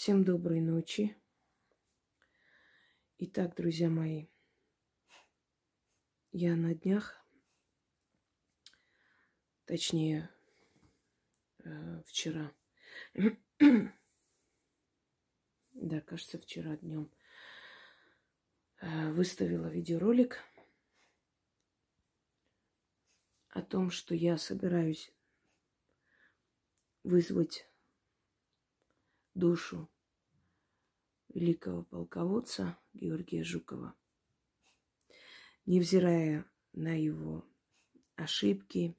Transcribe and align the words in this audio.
Всем 0.00 0.24
доброй 0.24 0.62
ночи. 0.62 1.14
Итак, 3.18 3.54
друзья 3.54 3.90
мои, 3.90 4.28
я 6.32 6.56
на 6.56 6.74
днях, 6.74 7.22
точнее, 9.66 10.30
э, 11.58 12.02
вчера, 12.06 12.50
да, 15.74 16.00
кажется, 16.00 16.38
вчера 16.38 16.78
днем, 16.78 17.12
э, 18.80 19.10
выставила 19.10 19.66
видеоролик 19.66 20.38
о 23.50 23.60
том, 23.60 23.90
что 23.90 24.14
я 24.14 24.38
собираюсь 24.38 25.12
вызвать 27.02 27.66
душу 29.34 29.89
великого 31.34 31.84
полководца 31.84 32.78
Георгия 32.92 33.44
Жукова, 33.44 33.94
невзирая 35.66 36.44
на 36.72 36.98
его 37.00 37.44
ошибки, 38.16 38.96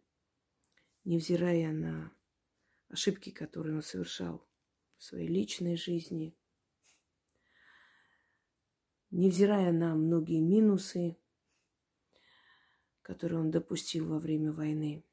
невзирая 1.04 1.72
на 1.72 2.12
ошибки, 2.90 3.32
которые 3.32 3.76
он 3.76 3.84
совершал 3.84 4.48
в 4.98 5.04
своей 5.04 5.28
личной 5.28 5.76
жизни, 5.76 6.36
невзирая 9.10 9.72
на 9.72 9.96
многие 9.96 10.40
минусы, 10.40 11.18
которые 13.02 13.42
он 13.42 13.52
допустил 13.52 14.08
во 14.08 14.20
время 14.20 14.52
войны. 14.52 15.04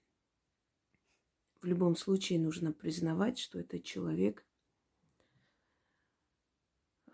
В 1.60 1.66
любом 1.66 1.96
случае 1.96 2.38
нужно 2.38 2.72
признавать, 2.72 3.38
что 3.38 3.58
этот 3.58 3.82
человек 3.82 4.47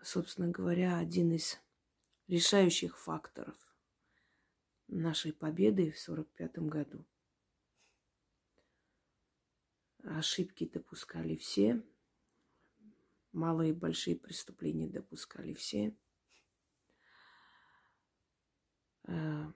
собственно 0.05 0.49
говоря, 0.49 0.99
один 0.99 1.31
из 1.31 1.59
решающих 2.27 2.99
факторов 2.99 3.55
нашей 4.87 5.33
победы 5.33 5.91
в 5.91 5.97
1945 6.07 6.57
году. 6.69 7.05
Ошибки 10.03 10.67
допускали 10.67 11.35
все, 11.35 11.83
малые 13.31 13.71
и 13.71 13.73
большие 13.73 14.15
преступления 14.15 14.87
допускали 14.87 15.53
все. 15.53 15.97
Э, 19.05 19.51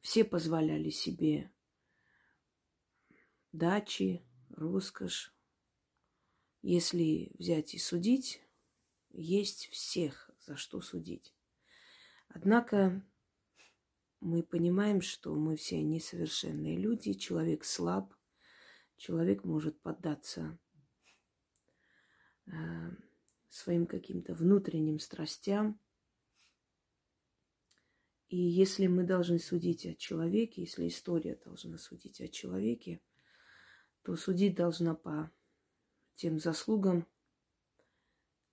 все 0.00 0.24
позволяли 0.24 0.90
себе 0.90 1.50
дачи, 3.50 4.24
роскошь. 4.50 5.34
Если 6.62 7.32
взять 7.36 7.74
и 7.74 7.78
судить, 7.78 8.45
есть 9.16 9.68
всех, 9.68 10.30
за 10.40 10.56
что 10.56 10.80
судить. 10.80 11.34
Однако 12.28 13.02
мы 14.20 14.42
понимаем, 14.42 15.00
что 15.00 15.34
мы 15.34 15.56
все 15.56 15.82
несовершенные 15.82 16.76
люди, 16.76 17.12
человек 17.14 17.64
слаб, 17.64 18.14
человек 18.96 19.44
может 19.44 19.80
поддаться 19.80 20.58
э, 22.46 22.52
своим 23.48 23.86
каким-то 23.86 24.34
внутренним 24.34 24.98
страстям. 24.98 25.80
И 28.28 28.36
если 28.36 28.86
мы 28.86 29.04
должны 29.04 29.38
судить 29.38 29.86
о 29.86 29.94
человеке, 29.94 30.62
если 30.62 30.88
история 30.88 31.36
должна 31.36 31.78
судить 31.78 32.20
о 32.20 32.28
человеке, 32.28 33.00
то 34.02 34.16
судить 34.16 34.56
должна 34.56 34.94
по 34.94 35.30
тем 36.16 36.38
заслугам, 36.38 37.06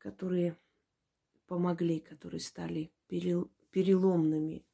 которые 0.03 0.59
помогли, 1.47 2.01
которые 2.01 2.41
стали 2.41 2.91
переломными 3.07 4.65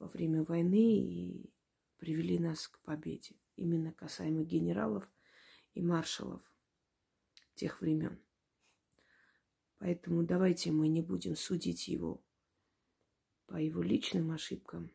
во 0.00 0.08
время 0.08 0.42
войны 0.42 0.98
и 0.98 1.54
привели 1.96 2.40
нас 2.40 2.66
к 2.66 2.80
победе. 2.80 3.36
Именно 3.54 3.92
касаемо 3.92 4.42
генералов 4.42 5.08
и 5.74 5.80
маршалов 5.80 6.42
тех 7.54 7.80
времен. 7.80 8.20
Поэтому 9.78 10.24
давайте 10.24 10.72
мы 10.72 10.88
не 10.88 11.02
будем 11.02 11.36
судить 11.36 11.86
его 11.86 12.20
по 13.46 13.54
его 13.54 13.80
личным 13.80 14.32
ошибкам. 14.32 14.90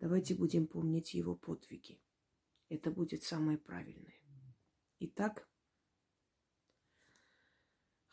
Давайте 0.00 0.34
будем 0.34 0.66
помнить 0.66 1.14
его 1.14 1.34
подвиги. 1.34 1.98
Это 2.68 2.90
будет 2.90 3.22
самое 3.22 3.56
правильное. 3.56 4.20
Итак, 4.98 5.48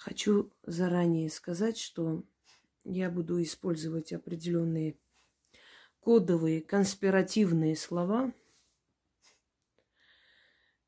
Хочу 0.02 0.52
заранее 0.64 1.30
сказать, 1.30 1.78
что 1.78 2.24
я 2.84 3.12
буду 3.12 3.40
использовать 3.44 4.12
определенные 4.12 4.98
кодовые, 6.00 6.62
конспиративные 6.62 7.76
слова. 7.76 8.34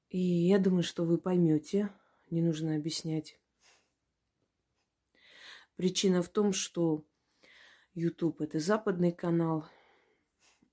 И 0.10 0.18
я 0.18 0.58
думаю, 0.58 0.82
что 0.82 1.06
вы 1.06 1.20
поймете, 1.20 1.92
не 2.32 2.42
нужно 2.42 2.76
объяснять. 2.76 3.40
Причина 5.76 6.24
в 6.24 6.30
том, 6.30 6.52
что 6.52 7.06
YouTube 7.94 8.42
это 8.42 8.58
западный 8.58 9.12
канал, 9.12 9.70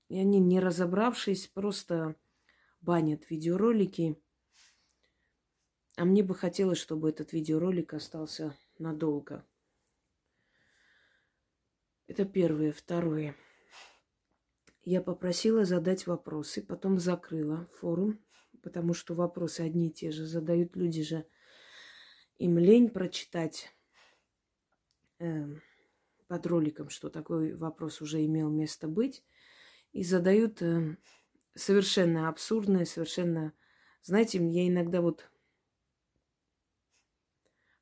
и 0.09 0.17
они, 0.17 0.39
не 0.39 0.59
разобравшись, 0.59 1.45
просто 1.45 2.15
банят 2.81 3.29
видеоролики 3.29 4.19
а 5.97 6.05
мне 6.05 6.23
бы 6.23 6.35
хотелось, 6.35 6.77
чтобы 6.77 7.09
этот 7.09 7.33
видеоролик 7.33 7.93
остался 7.93 8.55
надолго. 8.79 9.45
Это 12.07 12.25
первое. 12.25 12.71
Второе. 12.71 13.35
Я 14.83 15.01
попросила 15.01 15.63
задать 15.63 16.07
вопросы, 16.07 16.61
потом 16.61 16.97
закрыла 16.97 17.69
форум, 17.79 18.19
потому 18.63 18.93
что 18.93 19.13
вопросы 19.13 19.61
одни 19.61 19.87
и 19.87 19.93
те 19.93 20.11
же 20.11 20.25
задают 20.25 20.75
люди 20.75 21.03
же. 21.03 21.25
Им 22.37 22.57
лень 22.57 22.89
прочитать 22.89 23.71
э, 25.19 25.45
под 26.27 26.47
роликом, 26.47 26.89
что 26.89 27.09
такой 27.09 27.53
вопрос 27.53 28.01
уже 28.01 28.25
имел 28.25 28.49
место 28.49 28.87
быть, 28.87 29.23
и 29.93 30.03
задают 30.03 30.61
э, 30.61 30.97
совершенно 31.53 32.27
абсурдные, 32.27 32.85
совершенно... 32.85 33.53
Знаете, 34.01 34.39
я 34.39 34.67
иногда 34.67 35.01
вот 35.01 35.30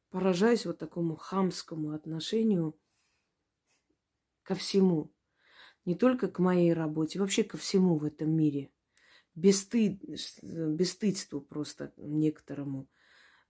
поражаюсь 0.09 0.66
вот 0.66 0.78
такому 0.78 1.16
хамскому 1.16 1.92
отношению 1.92 2.78
ко 4.44 4.56
всему. 4.56 5.12
Не 5.86 5.96
только 5.96 6.28
к 6.28 6.40
моей 6.40 6.74
работе, 6.74 7.20
вообще 7.20 7.44
ко 7.44 7.58
всему 7.58 7.97
в 7.97 8.03
этом 8.03 8.31
мире. 8.31 8.72
Бесстыд, 9.36 10.03
бесстыдству 10.42 11.42
просто 11.42 11.94
некоторому. 11.98 12.88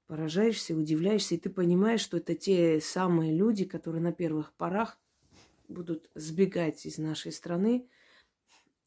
Поражаешься, 0.06 0.76
удивляешься, 0.76 1.36
и 1.36 1.38
ты 1.38 1.50
понимаешь, 1.50 2.02
что 2.02 2.18
это 2.18 2.36
те 2.36 2.82
самые 2.82 3.36
люди, 3.36 3.66
которые 3.66 4.02
на 4.02 4.12
первых 4.12 4.54
порах 4.54 5.00
будут 5.68 6.10
сбегать 6.16 6.86
из 6.86 6.98
нашей 6.98 7.32
страны 7.32 7.88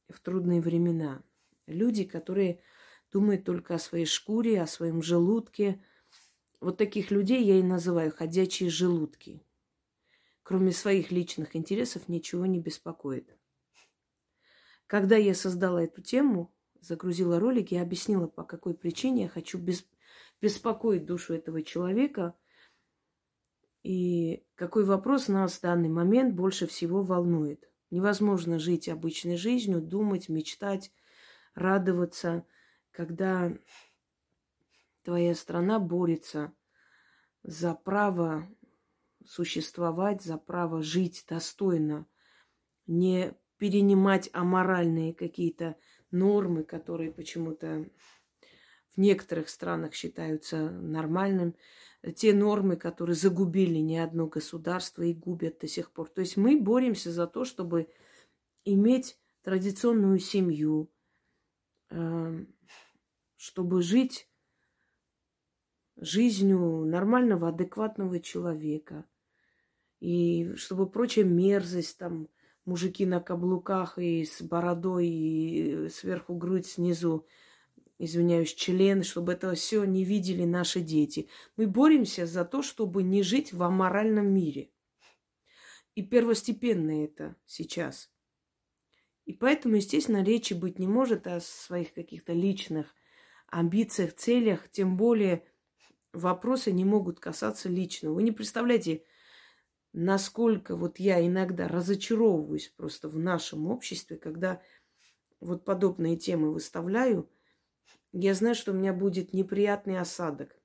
в 0.08 0.20
трудные 0.20 0.60
времена. 0.60 1.22
Люди, 1.66 2.04
которые 2.04 2.60
думают 3.12 3.44
только 3.44 3.74
о 3.74 3.78
своей 3.78 4.06
шкуре, 4.06 4.60
о 4.60 4.66
своем 4.66 5.02
желудке, 5.02 5.82
вот 6.62 6.78
таких 6.78 7.10
людей 7.10 7.42
я 7.44 7.56
и 7.56 7.62
называю 7.62 8.12
ходячие 8.12 8.70
желудки. 8.70 9.42
Кроме 10.44 10.72
своих 10.72 11.10
личных 11.10 11.56
интересов 11.56 12.08
ничего 12.08 12.46
не 12.46 12.60
беспокоит. 12.60 13.36
Когда 14.86 15.16
я 15.16 15.34
создала 15.34 15.82
эту 15.82 16.02
тему, 16.02 16.54
загрузила 16.80 17.40
ролик, 17.40 17.72
я 17.72 17.82
объяснила, 17.82 18.28
по 18.28 18.44
какой 18.44 18.74
причине 18.74 19.24
я 19.24 19.28
хочу 19.28 19.58
беспокоить 20.40 21.04
душу 21.04 21.34
этого 21.34 21.62
человека 21.62 22.34
и 23.82 24.44
какой 24.54 24.84
вопрос 24.84 25.26
нас 25.28 25.54
в 25.54 25.62
данный 25.62 25.88
момент 25.88 26.34
больше 26.34 26.68
всего 26.68 27.02
волнует. 27.02 27.68
Невозможно 27.90 28.60
жить 28.60 28.88
обычной 28.88 29.36
жизнью, 29.36 29.80
думать, 29.80 30.28
мечтать, 30.28 30.92
радоваться, 31.54 32.46
когда 32.92 33.52
твоя 35.02 35.34
страна 35.34 35.78
борется 35.78 36.52
за 37.42 37.74
право 37.74 38.48
существовать, 39.24 40.22
за 40.22 40.38
право 40.38 40.82
жить 40.82 41.24
достойно, 41.28 42.06
не 42.86 43.34
перенимать 43.58 44.28
аморальные 44.32 45.14
какие-то 45.14 45.76
нормы, 46.10 46.64
которые 46.64 47.12
почему-то 47.12 47.88
в 48.94 48.98
некоторых 48.98 49.48
странах 49.48 49.94
считаются 49.94 50.70
нормальным, 50.70 51.54
те 52.16 52.34
нормы, 52.34 52.76
которые 52.76 53.14
загубили 53.14 53.78
не 53.78 53.98
одно 53.98 54.26
государство 54.26 55.02
и 55.02 55.14
губят 55.14 55.60
до 55.60 55.68
сих 55.68 55.92
пор. 55.92 56.08
То 56.10 56.20
есть 56.20 56.36
мы 56.36 56.60
боремся 56.60 57.10
за 57.10 57.26
то, 57.26 57.44
чтобы 57.44 57.88
иметь 58.64 59.16
традиционную 59.42 60.18
семью, 60.18 60.90
э, 61.90 62.44
чтобы 63.36 63.82
жить 63.82 64.28
жизнью 66.02 66.84
нормального, 66.84 67.48
адекватного 67.48 68.20
человека. 68.20 69.04
И 70.00 70.52
чтобы 70.56 70.90
прочая 70.90 71.24
мерзость, 71.24 71.98
там, 71.98 72.28
мужики 72.64 73.06
на 73.06 73.20
каблуках 73.20 73.98
и 73.98 74.24
с 74.24 74.42
бородой, 74.42 75.08
и 75.08 75.88
сверху 75.88 76.34
грудь, 76.34 76.66
снизу, 76.66 77.26
извиняюсь, 77.98 78.52
член, 78.54 79.04
чтобы 79.04 79.32
это 79.32 79.54
все 79.54 79.84
не 79.84 80.04
видели 80.04 80.44
наши 80.44 80.80
дети. 80.80 81.28
Мы 81.56 81.66
боремся 81.66 82.26
за 82.26 82.44
то, 82.44 82.62
чтобы 82.62 83.02
не 83.02 83.22
жить 83.22 83.52
в 83.52 83.62
аморальном 83.62 84.32
мире. 84.32 84.70
И 85.94 86.02
первостепенно 86.02 87.04
это 87.04 87.36
сейчас. 87.46 88.10
И 89.24 89.32
поэтому, 89.32 89.76
естественно, 89.76 90.24
речи 90.24 90.52
быть 90.54 90.78
не 90.78 90.88
может 90.88 91.26
о 91.26 91.40
своих 91.40 91.92
каких-то 91.92 92.32
личных 92.32 92.92
амбициях, 93.46 94.14
целях, 94.14 94.68
тем 94.70 94.96
более 94.96 95.44
вопросы 96.12 96.72
не 96.72 96.84
могут 96.84 97.20
касаться 97.20 97.68
личного. 97.68 98.14
Вы 98.14 98.22
не 98.22 98.32
представляете, 98.32 99.04
насколько 99.92 100.76
вот 100.76 100.98
я 100.98 101.24
иногда 101.24 101.68
разочаровываюсь 101.68 102.72
просто 102.76 103.08
в 103.08 103.18
нашем 103.18 103.66
обществе, 103.66 104.16
когда 104.16 104.62
вот 105.40 105.64
подобные 105.64 106.16
темы 106.16 106.52
выставляю, 106.52 107.30
я 108.12 108.34
знаю, 108.34 108.54
что 108.54 108.72
у 108.72 108.74
меня 108.74 108.92
будет 108.92 109.32
неприятный 109.32 109.98
осадок. 109.98 110.56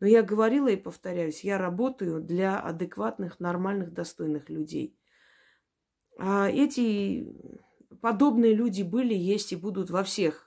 Но 0.00 0.06
я 0.06 0.22
говорила 0.22 0.68
и 0.68 0.76
повторяюсь, 0.76 1.42
я 1.42 1.58
работаю 1.58 2.20
для 2.20 2.60
адекватных, 2.60 3.40
нормальных, 3.40 3.92
достойных 3.92 4.50
людей. 4.50 4.98
А 6.18 6.50
эти 6.50 7.32
подобные 8.02 8.54
люди 8.54 8.82
были, 8.82 9.14
есть 9.14 9.52
и 9.52 9.56
будут 9.56 9.90
во 9.90 10.02
всех 10.02 10.45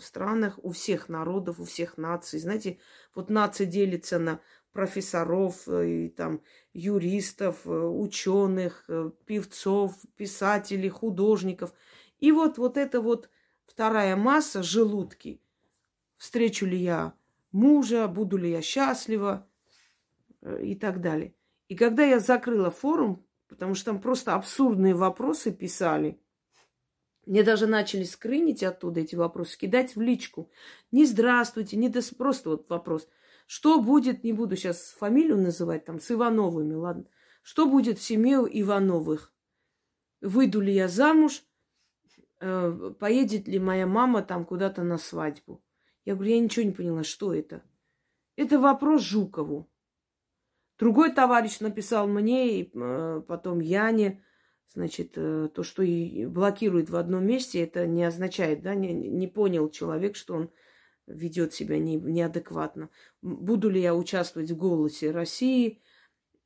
странах, 0.00 0.58
у 0.62 0.70
всех 0.70 1.08
народов, 1.08 1.60
у 1.60 1.64
всех 1.64 1.98
наций. 1.98 2.40
Знаете, 2.40 2.78
вот 3.14 3.30
нация 3.30 3.66
делится 3.66 4.18
на 4.18 4.40
профессоров, 4.72 5.68
э, 5.68 5.88
и, 5.88 6.08
там, 6.08 6.42
юристов, 6.72 7.66
э, 7.66 7.70
ученых, 7.70 8.88
певцов, 9.26 9.94
писателей, 10.16 10.88
художников. 10.88 11.72
И 12.18 12.32
вот, 12.32 12.58
вот 12.58 12.76
эта 12.76 13.00
вот 13.00 13.30
вторая 13.66 14.16
масса– 14.16 14.62
желудки. 14.64 15.40
Встречу 16.16 16.66
ли 16.66 16.76
я 16.76 17.14
мужа, 17.52 18.06
буду 18.08 18.36
ли 18.36 18.50
я 18.50 18.62
счастлива 18.62 19.48
и 20.62 20.74
так 20.74 21.00
далее. 21.00 21.34
И 21.68 21.76
когда 21.76 22.04
я 22.04 22.18
закрыла 22.18 22.70
форум, 22.70 23.24
потому 23.48 23.74
что 23.74 23.86
там 23.86 24.00
просто 24.00 24.34
абсурдные 24.34 24.94
вопросы 24.94 25.52
писали, 25.52 26.20
мне 27.30 27.44
даже 27.44 27.68
начали 27.68 28.02
скрынить 28.02 28.64
оттуда 28.64 29.02
эти 29.02 29.14
вопросы, 29.14 29.56
кидать 29.56 29.94
в 29.94 30.00
личку. 30.00 30.50
Не 30.90 31.06
здравствуйте, 31.06 31.76
не 31.76 31.88
до... 31.88 32.00
просто 32.16 32.50
вот 32.50 32.68
вопрос. 32.68 33.08
Что 33.46 33.80
будет, 33.80 34.24
не 34.24 34.32
буду 34.32 34.56
сейчас 34.56 34.96
фамилию 34.98 35.38
называть, 35.38 35.84
там, 35.84 36.00
с 36.00 36.10
Ивановыми, 36.10 36.74
ладно. 36.74 37.04
Что 37.42 37.66
будет 37.66 38.00
в 38.00 38.02
семье 38.02 38.44
Ивановых? 38.50 39.32
Выйду 40.20 40.60
ли 40.60 40.74
я 40.74 40.88
замуж? 40.88 41.44
Э, 42.40 42.92
поедет 42.98 43.46
ли 43.46 43.60
моя 43.60 43.86
мама 43.86 44.22
там 44.22 44.44
куда-то 44.44 44.82
на 44.82 44.98
свадьбу? 44.98 45.62
Я 46.04 46.16
говорю, 46.16 46.32
я 46.32 46.40
ничего 46.40 46.66
не 46.66 46.72
поняла, 46.72 47.04
что 47.04 47.32
это? 47.32 47.62
Это 48.34 48.58
вопрос 48.58 49.02
Жукову. 49.02 49.70
Другой 50.80 51.12
товарищ 51.12 51.60
написал 51.60 52.08
мне, 52.08 52.60
и 52.60 52.72
э, 52.74 53.22
потом 53.28 53.60
Яне, 53.60 54.20
значит, 54.74 55.12
э, 55.16 55.48
то, 55.52 55.62
что 55.62 55.82
и 55.82 56.26
блокирует 56.26 56.90
в 56.90 56.96
одном 56.96 57.26
месте, 57.26 57.60
это 57.60 57.86
не 57.86 58.04
означает, 58.04 58.62
да, 58.62 58.74
не, 58.74 58.92
не 58.92 59.26
понял 59.26 59.68
человек, 59.70 60.16
что 60.16 60.34
он 60.34 60.50
ведет 61.06 61.52
себя 61.52 61.78
не, 61.78 61.96
неадекватно. 61.96 62.90
Буду 63.20 63.68
ли 63.68 63.80
я 63.80 63.94
участвовать 63.94 64.50
в 64.50 64.56
голосе 64.56 65.10
России, 65.10 65.80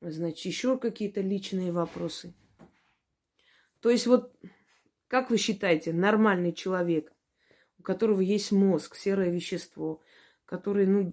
значит, 0.01 0.45
еще 0.47 0.79
какие-то 0.79 1.21
личные 1.21 1.73
вопросы. 1.73 2.35
То 3.81 3.91
есть 3.91 4.07
вот, 4.07 4.35
как 5.09 5.31
вы 5.31 5.37
считаете, 5.37 5.93
нормальный 5.93 6.53
человек, 6.53 7.13
у 7.79 7.83
которого 7.83 8.21
есть 8.21 8.51
мозг, 8.53 8.97
серое 8.97 9.31
вещество, 9.31 10.01
который, 10.47 10.87
ну, 10.87 11.13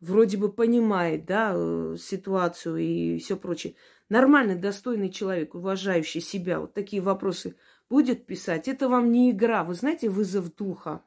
вроде 0.00 0.36
бы 0.36 0.52
понимает, 0.52 1.24
да, 1.24 1.52
э, 1.54 1.96
ситуацию 1.98 2.76
и 2.76 3.18
все 3.18 3.36
прочее, 3.36 3.74
нормальный, 4.10 4.56
достойный 4.56 5.08
человек, 5.08 5.54
уважающий 5.54 6.20
себя, 6.20 6.60
вот 6.60 6.74
такие 6.74 7.00
вопросы 7.00 7.56
будет 7.88 8.26
писать, 8.26 8.68
это 8.68 8.88
вам 8.88 9.10
не 9.10 9.30
игра. 9.30 9.64
Вы 9.64 9.74
знаете, 9.74 10.10
вызов 10.10 10.54
духа, 10.54 11.02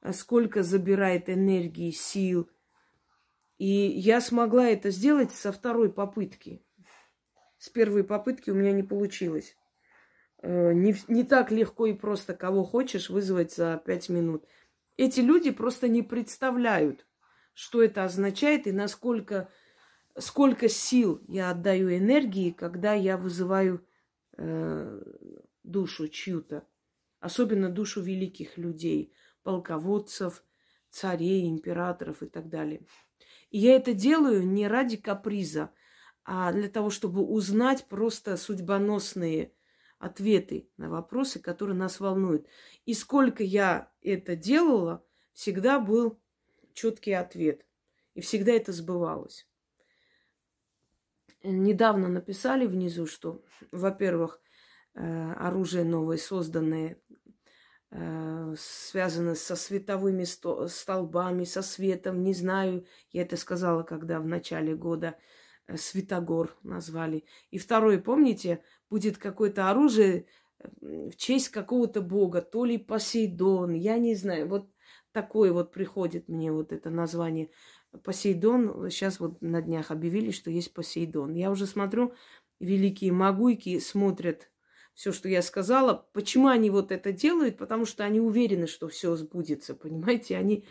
а 0.00 0.12
сколько 0.12 0.62
забирает 0.62 1.30
энергии, 1.30 1.90
сил. 1.92 2.50
И 3.58 3.66
я 3.66 4.20
смогла 4.20 4.68
это 4.68 4.90
сделать 4.90 5.32
со 5.32 5.52
второй 5.52 5.92
попытки. 5.92 6.62
С 7.58 7.68
первой 7.68 8.04
попытки 8.04 8.50
у 8.50 8.54
меня 8.54 8.72
не 8.72 8.82
получилось. 8.82 9.56
Э, 10.42 10.72
не, 10.72 10.94
не 11.08 11.24
так 11.24 11.50
легко 11.50 11.86
и 11.86 11.92
просто 11.92 12.34
кого 12.34 12.64
хочешь 12.64 13.10
вызвать 13.10 13.52
за 13.52 13.82
пять 13.84 14.08
минут. 14.08 14.44
Эти 14.96 15.20
люди 15.20 15.50
просто 15.50 15.88
не 15.88 16.02
представляют, 16.02 17.06
что 17.52 17.82
это 17.82 18.04
означает 18.04 18.66
и 18.66 18.72
насколько 18.72 19.50
сколько 20.20 20.68
сил 20.68 21.22
я 21.28 21.50
отдаю 21.50 21.96
энергии, 21.96 22.50
когда 22.50 22.94
я 22.94 23.16
вызываю 23.16 23.86
э, 24.36 25.02
душу 25.62 26.08
чью-то, 26.08 26.66
особенно 27.20 27.68
душу 27.68 28.00
великих 28.00 28.58
людей, 28.58 29.12
полководцев, 29.42 30.44
царей, 30.90 31.48
императоров 31.48 32.22
и 32.22 32.26
так 32.26 32.48
далее. 32.48 32.86
И 33.50 33.58
я 33.58 33.76
это 33.76 33.94
делаю 33.94 34.46
не 34.46 34.68
ради 34.68 34.96
каприза, 34.96 35.72
а 36.24 36.52
для 36.52 36.68
того, 36.68 36.90
чтобы 36.90 37.22
узнать 37.22 37.86
просто 37.86 38.36
судьбоносные 38.36 39.52
ответы 39.98 40.68
на 40.76 40.90
вопросы, 40.90 41.40
которые 41.40 41.76
нас 41.76 41.98
волнуют. 41.98 42.46
И 42.84 42.94
сколько 42.94 43.42
я 43.42 43.90
это 44.02 44.36
делала, 44.36 45.04
всегда 45.32 45.80
был 45.80 46.20
четкий 46.74 47.12
ответ. 47.12 47.64
И 48.14 48.20
всегда 48.20 48.52
это 48.52 48.72
сбывалось 48.72 49.47
недавно 51.42 52.08
написали 52.08 52.66
внизу, 52.66 53.06
что, 53.06 53.44
во-первых, 53.72 54.40
э, 54.94 55.32
оружие 55.32 55.84
новое 55.84 56.16
созданное 56.16 56.98
э, 57.90 58.54
связано 58.58 59.34
со 59.34 59.56
световыми 59.56 60.24
столбами, 60.24 61.44
со 61.44 61.62
светом, 61.62 62.22
не 62.22 62.34
знаю, 62.34 62.86
я 63.12 63.22
это 63.22 63.36
сказала, 63.36 63.82
когда 63.82 64.20
в 64.20 64.26
начале 64.26 64.74
года 64.74 65.16
э, 65.66 65.76
Светогор 65.76 66.56
назвали. 66.62 67.24
И 67.50 67.58
второе, 67.58 67.98
помните, 67.98 68.62
будет 68.90 69.18
какое-то 69.18 69.70
оружие 69.70 70.26
в 70.72 71.14
честь 71.16 71.50
какого-то 71.50 72.00
бога, 72.00 72.42
то 72.42 72.64
ли 72.64 72.78
Посейдон, 72.78 73.74
я 73.74 73.98
не 73.98 74.14
знаю, 74.14 74.48
вот 74.48 74.68
такое 75.12 75.52
вот 75.52 75.72
приходит 75.72 76.28
мне 76.28 76.52
вот 76.52 76.72
это 76.72 76.90
название. 76.90 77.50
Посейдон, 78.04 78.90
сейчас 78.90 79.20
вот 79.20 79.40
на 79.40 79.62
днях 79.62 79.90
объявили, 79.90 80.30
что 80.30 80.50
есть 80.50 80.72
Посейдон. 80.72 81.34
Я 81.34 81.50
уже 81.50 81.66
смотрю, 81.66 82.14
великие 82.60 83.12
могуйки 83.12 83.78
смотрят 83.78 84.50
все, 84.94 85.12
что 85.12 85.28
я 85.28 85.42
сказала. 85.42 86.08
Почему 86.12 86.48
они 86.48 86.70
вот 86.70 86.92
это 86.92 87.12
делают? 87.12 87.56
Потому 87.56 87.86
что 87.86 88.04
они 88.04 88.20
уверены, 88.20 88.66
что 88.66 88.88
все 88.88 89.14
сбудется, 89.16 89.74
понимаете? 89.74 90.36
Они 90.36 90.66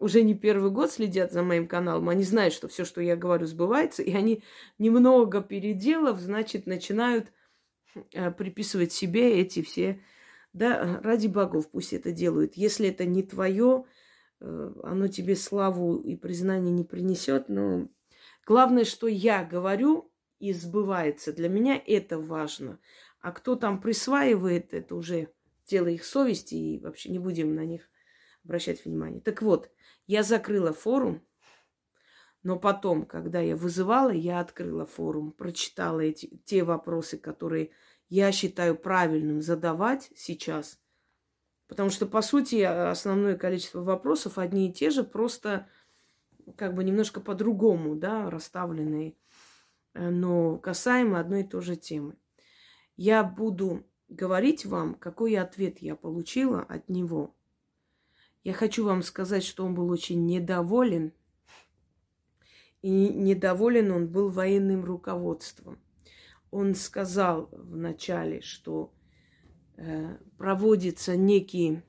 уже 0.00 0.22
не 0.22 0.34
первый 0.34 0.70
год 0.70 0.90
следят 0.90 1.30
за 1.30 1.42
моим 1.42 1.68
каналом, 1.68 2.08
они 2.08 2.24
знают, 2.24 2.54
что 2.54 2.68
все, 2.68 2.84
что 2.84 3.00
я 3.00 3.16
говорю, 3.16 3.46
сбывается, 3.46 4.02
и 4.02 4.12
они 4.12 4.42
немного 4.78 5.42
переделав, 5.42 6.18
значит, 6.18 6.66
начинают 6.66 7.30
э, 8.12 8.30
приписывать 8.30 8.92
себе 8.92 9.40
эти 9.40 9.62
все, 9.62 10.02
да, 10.54 11.00
ради 11.04 11.28
богов 11.28 11.70
пусть 11.70 11.92
это 11.92 12.12
делают. 12.12 12.54
Если 12.54 12.88
это 12.88 13.04
не 13.04 13.22
твое, 13.22 13.84
оно 14.40 15.08
тебе 15.08 15.36
славу 15.36 15.96
и 15.98 16.16
признание 16.16 16.72
не 16.72 16.84
принесет, 16.84 17.48
но 17.48 17.88
главное, 18.46 18.84
что 18.84 19.06
я 19.06 19.44
говорю 19.44 20.10
и 20.38 20.52
сбывается. 20.52 21.32
Для 21.32 21.48
меня 21.48 21.80
это 21.86 22.18
важно. 22.18 22.78
А 23.20 23.32
кто 23.32 23.54
там 23.54 23.80
присваивает, 23.80 24.72
это 24.72 24.94
уже 24.94 25.28
дело 25.66 25.88
их 25.88 26.04
совести, 26.04 26.54
и 26.54 26.78
вообще 26.78 27.10
не 27.10 27.18
будем 27.18 27.54
на 27.54 27.64
них 27.64 27.88
обращать 28.44 28.84
внимание. 28.84 29.20
Так 29.20 29.42
вот, 29.42 29.70
я 30.06 30.22
закрыла 30.22 30.72
форум, 30.72 31.22
но 32.42 32.58
потом, 32.58 33.04
когда 33.04 33.40
я 33.40 33.54
вызывала, 33.54 34.10
я 34.10 34.40
открыла 34.40 34.86
форум, 34.86 35.32
прочитала 35.32 36.00
эти, 36.00 36.40
те 36.46 36.64
вопросы, 36.64 37.18
которые 37.18 37.70
я 38.08 38.32
считаю 38.32 38.74
правильным 38.74 39.42
задавать 39.42 40.10
сейчас– 40.16 40.80
Потому 41.70 41.88
что, 41.88 42.04
по 42.04 42.20
сути, 42.20 42.62
основное 42.62 43.36
количество 43.36 43.80
вопросов 43.80 44.38
одни 44.38 44.68
и 44.68 44.72
те 44.72 44.90
же, 44.90 45.04
просто 45.04 45.68
как 46.56 46.74
бы 46.74 46.82
немножко 46.82 47.20
по-другому, 47.20 47.94
да, 47.94 48.28
расставленные, 48.28 49.14
э, 49.94 50.10
но 50.10 50.58
касаемо 50.58 51.20
одной 51.20 51.42
и 51.42 51.46
той 51.46 51.62
же 51.62 51.76
темы. 51.76 52.16
Я 52.96 53.22
буду 53.22 53.86
говорить 54.08 54.66
вам, 54.66 54.96
какой 54.96 55.36
ответ 55.36 55.78
я 55.78 55.94
получила 55.94 56.60
от 56.60 56.88
него. 56.88 57.36
Я 58.42 58.52
хочу 58.52 58.84
вам 58.84 59.04
сказать, 59.04 59.44
что 59.44 59.64
он 59.64 59.76
был 59.76 59.90
очень 59.90 60.26
недоволен. 60.26 61.12
И 62.82 62.90
недоволен 62.90 63.92
он 63.92 64.08
был 64.08 64.28
военным 64.28 64.84
руководством. 64.84 65.78
Он 66.50 66.74
сказал 66.74 67.48
вначале, 67.52 68.40
что 68.40 68.92
проводится 70.36 71.16
некий 71.16 71.82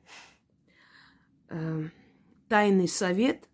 э, 1.50 1.84
тайный 2.48 2.88
совет, 2.88 3.48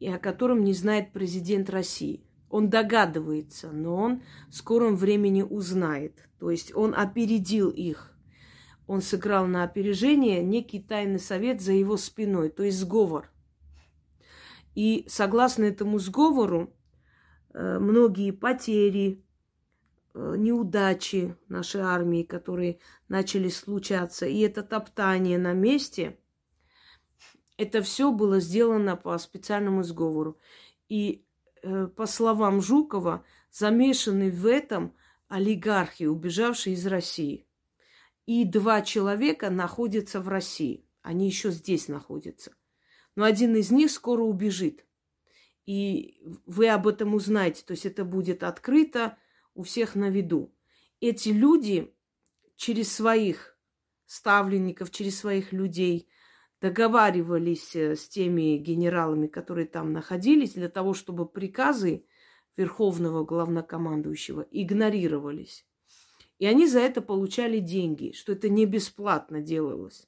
и 0.00 0.08
о 0.08 0.18
котором 0.18 0.64
не 0.64 0.72
знает 0.72 1.12
президент 1.12 1.70
России. 1.70 2.24
Он 2.50 2.70
догадывается, 2.70 3.70
но 3.72 3.96
он 3.96 4.22
в 4.48 4.54
скором 4.54 4.96
времени 4.96 5.42
узнает. 5.42 6.28
То 6.38 6.50
есть 6.50 6.74
он 6.74 6.94
опередил 6.94 7.70
их. 7.70 8.16
Он 8.86 9.02
сыграл 9.02 9.46
на 9.46 9.64
опережение 9.64 10.42
некий 10.42 10.80
тайный 10.80 11.18
совет 11.18 11.60
за 11.60 11.72
его 11.72 11.96
спиной, 11.96 12.48
то 12.48 12.62
есть 12.62 12.78
сговор. 12.78 13.30
И 14.74 15.04
согласно 15.08 15.64
этому 15.64 15.98
сговору, 15.98 16.72
э, 17.52 17.78
многие 17.78 18.30
потери, 18.30 19.22
э, 19.22 19.27
неудачи 20.14 21.36
нашей 21.48 21.82
армии, 21.82 22.22
которые 22.22 22.78
начали 23.08 23.48
случаться, 23.48 24.26
и 24.26 24.40
это 24.40 24.62
топтание 24.62 25.38
на 25.38 25.52
месте, 25.52 26.18
это 27.56 27.82
все 27.82 28.12
было 28.12 28.40
сделано 28.40 28.96
по 28.96 29.16
специальному 29.18 29.82
сговору. 29.82 30.38
И 30.88 31.24
Э, 31.62 31.86
по 31.86 32.06
словам 32.06 32.60
Жукова, 32.60 33.24
замешаны 33.50 34.30
в 34.30 34.46
этом 34.46 34.94
олигархи, 35.28 36.04
убежавшие 36.04 36.74
из 36.74 36.86
России. 36.86 37.46
И 38.26 38.44
два 38.44 38.82
человека 38.82 39.50
находятся 39.50 40.20
в 40.20 40.28
России. 40.28 40.84
Они 41.02 41.26
еще 41.26 41.50
здесь 41.50 41.88
находятся. 41.88 42.52
Но 43.16 43.24
один 43.24 43.56
из 43.56 43.70
них 43.70 43.90
скоро 43.90 44.22
убежит. 44.22 44.84
И 45.66 46.20
вы 46.46 46.68
об 46.68 46.86
этом 46.86 47.14
узнаете. 47.14 47.64
То 47.64 47.72
есть 47.72 47.86
это 47.86 48.04
будет 48.04 48.42
открыто 48.42 49.16
у 49.58 49.62
всех 49.62 49.94
на 49.94 50.08
виду. 50.08 50.54
Эти 51.00 51.28
люди 51.28 51.94
через 52.56 52.92
своих 52.92 53.58
ставленников, 54.06 54.90
через 54.90 55.18
своих 55.18 55.52
людей– 55.52 56.08
договаривались 56.60 57.74
э, 57.76 57.96
с 57.96 58.08
теми 58.08 58.56
генералами, 58.56 59.26
которые 59.26 59.66
там 59.66 59.92
находились, 59.92 60.54
для 60.54 60.68
того, 60.68 60.94
чтобы 60.94 61.26
приказы 61.26 62.04
верховного 62.56 63.24
главнокомандующего 63.24 64.46
игнорировались. 64.50 65.64
И 66.38 66.46
они 66.46 66.66
за 66.66 66.80
это 66.80 67.00
получали 67.00 67.58
деньги, 67.58 68.12
что 68.12 68.32
это 68.32 68.48
не 68.48 68.66
бесплатно 68.66 69.40
делалось. 69.40 70.06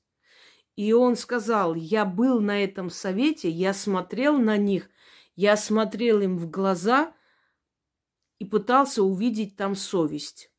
И 0.77 0.93
он 0.93 1.17
сказал, 1.17 1.75
я 1.75 2.05
был 2.05 2.41
на 2.41 2.63
этом 2.63 2.91
совете, 2.91 3.49
я 3.49 3.75
смотрел 3.75 4.39
на 4.39 4.57
них, 4.57 4.89
я 5.37 5.57
смотрел 5.57 6.21
им 6.21 6.39
в 6.39 6.51
глаза 6.51 7.15
и 8.41 8.47
пытался 8.47 9.03
увидеть 9.05 9.55
там 9.55 9.77
совесть. 9.77 10.51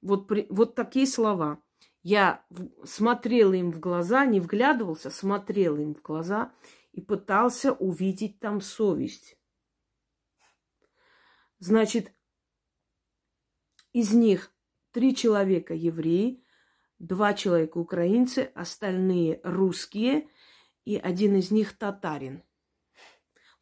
Вот, 0.00 0.30
вот 0.48 0.74
такие 0.74 1.06
слова. 1.06 1.62
Я 2.02 2.44
смотрел 2.84 3.52
им 3.52 3.70
в 3.70 3.78
глаза, 3.78 4.24
не 4.24 4.40
вглядывался, 4.40 5.10
смотрел 5.10 5.76
им 5.76 5.94
в 5.94 6.02
глаза 6.02 6.52
и 6.92 7.02
пытался 7.02 7.72
увидеть 7.72 8.40
там 8.40 8.62
совесть. 8.62 9.38
Значит, 11.58 12.12
из 13.92 14.12
них 14.12 14.50
три 14.92 15.14
человека 15.14 15.74
евреи, 15.74 16.42
два 16.98 17.34
человека 17.34 17.76
украинцы, 17.76 18.50
остальные 18.54 19.40
русские 19.44 20.28
и 20.86 20.96
один 20.96 21.36
из 21.36 21.50
них 21.50 21.76
татарин. 21.76 22.42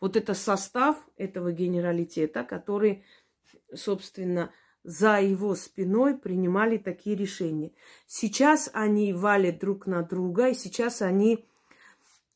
Вот 0.03 0.17
это 0.17 0.35
состав 0.35 0.97
этого 1.17 1.53
генералитета, 1.53 2.43
который, 2.43 3.05
собственно, 3.73 4.51
за 4.83 5.21
его 5.21 5.55
спиной 5.55 6.19
принимали 6.19 6.77
такие 6.77 7.15
решения. 7.15 7.71
Сейчас 8.09 8.69
они 8.73 9.13
валят 9.13 9.61
друг 9.61 9.87
на 9.87 10.03
друга, 10.03 10.49
и 10.49 10.55
сейчас 10.55 11.03
они 11.03 11.47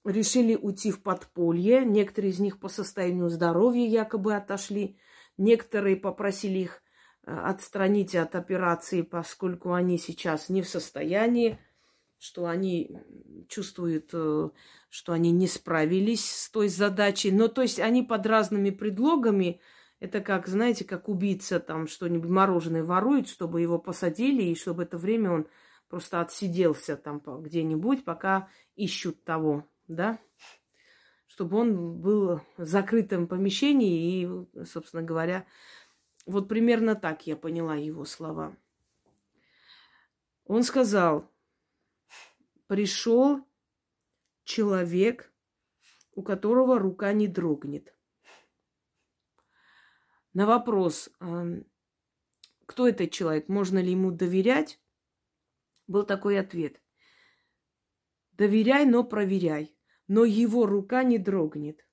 решили 0.04 0.54
уйти 0.54 0.92
в 0.92 1.02
подполье. 1.02 1.84
Некоторые 1.84 2.30
из 2.30 2.38
них 2.38 2.60
по 2.60 2.68
состоянию 2.68 3.28
здоровья 3.30 3.84
якобы 3.84 4.36
отошли. 4.36 4.96
Некоторые 5.36 5.96
попросили 5.96 6.60
их 6.60 6.82
э, 7.26 7.36
отстранить 7.36 8.14
от 8.14 8.36
операции, 8.36 9.02
поскольку 9.02 9.72
они 9.72 9.98
сейчас 9.98 10.48
не 10.48 10.62
в 10.62 10.68
состоянии, 10.68 11.58
что 12.26 12.46
они 12.46 12.90
чувствуют, 13.48 14.10
э, 14.12 14.50
что 14.90 15.12
они 15.12 15.30
не 15.30 15.46
справились 15.46 16.28
с 16.28 16.50
той 16.50 16.68
задачей. 16.68 17.30
Но 17.30 17.46
то 17.46 17.62
есть 17.62 17.78
они 17.78 18.02
под 18.02 18.26
разными 18.26 18.70
предлогами 18.70 19.60
это 20.00 20.20
как, 20.20 20.48
знаете, 20.48 20.84
как 20.84 21.08
убийца 21.08 21.60
там 21.60 21.86
что-нибудь 21.86 22.28
мороженое 22.28 22.82
ворует, 22.82 23.28
чтобы 23.28 23.60
его 23.60 23.78
посадили, 23.78 24.42
и 24.42 24.56
чтобы 24.56 24.82
это 24.82 24.98
время 24.98 25.30
он 25.30 25.46
просто 25.88 26.20
отсиделся 26.20 26.96
там 26.96 27.22
где-нибудь, 27.24 28.04
пока 28.04 28.48
ищут 28.74 29.22
того, 29.22 29.64
да, 29.86 30.18
чтобы 31.28 31.58
он 31.58 32.00
был 32.00 32.40
в 32.56 32.64
закрытом 32.64 33.28
помещении 33.28 34.22
и, 34.22 34.64
собственно 34.64 35.04
говоря, 35.04 35.46
вот 36.26 36.48
примерно 36.48 36.96
так 36.96 37.24
я 37.28 37.36
поняла 37.36 37.76
его 37.76 38.04
слова. 38.04 38.56
Он 40.44 40.64
сказал, 40.64 41.30
пришел 42.66 43.46
человек, 44.44 45.32
у 46.12 46.22
которого 46.22 46.78
рука 46.78 47.12
не 47.12 47.28
дрогнет. 47.28 47.94
На 50.32 50.46
вопрос, 50.46 51.10
кто 52.66 52.88
этот 52.88 53.10
человек, 53.10 53.48
можно 53.48 53.78
ли 53.78 53.92
ему 53.92 54.10
доверять, 54.10 54.80
был 55.86 56.04
такой 56.04 56.38
ответ. 56.38 56.80
Доверяй, 58.32 58.84
но 58.84 59.04
проверяй. 59.04 59.74
Но 60.08 60.24
его 60.24 60.66
рука 60.66 61.02
не 61.04 61.18
дрогнет. 61.18 61.86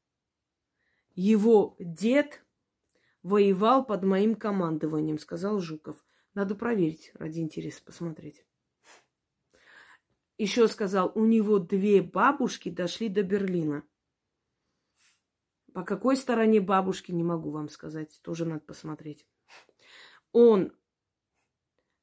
Его 1.15 1.75
дед 1.80 2.46
воевал 3.22 3.86
под 3.86 4.03
моим 4.03 4.36
командованием, 4.36 5.18
сказал 5.20 5.60
Жуков. 5.60 6.03
Надо 6.34 6.56
проверить, 6.56 7.12
ради 7.15 7.39
интереса 7.39 7.84
посмотреть. 7.84 8.46
Еще 10.38 10.68
сказал, 10.68 11.12
у 11.16 11.25
него 11.25 11.60
две 11.60 12.02
бабушки 12.02 12.70
дошли 12.70 13.08
до 13.08 13.24
Берлина. 13.24 13.84
По 15.74 15.84
какой 15.84 16.18
стороне 16.18 16.60
бабушки, 16.62 17.12
не 17.12 17.24
могу 17.24 17.52
вам 17.52 17.70
сказать. 17.70 18.20
Тоже 18.22 18.46
надо 18.46 18.62
посмотреть. 18.62 19.28
Он 20.32 20.72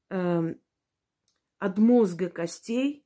э, 0.09 0.55
от 1.59 1.77
мозга 1.77 2.29
костей 2.29 3.05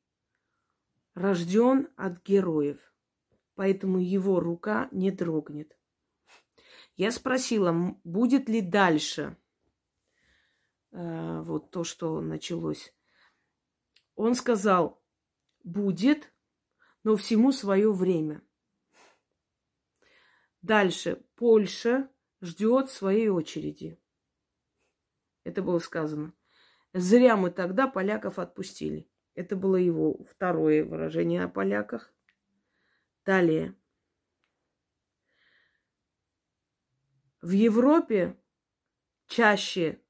рожден 1.13 1.89
от 1.95 2.23
героев. 2.23 2.93
Поэтому 3.55 3.99
его 3.99 4.39
рука 4.39 4.89
не 4.91 5.11
дрогнет. 5.11 5.77
Я 6.97 7.11
спросила, 7.11 7.97
будет 8.03 8.47
ли 8.47 8.61
дальше 8.61 9.37
э, 10.91 11.41
вот 11.41 11.71
то, 11.71 11.83
что 11.83 12.21
началось. 12.21 12.93
Он 14.15 14.35
сказал, 14.35 15.01
будет, 15.65 16.31
но 17.03 17.17
всему 17.17 17.51
свое 17.51 17.91
время. 17.91 18.41
Дальше. 20.61 21.25
Польша 21.35 22.09
ждет 22.41 22.89
своей 22.89 23.27
очереди. 23.27 23.99
Это 25.43 25.61
было 25.61 25.79
сказано. 25.79 26.33
Зря 26.93 27.35
мы 27.35 27.51
тогда 27.51 27.87
поляков 27.87 28.39
отпустили. 28.39 29.09
Это 29.33 29.55
было 29.55 29.75
его 29.75 30.23
второе 30.25 30.85
выражение 30.85 31.43
о 31.43 31.49
поляках. 31.49 32.13
Далее. 33.25 33.75
В 37.41 37.51
Европе 37.51 38.39
чаще 39.27 40.01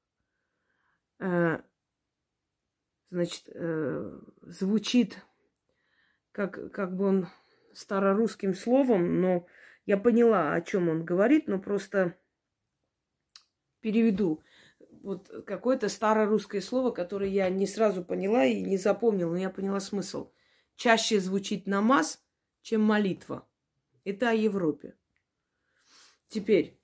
э, 1.19 1.61
значит, 3.09 3.49
э, 3.49 4.19
звучит 4.41 5.25
как, 6.35 6.73
как 6.73 6.97
бы 6.97 7.05
он 7.05 7.27
старорусским 7.73 8.53
словом, 8.53 9.21
но 9.21 9.47
я 9.85 9.97
поняла, 9.97 10.53
о 10.53 10.61
чем 10.61 10.89
он 10.89 11.05
говорит, 11.05 11.47
но 11.47 11.59
просто 11.59 12.17
переведу. 13.79 14.43
Вот 15.01 15.29
какое-то 15.47 15.87
старорусское 15.87 16.59
слово, 16.59 16.91
которое 16.91 17.29
я 17.29 17.49
не 17.49 17.65
сразу 17.65 18.03
поняла 18.03 18.43
и 18.43 18.61
не 18.61 18.75
запомнила, 18.75 19.31
но 19.31 19.37
я 19.37 19.49
поняла 19.49 19.79
смысл. 19.79 20.33
Чаще 20.75 21.21
звучит 21.21 21.67
намаз, 21.67 22.21
чем 22.61 22.81
молитва. 22.81 23.47
Это 24.03 24.31
о 24.31 24.33
Европе. 24.33 24.97
Теперь 26.27 26.77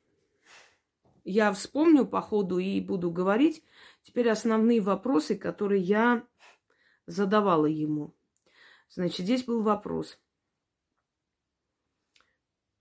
я 1.26 1.52
вспомню 1.52 2.06
по 2.06 2.22
ходу 2.22 2.58
и 2.58 2.80
буду 2.80 3.12
говорить 3.12 3.66
теперь 4.02 4.30
основные 4.30 4.80
вопросы, 4.80 5.36
которые 5.36 5.82
я 5.82 6.26
задавала 7.06 7.66
ему. 7.66 8.16
Значит, 8.94 9.26
здесь 9.26 9.46
был 9.46 9.62
вопрос. 9.62 10.20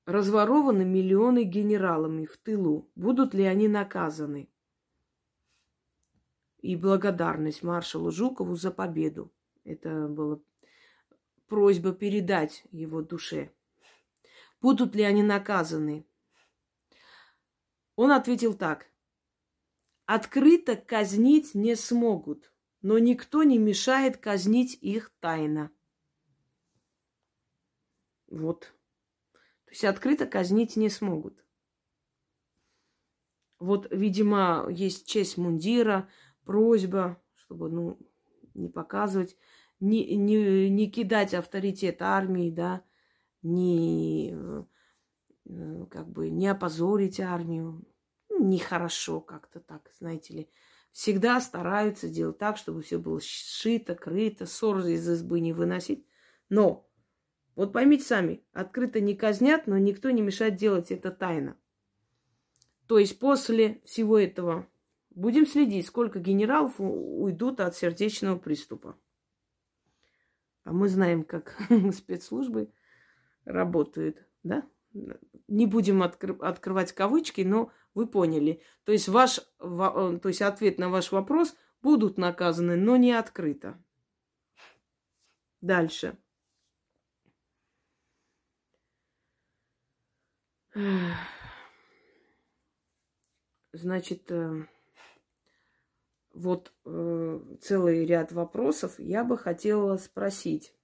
Разворованы 0.07 0.85
миллионы 0.85 1.45
генералами 1.45 2.25
в 2.25 2.37
тылу. 2.39 2.91
Будут 2.97 3.33
ли 3.33 3.45
они 3.45 3.69
наказаны? 3.69 4.51
И 6.59 6.75
благодарность 6.75 7.63
маршалу 7.63 8.11
Жукову 8.11 8.57
за 8.57 8.73
победу. 8.73 9.33
Это 9.63 10.09
была 10.09 10.41
просьба 11.47 11.93
передать 11.93 12.65
его 12.73 13.03
душе. 13.03 13.53
Будут 14.61 14.97
ли 14.97 15.05
они 15.05 15.23
наказаны? 15.23 16.05
Он 17.95 18.11
ответил 18.11 18.55
так. 18.55 18.91
Открыто 20.07 20.75
казнить 20.75 21.55
не 21.55 21.77
смогут, 21.77 22.53
но 22.83 22.99
никто 22.99 23.45
не 23.45 23.59
мешает 23.59 24.17
казнить 24.17 24.77
их 24.81 25.13
тайно. 25.21 25.71
Вот. 28.31 28.73
То 29.65 29.71
есть 29.71 29.85
открыто 29.85 30.27
казнить 30.27 30.77
не 30.77 30.89
смогут. 30.89 31.45
Вот, 33.59 33.89
видимо, 33.91 34.67
есть 34.71 35.07
честь 35.07 35.37
мундира, 35.37 36.09
просьба, 36.45 37.23
чтобы, 37.35 37.69
ну, 37.69 37.99
не 38.55 38.69
показывать, 38.69 39.37
не, 39.81 40.17
не, 40.17 40.71
не 40.71 40.91
кидать 40.91 41.35
авторитет 41.35 42.01
армии, 42.01 42.51
да, 42.51 42.83
не, 43.43 44.33
э, 44.33 44.65
как 45.91 46.09
бы, 46.09 46.31
не 46.31 46.49
опозорить 46.49 47.21
армию. 47.21 47.85
Ну, 48.31 48.45
нехорошо 48.49 49.21
как-то 49.21 49.61
так, 49.61 49.91
знаете 49.99 50.35
ли. 50.35 50.51
Всегда 50.91 51.41
стараются 51.41 52.09
делать 52.09 52.39
так, 52.39 52.57
чтобы 52.57 52.83
все 52.83 52.99
было 52.99 53.21
сшито, 53.21 53.95
крыто, 53.95 54.47
ссор 54.47 54.79
из 54.79 55.09
избы 55.09 55.41
не 55.41 55.53
выносить. 55.53 56.07
Но 56.49 56.90
вот 57.57 57.73
поймите 57.73 58.05
сами, 58.05 58.43
открыто 58.53 59.01
не 59.01 59.15
казнят, 59.15 59.67
но 59.67 59.79
никто 59.79 60.11
не 60.11 60.23
мешает 60.23 60.57
делать 60.57 60.91
это 60.91 61.11
тайно. 61.11 61.57
То 62.87 62.99
есть 62.99 63.19
после 63.19 63.81
всего 63.85 64.19
этого 64.19 64.67
будем 65.11 65.47
следить, 65.47 65.87
сколько 65.87 66.19
генералов 66.19 66.75
уйдут 66.79 67.61
от 67.61 67.77
сердечного 67.77 68.39
приступа. 68.39 68.99
А 70.65 70.73
мы 70.73 70.89
знаем, 70.89 71.25
как 71.25 71.57
спецслужбы 71.95 72.73
работают, 73.45 74.27
да? 74.43 74.69
Не 74.93 75.67
будем 75.67 76.03
откры- 76.03 76.41
открывать 76.41 76.93
кавычки, 76.93 77.43
но 77.43 77.73
вы 77.95 78.07
поняли. 78.07 78.63
То 78.85 78.93
есть, 78.93 79.09
ваш, 79.09 79.41
то 79.59 80.21
есть 80.25 80.43
ответ 80.43 80.79
на 80.79 80.89
ваш 80.89 81.13
вопрос 81.13 81.57
будут 81.83 82.19
наказаны, 82.19 82.77
но 82.77 82.97
не 82.97 83.13
открыто. 83.13 83.83
Дальше. 85.61 86.19
Значит, 93.73 94.31
э, 94.31 94.67
вот 96.33 96.73
э, 96.85 97.41
целый 97.61 98.05
ряд 98.05 98.33
вопросов 98.33 98.99
я 98.99 99.25
бы 99.25 99.39
хотела 99.39 99.97
спросить 99.97 100.75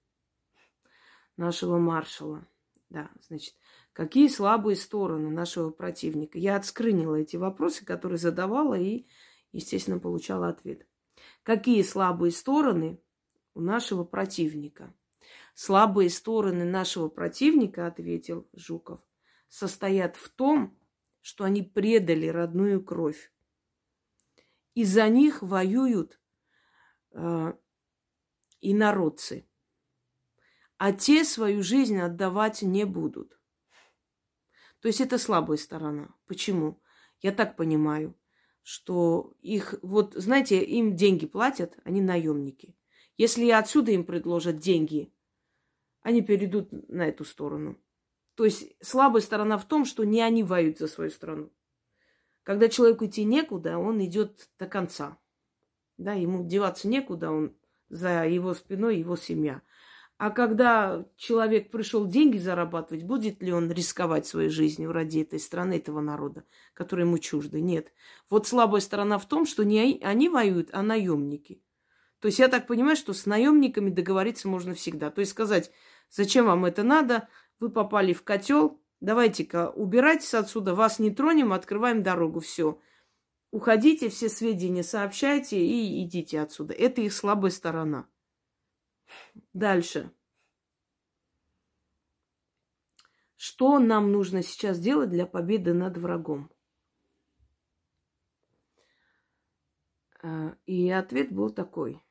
нашего 1.35 1.77
маршала. 1.77 2.47
Да, 2.89 3.11
значит, 3.27 3.55
какие 3.91 4.27
слабые 4.29 4.77
стороны 4.77 5.29
нашего 5.29 5.69
противника? 5.69 6.37
Я 6.37 6.55
отскрынила 6.55 7.15
эти 7.15 7.35
вопросы, 7.35 7.85
которые 7.85 8.17
задавала 8.17 8.75
и, 8.75 9.05
естественно, 9.51 9.99
получала 9.99 10.47
ответ. 10.47 10.87
Какие 11.43 11.81
слабые 11.81 12.31
стороны 12.31 13.01
у 13.53 13.61
нашего 13.61 14.03
противника? 14.03 14.93
Слабые 15.53 16.09
стороны 16.09 16.63
нашего 16.63 17.09
противника, 17.09 17.87
ответил 17.87 18.47
Жуков, 18.53 19.01
состоят 19.47 20.15
в 20.15 20.29
том, 20.29 20.77
что 21.21 21.43
они 21.43 21.61
предали 21.61 22.27
родную 22.27 22.83
кровь. 22.83 23.31
И 24.73 24.83
за 24.83 25.09
них 25.09 25.41
воюют 25.41 26.19
э, 27.11 27.53
инородцы. 28.61 29.47
А 30.77 30.91
те 30.91 31.23
свою 31.23 31.63
жизнь 31.63 31.99
отдавать 31.99 32.61
не 32.61 32.85
будут. 32.85 33.39
То 34.79 34.87
есть 34.87 35.01
это 35.01 35.17
слабая 35.17 35.57
сторона. 35.57 36.13
Почему? 36.27 36.81
Я 37.21 37.31
так 37.31 37.55
понимаю, 37.55 38.15
что 38.61 39.33
их, 39.41 39.75
вот, 39.81 40.13
знаете, 40.13 40.63
им 40.63 40.95
деньги 40.95 41.25
платят, 41.25 41.77
они 41.83 42.01
наемники. 42.01 42.75
Если 43.17 43.49
отсюда 43.49 43.91
им 43.91 44.05
предложат 44.05 44.59
деньги, 44.59 45.11
они 46.01 46.21
перейдут 46.21 46.71
на 46.89 47.07
эту 47.07 47.25
сторону. 47.25 47.81
То 48.37 48.45
есть 48.45 48.71
слабая 48.81 49.23
сторона 49.23 49.57
в 49.57 49.67
том, 49.67 49.83
что 49.83 50.03
не 50.03 50.21
они 50.21 50.43
воюют 50.43 50.77
за 50.77 50.87
свою 50.87 51.09
страну. 51.09 51.51
Когда 52.43 52.69
человеку 52.69 53.07
идти 53.07 53.23
некуда, 53.23 53.79
он 53.79 53.99
идет 54.05 54.47
до 54.59 54.67
конца. 54.67 55.17
Да, 55.97 56.13
ему 56.13 56.45
деваться 56.47 56.87
некуда, 56.87 57.31
он 57.31 57.55
за 57.89 58.27
его 58.27 58.53
спиной 58.53 58.99
его 58.99 59.15
семья. 59.15 59.63
А 60.17 60.29
когда 60.29 61.03
человек 61.15 61.71
пришел 61.71 62.05
деньги 62.05 62.37
зарабатывать, 62.37 63.03
будет 63.03 63.41
ли 63.41 63.51
он 63.51 63.71
рисковать 63.71 64.27
своей 64.27 64.49
жизнью 64.49 64.91
ради 64.91 65.21
этой 65.21 65.39
страны, 65.39 65.73
этого 65.73 65.99
народа, 65.99 66.43
который 66.75 67.05
ему 67.05 67.17
чужды? 67.17 67.59
Нет. 67.59 67.91
Вот 68.29 68.45
слабая 68.45 68.81
сторона 68.81 69.17
в 69.17 69.27
том, 69.27 69.47
что 69.47 69.63
не 69.63 69.99
они 70.03 70.29
воюют, 70.29 70.69
а 70.73 70.83
наемники. 70.83 71.63
То 72.19 72.27
есть 72.27 72.37
я 72.37 72.49
так 72.49 72.67
понимаю, 72.67 72.97
что 72.97 73.13
с 73.13 73.25
наемниками 73.25 73.89
договориться 73.89 74.47
можно 74.47 74.75
всегда. 74.75 75.09
То 75.09 75.21
есть 75.21 75.31
сказать, 75.31 75.71
зачем 76.11 76.45
вам 76.45 76.65
это 76.65 76.83
надо, 76.83 77.29
вы 77.59 77.69
попали 77.69 78.13
в 78.13 78.23
котел, 78.23 78.81
давайте-ка 78.99 79.69
убирайтесь 79.71 80.33
отсюда, 80.33 80.75
вас 80.75 80.99
не 80.99 81.11
тронем, 81.11 81.53
открываем 81.53 82.03
дорогу, 82.03 82.39
все. 82.39 82.79
Уходите, 83.51 84.09
все 84.09 84.29
сведения 84.29 84.83
сообщайте 84.83 85.65
и 85.65 86.03
идите 86.03 86.41
отсюда. 86.41 86.73
Это 86.73 87.01
их 87.01 87.13
слабая 87.13 87.51
сторона. 87.51 88.07
Дальше. 89.53 90.11
Что 93.37 93.79
нам 93.79 94.11
нужно 94.11 94.43
сейчас 94.43 94.79
делать 94.79 95.09
для 95.09 95.25
победы 95.25 95.73
над 95.73 95.97
врагом? 95.97 96.51
А, 100.21 100.57
и 100.65 100.89
ответ 100.89 101.31
был 101.31 101.51
такой. 101.51 102.03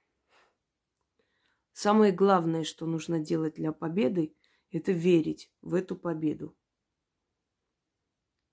Самое 1.73 2.13
главное, 2.13 2.65
что 2.65 2.87
нужно 2.87 3.19
делать 3.19 3.55
для 3.55 3.73
победы, 3.73 4.36
это 4.77 4.93
верить 4.93 5.51
в 5.63 5.75
эту 5.75 5.97
победу. 5.97 6.57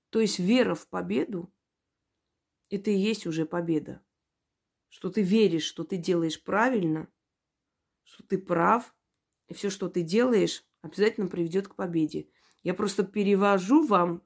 То 0.09 0.19
есть 0.19 0.39
вера 0.39 0.75
в 0.75 0.87
победу, 0.87 1.51
это 2.69 2.91
и 2.91 2.95
есть 2.95 3.25
уже 3.25 3.45
победа. 3.45 4.03
Что 4.89 5.09
ты 5.09 5.21
веришь, 5.21 5.63
что 5.63 5.83
ты 5.83 5.97
делаешь 5.97 6.41
правильно, 6.41 7.11
что 8.03 8.23
ты 8.23 8.37
прав, 8.37 8.95
и 9.47 9.53
все, 9.53 9.69
что 9.69 9.89
ты 9.89 10.01
делаешь, 10.01 10.63
обязательно 10.81 11.27
приведет 11.27 11.67
к 11.67 11.75
победе. 11.75 12.29
Я 12.61 12.73
просто 12.73 13.03
перевожу 13.03 13.85
вам, 13.85 14.23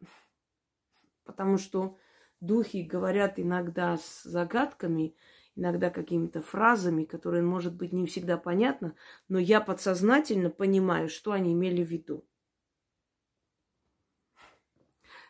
потому 1.23 1.57
что 1.57 1.97
духи 2.41 2.83
говорят 2.83 3.39
иногда 3.39 3.97
с 3.97 4.23
загадками, 4.23 5.15
иногда 5.57 5.89
какими-то 5.89 6.41
фразами, 6.41 7.03
которые, 7.03 7.43
может 7.43 7.75
быть, 7.75 7.91
не 7.91 8.05
всегда 8.05 8.37
понятно, 8.37 8.95
но 9.27 9.39
я 9.39 9.59
подсознательно 9.59 10.49
понимаю, 10.49 11.09
что 11.09 11.31
они 11.31 11.53
имели 11.53 11.83
в 11.83 11.89
виду. 11.89 12.25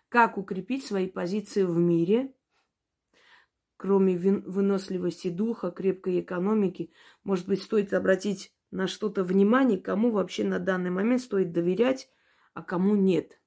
Как 0.09 0.37
укрепить 0.37 0.85
свои 0.85 1.07
позиции 1.09 1.63
в 1.63 1.77
мире, 1.77 2.33
кроме 3.77 4.17
выносливости 4.17 5.29
духа, 5.29 5.71
крепкой 5.71 6.21
экономики, 6.21 6.91
может 7.23 7.47
быть, 7.47 7.63
стоит 7.63 7.93
обратить 7.93 8.53
на 8.69 8.87
что-то 8.87 9.23
внимание, 9.23 9.79
кому 9.79 10.11
вообще 10.11 10.43
на 10.43 10.59
данный 10.59 10.89
момент 10.89 11.21
стоит 11.21 11.53
доверять, 11.53 12.09
а 12.53 12.63
кому 12.63 12.95
нет. 12.95 13.39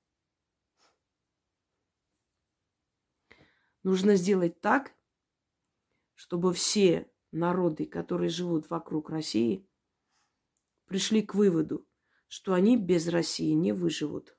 Нужно 3.83 4.17
сделать 4.17 4.61
так, 4.61 4.93
чтобы 6.21 6.53
все 6.53 7.11
народы, 7.33 7.87
которые 7.87 8.29
живут 8.29 8.69
вокруг 8.69 9.09
России, 9.09 9.67
пришли 10.85 11.23
к 11.23 11.35
выводу, 11.35 11.89
что 12.29 12.53
они 12.53 12.77
без 12.77 13.09
России 13.09 13.53
не 13.53 13.73
выживут. 13.73 14.37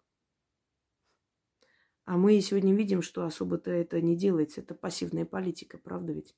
А 2.06 2.18
мы 2.18 2.40
сегодня 2.40 2.76
видим, 2.76 3.02
что 3.02 3.26
особо-то 3.26 3.72
это 3.72 4.00
не 4.00 4.16
делается. 4.16 4.62
Это 4.62 4.76
пассивная 4.76 5.26
политика, 5.26 5.80
правда 5.80 6.14
ведь? 6.14 6.38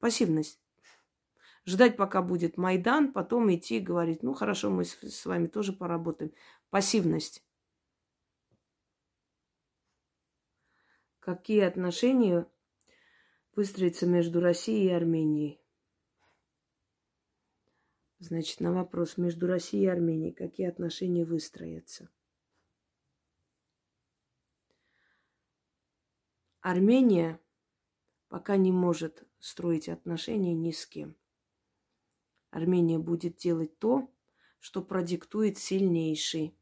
Пассивность. 0.00 0.60
Ждать, 1.64 1.96
пока 1.96 2.20
будет 2.20 2.58
Майдан, 2.58 3.10
потом 3.14 3.50
идти 3.54 3.78
и 3.78 3.80
говорить, 3.80 4.22
ну 4.22 4.34
хорошо, 4.34 4.68
мы 4.68 4.84
с 4.84 5.24
вами 5.24 5.46
тоже 5.46 5.72
поработаем. 5.72 6.34
Пассивность. 6.68 7.42
Какие 11.20 11.62
отношения 11.62 12.46
выстроиться 13.56 14.06
между 14.06 14.40
Россией 14.40 14.86
и 14.86 14.92
Арменией. 14.92 15.60
Значит, 18.18 18.60
на 18.60 18.72
вопрос 18.72 19.18
между 19.18 19.46
Россией 19.46 19.84
и 19.84 19.88
Арменией, 19.88 20.32
какие 20.32 20.66
отношения 20.66 21.24
выстроятся. 21.24 22.08
Армения 26.60 27.38
пока 28.28 28.56
не 28.56 28.72
может 28.72 29.28
строить 29.38 29.88
отношения 29.88 30.54
ни 30.54 30.70
с 30.70 30.86
кем. 30.86 31.14
Армения 32.50 32.98
будет 32.98 33.36
делать 33.36 33.78
то, 33.78 34.10
что 34.58 34.80
продиктует 34.80 35.58
сильнейший. 35.58 36.56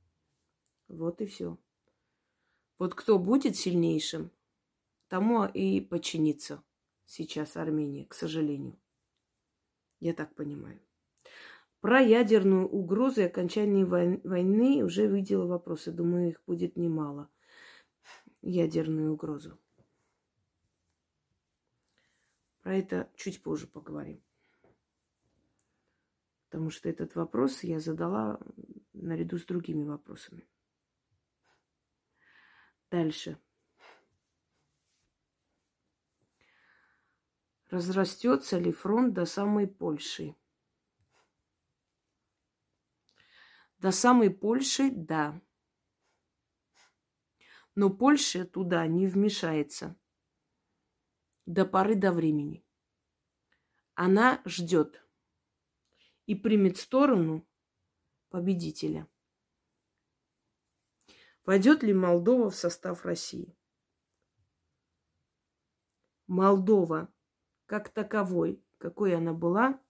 Вот 0.88 1.20
и 1.20 1.26
все. 1.26 1.56
Вот 2.78 2.96
кто 2.96 3.18
будет 3.20 3.56
сильнейшим, 3.56 4.32
тому 5.06 5.44
и 5.44 5.80
подчинится 5.80 6.64
сейчас 7.12 7.56
Армения, 7.56 8.06
к 8.06 8.14
сожалению. 8.14 8.78
Я 10.00 10.14
так 10.14 10.34
понимаю. 10.34 10.80
Про 11.80 12.00
ядерную 12.00 12.66
угрозу 12.66 13.20
и 13.20 13.24
окончание 13.24 13.84
войны 13.84 14.82
уже 14.82 15.06
видела 15.06 15.46
вопросы. 15.46 15.92
Думаю, 15.92 16.30
их 16.30 16.42
будет 16.46 16.76
немало. 16.76 17.28
Ядерную 18.40 19.12
угрозу. 19.12 19.58
Про 22.62 22.76
это 22.76 23.10
чуть 23.14 23.42
позже 23.42 23.66
поговорим. 23.66 24.22
Потому 26.48 26.70
что 26.70 26.88
этот 26.88 27.14
вопрос 27.14 27.62
я 27.62 27.78
задала 27.78 28.40
наряду 28.92 29.38
с 29.38 29.44
другими 29.44 29.84
вопросами. 29.84 30.48
Дальше. 32.90 33.38
Разрастется 37.72 38.58
ли 38.58 38.70
фронт 38.70 39.14
до 39.14 39.24
самой 39.24 39.66
Польши? 39.66 40.36
До 43.78 43.90
самой 43.90 44.28
Польши– 44.28 44.90
да. 44.94 45.40
Но 47.74 47.88
Польша 47.88 48.44
туда 48.44 48.86
не 48.86 49.06
вмешается 49.06 49.98
до 51.46 51.64
поры 51.64 51.94
до 51.94 52.12
времени. 52.12 52.62
Она 53.94 54.42
ждет 54.44 55.02
и 56.26 56.34
примет 56.34 56.76
сторону 56.76 57.48
победителя. 58.28 59.08
Войдет 61.46 61.82
ли 61.82 61.94
Молдова 61.94 62.50
в 62.50 62.54
состав 62.54 63.06
России? 63.06 63.56
Молдова 66.26 67.10
как 67.72 67.88
таковой, 67.88 68.62
какой 68.76 69.16
она 69.16 69.32
была, 69.32 69.80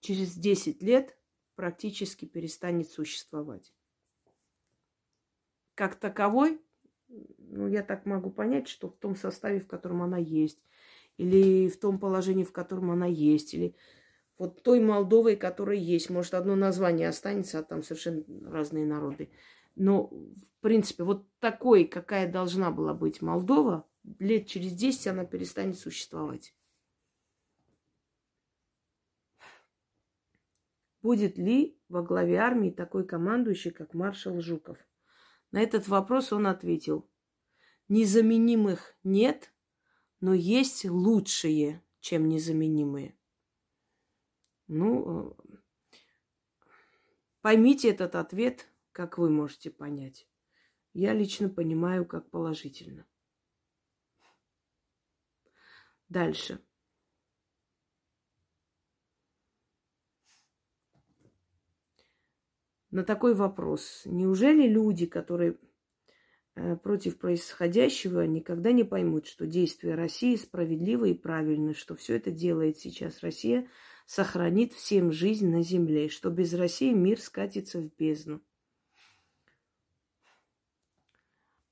через 0.00 0.34
10 0.34 0.82
лет 0.82 1.16
практически 1.54 2.24
перестанет 2.24 2.88
существовать. 2.88 3.72
Как 5.76 5.94
таковой, 5.94 6.60
ну, 7.06 7.68
я 7.68 7.84
так 7.84 8.06
могу 8.06 8.28
понять, 8.28 8.66
что 8.66 8.88
в 8.88 8.96
том 8.96 9.14
составе, 9.14 9.60
в 9.60 9.68
котором 9.68 10.02
она 10.02 10.18
есть, 10.18 10.64
или 11.16 11.68
в 11.68 11.78
том 11.78 12.00
положении, 12.00 12.42
в 12.42 12.50
котором 12.50 12.90
она 12.90 13.06
есть, 13.06 13.54
или 13.54 13.76
вот 14.36 14.64
той 14.64 14.80
Молдовой, 14.80 15.36
которая 15.36 15.76
есть. 15.76 16.10
Может, 16.10 16.34
одно 16.34 16.56
название 16.56 17.08
останется, 17.08 17.60
а 17.60 17.62
там 17.62 17.84
совершенно 17.84 18.24
разные 18.50 18.84
народы. 18.84 19.30
Но, 19.76 20.08
в 20.08 20.60
принципе, 20.60 21.04
вот 21.04 21.24
такой, 21.38 21.84
какая 21.84 22.28
должна 22.28 22.72
была 22.72 22.94
быть 22.94 23.22
Молдова, 23.22 23.86
лет 24.18 24.48
через 24.48 24.72
10 24.72 25.06
она 25.06 25.24
перестанет 25.24 25.78
существовать. 25.78 26.52
Будет 31.04 31.36
ли 31.36 31.78
во 31.90 32.02
главе 32.02 32.38
армии 32.38 32.70
такой 32.70 33.06
командующий, 33.06 33.70
как 33.70 33.92
маршал 33.92 34.40
Жуков? 34.40 34.78
На 35.50 35.60
этот 35.60 35.86
вопрос 35.86 36.32
он 36.32 36.46
ответил. 36.46 37.06
Незаменимых 37.88 38.96
нет, 39.04 39.52
но 40.20 40.32
есть 40.32 40.86
лучшие, 40.86 41.84
чем 42.00 42.26
незаменимые. 42.26 43.18
Ну, 44.66 45.36
э, 45.36 45.56
поймите 47.42 47.90
этот 47.90 48.14
ответ, 48.14 48.66
как 48.90 49.18
вы 49.18 49.28
можете 49.28 49.70
понять. 49.70 50.26
Я 50.94 51.12
лично 51.12 51.50
понимаю 51.50 52.06
как 52.06 52.30
положительно. 52.30 53.06
Дальше. 56.08 56.64
На 62.94 63.02
такой 63.02 63.34
вопрос. 63.34 64.02
Неужели 64.04 64.68
люди, 64.68 65.06
которые 65.06 65.58
э, 66.54 66.76
против 66.76 67.18
происходящего, 67.18 68.22
никогда 68.26 68.72
не 68.72 68.84
поймут, 68.84 69.26
что 69.26 69.46
действия 69.46 69.94
России 69.94 70.36
справедливы 70.36 71.10
и 71.10 71.14
правильны, 71.14 71.74
что 71.74 71.96
все 71.96 72.16
это 72.16 72.30
делает 72.30 72.78
сейчас 72.78 73.20
Россия– 73.20 73.68
сохранит 74.06 74.72
всем 74.72 75.12
жизнь 75.12 75.48
на 75.48 75.62
земле, 75.62 76.08
что 76.08 76.30
без 76.30 76.54
России 76.54 76.92
мир 76.92 77.20
скатится 77.20 77.80
в 77.80 77.94
бездну. 77.96 78.42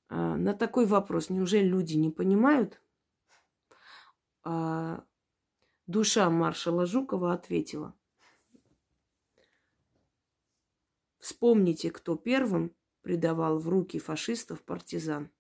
А, 0.09 0.37
на 0.37 0.55
такой 0.55 0.87
вопрос, 0.87 1.31
неужели 1.31 1.67
люди 1.67 1.95
не 1.95 2.11
понимают? 2.11 2.81
А, 4.45 5.05
душа 5.87 6.31
маршала 6.31 6.87
Жукова 6.87 7.33
ответила. 7.33 7.95
Вспомните, 11.23 11.93
кто 11.93 12.17
первым 12.17 12.75
предавал 13.03 13.61
в 13.61 13.69
руки 13.69 14.01
фашистов 14.01 14.61
партизан. 14.65 15.31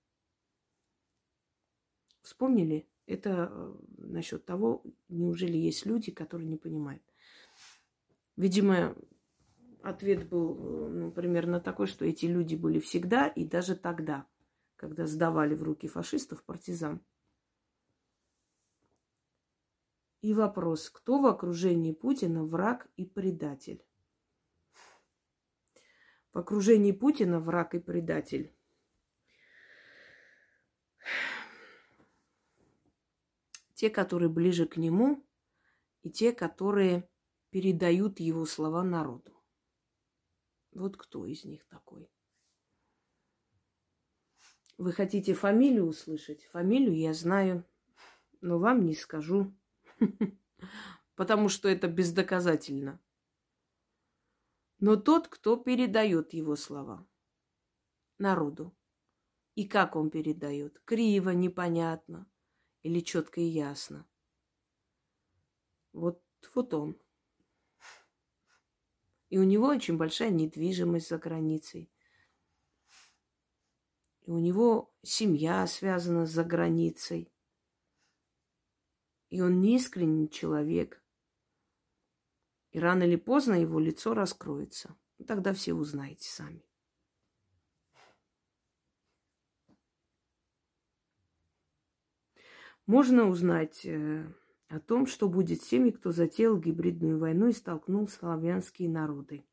Вспомнили? 2.23 2.89
Это 3.07 3.49
э, 3.51 3.75
насчет 3.99 4.47
того, 4.47 4.85
неужели 5.09 5.57
есть 5.57 5.85
люди, 5.85 6.13
которые 6.13 6.49
не 6.49 6.57
понимают. 6.57 7.03
Видимо, 8.37 8.95
ответ 9.83 10.29
был 10.29 10.57
э, 10.57 10.89
ну, 10.91 11.11
примерно 11.11 11.61
такой, 11.61 11.89
что 11.89 12.05
эти 12.05 12.27
люди 12.27 12.55
были 12.55 12.79
всегда 12.79 13.27
и 13.27 13.45
даже 13.45 13.75
тогда, 13.75 14.29
когда 14.77 15.09
сдавали 15.09 15.57
в 15.57 15.65
руки 15.65 15.89
фашистов 15.89 16.45
партизан. 16.45 17.01
И 20.21 20.33
вопрос, 20.33 20.91
кто 20.91 21.19
в 21.19 21.27
окружении 21.27 21.91
Путина 21.91 22.45
враг 22.45 22.89
и 22.97 23.05
предатель? 23.05 23.85
В 26.33 26.39
окружении 26.39 26.93
Путина 26.93 27.41
враг 27.41 27.75
и 27.75 27.79
предатель 27.79 28.55
те, 33.83 33.91
которые 33.91 34.29
ближе 34.29 34.67
к 34.67 34.77
нему, 34.77 35.27
и 36.05 36.11
те, 36.11 36.33
которые 36.33 37.11
передают 37.51 38.21
его 38.21 38.47
слова 38.47 38.85
народу. 38.85 39.33
Вот 40.71 40.97
кто 40.97 41.27
из 41.27 41.45
них 41.45 41.67
такой. 41.67 42.09
Вы 44.79 44.93
хотите 44.93 45.35
фамилию 45.35 45.87
услышать? 45.87 46.45
Фамилию 46.53 46.97
я 46.97 47.13
знаю, 47.13 47.65
но 48.41 48.61
вам 48.61 48.87
не 48.87 48.95
скажу, 48.95 49.53
потому 51.17 51.49
что 51.49 51.69
это 51.69 51.89
бездоказательно. 51.89 53.01
Но 54.83 54.97
тот, 54.97 55.29
кто 55.29 55.57
передает 55.57 56.33
его 56.33 56.57
слова 56.57 57.07
народу. 58.19 58.77
И 59.55 59.69
как 59.69 59.95
он 59.95 60.11
передает? 60.11 60.81
Криво, 60.81 61.31
непонятно 61.31 62.29
или 62.83 62.99
четко 62.99 63.41
и 63.41 63.45
ясно. 63.45 64.09
Вот, 65.93 66.21
вот 66.57 66.75
он. 66.75 67.01
И 69.29 69.39
у 69.39 69.45
него 69.45 69.69
очень 69.69 69.99
большая 69.99 70.31
недвижимость 70.31 71.11
за 71.11 71.19
границей. 71.19 71.89
И 74.23 74.31
у 74.33 74.39
него 74.39 74.93
семья 75.05 75.65
связана 75.69 76.27
за 76.27 76.43
границей. 76.43 77.33
И 79.29 79.41
он 79.41 79.61
неискренний 79.61 80.29
человек. 80.29 81.02
И 82.73 82.81
рано 82.81 83.05
или 83.05 83.17
поздно 83.17 83.55
его 83.55 83.79
лицо 83.79 84.13
раскроется. 84.15 84.97
Тогда 85.27 85.53
все 85.53 85.73
узнаете 85.73 86.29
сами. 86.29 86.65
можно 92.87 93.29
узнать 93.29 93.85
э, 93.85 94.27
о 94.69 94.81
том, 94.81 95.07
что 95.07 95.29
будет 95.29 95.63
с 95.63 95.67
теми, 95.67 95.91
кто 95.91 96.13
затеял 96.13 96.59
гибридную 96.59 97.19
войну 97.19 97.49
и 97.49 97.53
столкнул 97.53 98.09
славянские 98.09 98.89
народы. 98.89 99.45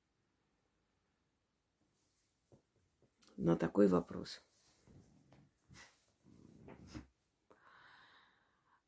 На 3.37 3.55
такой 3.55 3.87
вопрос. 3.87 4.41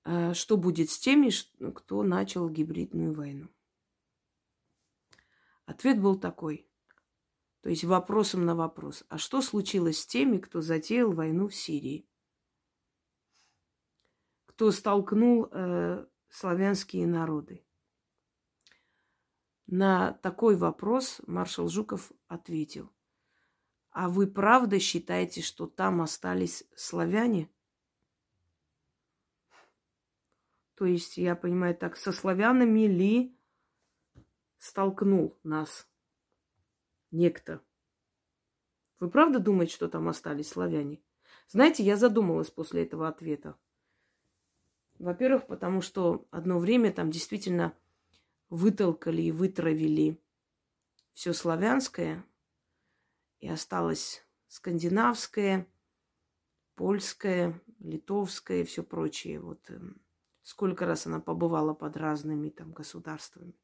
А 0.04 0.34
что 0.34 0.58
будет 0.58 0.89
с 0.89 1.00
теми, 1.00 1.32
кто 1.72 2.04
начал 2.04 2.50
гибридную 2.50 3.13
войну? 3.13 3.48
Ответ 5.72 6.02
был 6.02 6.20
такой. 6.20 6.68
То 7.62 7.70
есть 7.70 7.86
вопросом 7.86 8.46
на 8.46 8.56
вопрос. 8.56 9.06
А 9.08 9.18
что 9.18 9.42
случилось 9.42 10.02
с 10.02 10.06
теми, 10.06 10.38
кто 10.38 10.60
затеял 10.60 11.14
войну 11.14 11.48
в 11.48 11.56
Сирии? 11.56 12.06
Кто 14.48 14.72
столкнул 14.72 15.48
э, 15.50 16.06
славянские 16.28 17.08
народы? 17.08 17.64
На 19.66 20.12
такой 20.12 20.58
вопрос 20.58 21.22
маршал 21.26 21.70
Жуков 21.70 22.12
ответил. 22.28 22.92
А 23.92 24.10
вы 24.10 24.28
правда 24.28 24.78
считаете, 24.78 25.42
что 25.42 25.68
там 25.68 26.02
остались 26.02 26.66
славяне? 26.76 27.50
То 30.76 30.84
есть, 30.84 31.16
я 31.16 31.38
понимаю 31.38 31.78
так, 31.78 31.96
со 31.96 32.12
славянами 32.12 32.88
ли 32.88 33.38
столкнул 34.62 35.39
нас 35.43 35.88
некто? 37.10 37.62
Вы 39.00 39.10
правда 39.10 39.39
думаете, 39.39 39.74
что 39.74 39.89
там 39.89 40.08
остались 40.08 40.50
славяне? 40.50 41.02
Знаете, 41.47 41.84
я 41.84 41.97
задумалась 41.97 42.52
после 42.52 42.84
этого 42.84 43.08
ответа. 43.08 43.58
Во-первых, 45.00 45.47
потому 45.47 45.82
что 45.82 46.28
одно 46.30 46.60
время 46.60 46.93
там 46.93 47.10
действительно 47.10 47.76
вытолкали 48.50 49.24
и 49.24 49.32
вытравили 49.32 50.21
все 51.13 51.34
славянское, 51.34 52.24
и 53.39 53.50
осталось 53.50 54.24
скандинавское, 54.47 55.65
польское, 56.76 57.60
литовское 57.80 58.62
и 58.62 58.65
все 58.65 58.84
прочее. 58.84 59.39
Вот 59.39 59.67
эм, 59.71 60.00
сколько 60.43 60.86
раз 60.86 61.08
она 61.08 61.19
побывала 61.19 61.74
под 61.74 61.97
разными 61.97 62.50
там 62.50 62.71
государствами. 62.71 63.56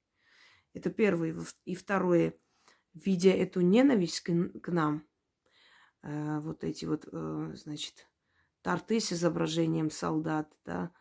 Это 0.78 0.90
первое. 0.90 1.36
И 1.66 1.76
второе, 1.76 2.34
видя 2.94 3.32
эту 3.32 3.62
ненависть 3.62 4.22
к 4.22 4.72
нам, 4.72 5.06
э, 6.04 6.40
вот 6.40 6.64
эти 6.64 6.86
вот, 6.86 7.08
э, 7.12 7.52
значит, 7.56 8.08
торты 8.62 9.00
с 9.00 9.14
изображением 9.14 9.90
солдат, 9.90 10.52
да, 10.66 10.92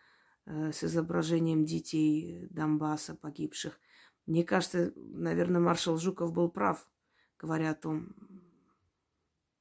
Э, 0.46 0.70
с 0.72 0.84
изображением 0.84 1.64
детей 1.64 2.46
Донбасса 2.50 3.16
погибших. 3.16 3.80
Мне 4.26 4.44
кажется, 4.44 4.92
наверное, 4.94 5.60
маршал 5.60 5.98
Жуков 5.98 6.32
был 6.32 6.48
прав, 6.48 6.88
говоря 7.36 7.70
о 7.70 7.74
том, 7.74 8.14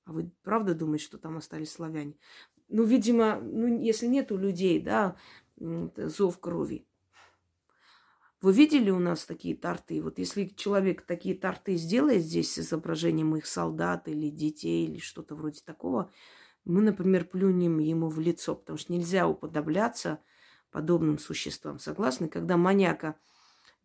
а 0.05 0.13
вы 0.13 0.31
правда 0.43 0.75
думаете, 0.75 1.05
что 1.05 1.17
там 1.17 1.37
остались 1.37 1.71
славяне? 1.71 2.15
Ну, 2.67 2.83
видимо, 2.83 3.39
ну, 3.41 3.81
если 3.81 4.05
нету 4.05 4.37
людей, 4.37 4.79
да, 4.79 5.17
зов 5.57 6.39
крови. 6.39 6.87
Вы 8.41 8.53
видели 8.53 8.89
у 8.89 8.99
нас 8.99 9.25
такие 9.25 9.55
торты? 9.55 10.01
Вот 10.01 10.19
если 10.19 10.45
человек 10.45 11.03
такие 11.03 11.35
торты 11.35 11.75
сделает 11.77 12.21
здесь 12.21 12.53
с 12.53 12.59
изображением 12.59 13.35
их 13.35 13.45
солдат 13.45 14.07
или 14.07 14.29
детей 14.29 14.85
или 14.85 14.99
что-то 14.99 15.35
вроде 15.35 15.61
такого, 15.65 16.11
мы, 16.65 16.81
например, 16.81 17.25
плюнем 17.25 17.79
ему 17.79 18.09
в 18.09 18.19
лицо, 18.19 18.55
потому 18.55 18.77
что 18.77 18.93
нельзя 18.93 19.27
уподобляться 19.27 20.19
подобным 20.71 21.17
существам. 21.17 21.79
Согласны? 21.79 22.27
Когда 22.27 22.57
маньяка 22.57 23.19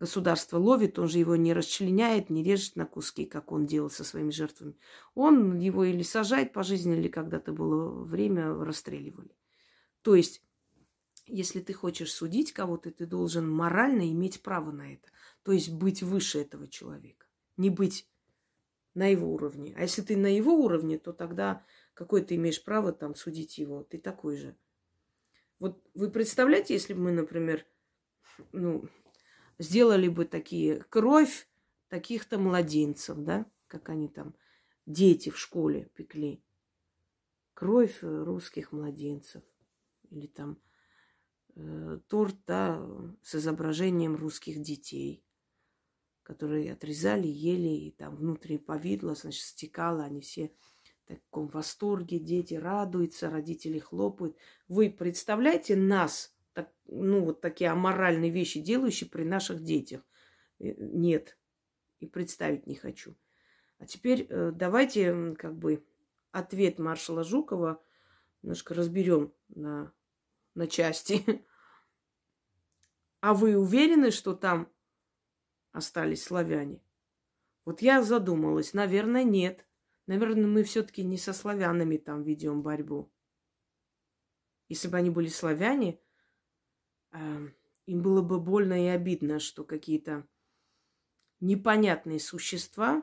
государство 0.00 0.58
ловит, 0.58 0.98
он 0.98 1.08
же 1.08 1.18
его 1.18 1.36
не 1.36 1.52
расчленяет, 1.54 2.30
не 2.30 2.42
режет 2.42 2.76
на 2.76 2.86
куски, 2.86 3.26
как 3.26 3.52
он 3.52 3.66
делал 3.66 3.90
со 3.90 4.04
своими 4.04 4.30
жертвами. 4.30 4.76
Он 5.14 5.58
его 5.58 5.84
или 5.84 6.02
сажает 6.02 6.52
по 6.52 6.62
жизни, 6.62 6.96
или 6.96 7.08
когда-то 7.08 7.52
было 7.52 7.90
время, 8.04 8.54
расстреливали. 8.54 9.36
То 10.02 10.14
есть, 10.14 10.42
если 11.30 11.60
ты 11.60 11.72
хочешь 11.72 12.12
судить 12.12 12.52
кого-то, 12.52 12.90
ты 12.90 13.06
должен 13.06 13.50
морально 13.50 14.10
иметь 14.10 14.42
право 14.42 14.70
на 14.70 14.94
это. 14.94 15.08
То 15.42 15.52
есть 15.52 15.70
быть 15.70 16.02
выше 16.02 16.40
этого 16.40 16.68
человека. 16.68 17.26
Не 17.56 17.70
быть 17.70 18.08
на 18.94 19.06
его 19.06 19.32
уровне. 19.32 19.74
А 19.76 19.82
если 19.82 20.02
ты 20.02 20.16
на 20.16 20.26
его 20.26 20.54
уровне, 20.54 20.98
то 20.98 21.12
тогда 21.12 21.64
какое 21.94 22.22
ты 22.22 22.36
имеешь 22.36 22.62
право 22.62 22.92
там 22.92 23.14
судить 23.14 23.58
его? 23.58 23.84
Ты 23.84 23.98
такой 23.98 24.36
же. 24.36 24.56
Вот 25.58 25.82
вы 25.94 26.10
представляете, 26.10 26.74
если 26.74 26.94
бы 26.94 27.00
мы, 27.00 27.12
например, 27.12 27.66
ну, 28.52 28.88
сделали 29.58 30.08
бы 30.08 30.24
такие 30.24 30.82
кровь 30.88 31.48
таких-то 31.88 32.38
младенцев, 32.38 33.18
да, 33.18 33.46
как 33.66 33.88
они 33.88 34.08
там, 34.08 34.34
дети 34.86 35.30
в 35.30 35.38
школе 35.38 35.90
пекли. 35.94 36.42
Кровь 37.54 37.98
русских 38.00 38.72
младенцев. 38.72 39.42
Или 40.08 40.26
там 40.26 40.58
э, 41.54 41.98
торт, 42.08 42.36
да, 42.46 42.86
с 43.22 43.34
изображением 43.34 44.16
русских 44.16 44.60
детей, 44.60 45.24
которые 46.22 46.72
отрезали, 46.72 47.26
ели, 47.26 47.68
и 47.68 47.90
там 47.90 48.16
внутри 48.16 48.58
повидло, 48.58 49.14
значит, 49.14 49.42
стекало, 49.42 50.04
они 50.04 50.20
все 50.20 50.52
таком 51.10 51.48
восторге, 51.48 52.18
дети 52.18 52.54
радуются, 52.54 53.30
родители 53.30 53.78
хлопают. 53.78 54.36
Вы 54.68 54.90
представляете 54.90 55.76
нас, 55.76 56.34
так, 56.52 56.72
ну, 56.86 57.24
вот 57.24 57.40
такие 57.40 57.70
аморальные 57.70 58.30
вещи 58.30 58.60
делающие 58.60 59.08
при 59.08 59.24
наших 59.24 59.62
детях? 59.62 60.02
Э, 60.58 60.72
нет, 60.78 61.36
и 61.98 62.06
представить 62.06 62.66
не 62.66 62.76
хочу. 62.76 63.16
А 63.78 63.86
теперь 63.86 64.26
э, 64.28 64.52
давайте 64.54 65.34
как 65.34 65.56
бы 65.56 65.84
ответ 66.32 66.78
маршала 66.78 67.24
Жукова 67.24 67.82
немножко 68.42 68.74
разберем 68.74 69.32
на, 69.48 69.92
на 70.54 70.66
части. 70.66 71.44
А 73.20 73.34
вы 73.34 73.56
уверены, 73.56 74.10
что 74.10 74.34
там 74.34 74.72
остались 75.72 76.24
славяне? 76.24 76.82
Вот 77.64 77.82
я 77.82 78.02
задумалась, 78.02 78.72
наверное, 78.72 79.24
нет. 79.24 79.66
Наверное, 80.06 80.46
мы 80.46 80.64
все-таки 80.64 81.04
не 81.04 81.18
со 81.18 81.32
славянами 81.32 81.96
там 81.96 82.22
ведем 82.22 82.62
борьбу. 82.62 83.12
Если 84.68 84.88
бы 84.88 84.96
они 84.96 85.10
были 85.10 85.28
славяне, 85.28 86.00
э, 87.12 87.48
им 87.86 88.02
было 88.02 88.22
бы 88.22 88.40
больно 88.40 88.84
и 88.84 88.88
обидно, 88.88 89.38
что 89.38 89.64
какие-то 89.64 90.26
непонятные 91.40 92.20
существа, 92.20 93.02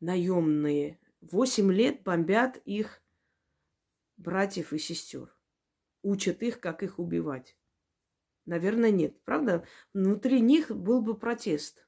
наемные, 0.00 0.98
восемь 1.20 1.72
лет 1.72 2.02
бомбят 2.02 2.56
их 2.64 3.02
братьев 4.16 4.72
и 4.72 4.78
сестер. 4.78 5.36
Учат 6.02 6.42
их, 6.42 6.60
как 6.60 6.82
их 6.82 6.98
убивать. 6.98 7.56
Наверное, 8.46 8.90
нет. 8.90 9.22
Правда? 9.24 9.64
Внутри 9.92 10.40
них 10.40 10.70
был 10.70 11.02
бы 11.02 11.16
протест. 11.16 11.86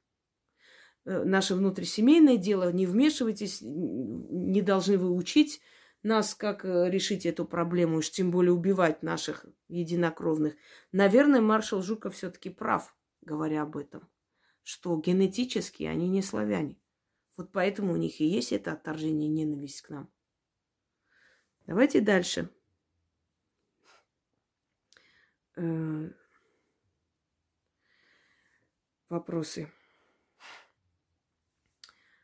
Э, 1.04 1.24
наше 1.24 1.54
внутрисемейное 1.54 2.36
дело, 2.36 2.72
не 2.72 2.86
вмешивайтесь, 2.86 3.58
не 3.62 4.62
должны 4.62 4.98
вы 4.98 5.10
учить 5.10 5.60
нас, 6.02 6.34
как 6.34 6.64
э, 6.64 6.90
решить 6.90 7.26
эту 7.26 7.44
проблему, 7.44 7.98
уж 7.98 8.10
тем 8.10 8.30
более 8.30 8.52
убивать 8.52 9.02
наших 9.02 9.46
единокровных. 9.68 10.54
Наверное, 10.92 11.40
маршал 11.40 11.82
Жуков 11.82 12.14
все-таки 12.14 12.50
прав, 12.50 12.94
говоря 13.22 13.62
об 13.62 13.76
этом, 13.76 14.08
что 14.62 14.96
генетически 15.00 15.84
они 15.84 16.08
не 16.08 16.22
славяне. 16.22 16.78
Вот 17.36 17.50
поэтому 17.50 17.94
у 17.94 17.96
них 17.96 18.20
и 18.20 18.26
есть 18.26 18.52
это 18.52 18.72
отторжение 18.72 19.28
ненависть 19.28 19.82
к 19.82 19.90
нам. 19.90 20.12
Давайте 21.66 22.00
дальше. 22.00 22.50
Э, 25.56 26.10
вопросы. 29.08 29.70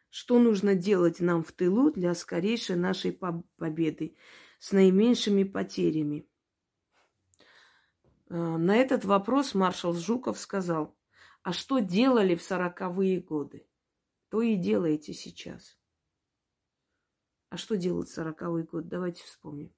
Что 0.09 0.39
нужно 0.39 0.75
делать 0.75 1.21
нам 1.21 1.45
в 1.45 1.53
тылу 1.53 1.93
для 1.93 2.15
скорейшей 2.15 2.77
нашей 2.77 3.13
победы 3.13 4.17
с 4.59 4.73
наименьшими 4.73 5.45
потерями? 5.45 6.27
А, 8.31 8.59
на 8.59 8.77
этот 8.77 9.05
вопрос 9.05 9.55
маршал 9.55 9.93
Жуков 9.93 10.39
сказал, 10.39 10.97
а 11.43 11.53
что 11.53 11.79
делали 11.79 12.35
в 12.35 12.43
сороковые 12.43 13.21
годы, 13.21 13.67
то 14.29 14.43
и 14.43 14.57
делаете 14.57 15.13
сейчас. 15.13 15.79
А 17.51 17.57
что 17.57 17.77
делать 17.77 18.09
в 18.09 18.13
сороковые 18.13 18.65
годы? 18.65 18.89
Давайте 18.89 19.23
вспомним. 19.25 19.73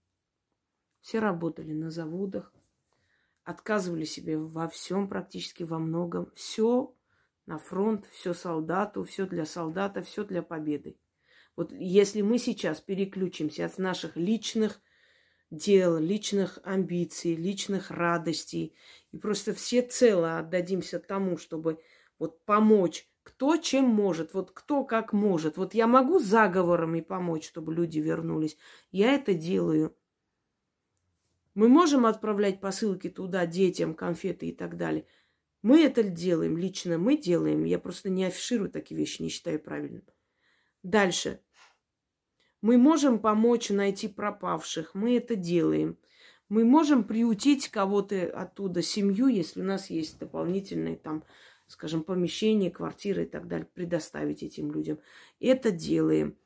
Все 1.01 1.19
работали 1.19 1.73
на 1.73 1.91
заводах, 1.91 2.53
отказывали 3.45 4.05
себе 4.05 4.39
во 4.39 4.69
всем, 4.69 5.09
практически 5.09 5.63
во 5.63 5.79
многом. 5.79 6.31
Все 6.35 6.95
на 7.47 7.59
фронт, 7.59 8.07
все 8.13 8.35
солдату, 8.35 9.05
все 9.05 9.27
для 9.27 9.45
солдата, 9.45 10.03
все 10.03 10.25
для 10.25 10.43
победы. 10.43 10.97
Вот 11.57 11.73
если 11.73 12.23
мы 12.23 12.39
сейчас 12.39 12.81
переключимся 12.81 13.67
от 13.67 13.77
наших 13.79 14.17
личных 14.17 14.81
дел, 15.51 15.99
личных 15.99 16.59
амбиций, 16.63 17.35
личных 17.35 17.91
радостей 17.91 18.75
и 19.13 19.19
просто 19.19 19.53
все 19.53 19.83
цело 19.83 20.39
отдадимся 20.39 21.01
тому, 21.01 21.37
чтобы 21.37 21.81
вот 22.19 22.45
помочь, 22.45 23.09
кто 23.23 23.57
чем 23.57 23.85
может, 23.85 24.33
вот 24.33 24.53
кто 24.53 24.85
как 24.85 25.13
может. 25.13 25.57
Вот 25.57 25.75
я 25.75 25.87
могу 25.87 26.19
заговорами 26.19 27.01
помочь, 27.01 27.47
чтобы 27.47 27.75
люди 27.75 27.99
вернулись. 27.99 28.57
Я 28.93 29.15
это 29.15 29.35
делаю. 29.35 29.97
Мы 31.55 31.69
можем 31.69 32.07
отправлять 32.07 32.61
посылки 32.61 33.09
туда 33.09 33.47
детям, 33.47 33.95
конфеты 33.95 34.47
и 34.47 34.53
так 34.53 34.77
далее– 34.77 35.07
Мы 35.63 35.83
это 35.85 36.03
делаем, 36.03 36.57
лично 36.57 36.97
мы 36.97 37.17
делаем. 37.17 37.65
Я 37.65 37.79
просто 37.79 38.09
не 38.09 38.25
афиширую 38.25 38.71
такие 38.71 38.97
вещи, 38.97 39.23
не 39.23 39.29
считаю 39.29 39.61
правильным. 39.61 40.05
Дальше. 40.83 41.41
Мы 42.63 42.79
можем 42.79 43.19
помочь 43.19 43.71
найти 43.71 44.09
пропавших. 44.09 44.95
Мы 44.95 45.17
это 45.17 45.37
делаем. 45.37 45.99
Мы 46.49 46.65
можем 46.65 47.05
приутить 47.05 47.69
кого-то 47.69 48.27
оттуда, 48.27 48.83
семью, 48.83 49.29
если 49.29 49.61
у 49.61 49.65
нас 49.65 49.91
есть 49.91 50.19
дополнительные 50.19 50.97
там, 50.97 51.25
скажем, 51.67 52.03
помещения, 52.03 52.71
квартиры 52.71 53.25
и 53.25 53.27
так 53.27 53.47
далее, 53.47 53.69
предоставить 53.73 54.43
этим 54.43 54.73
людям. 54.73 54.99
Это 55.39 55.71
делаем. 55.71 56.37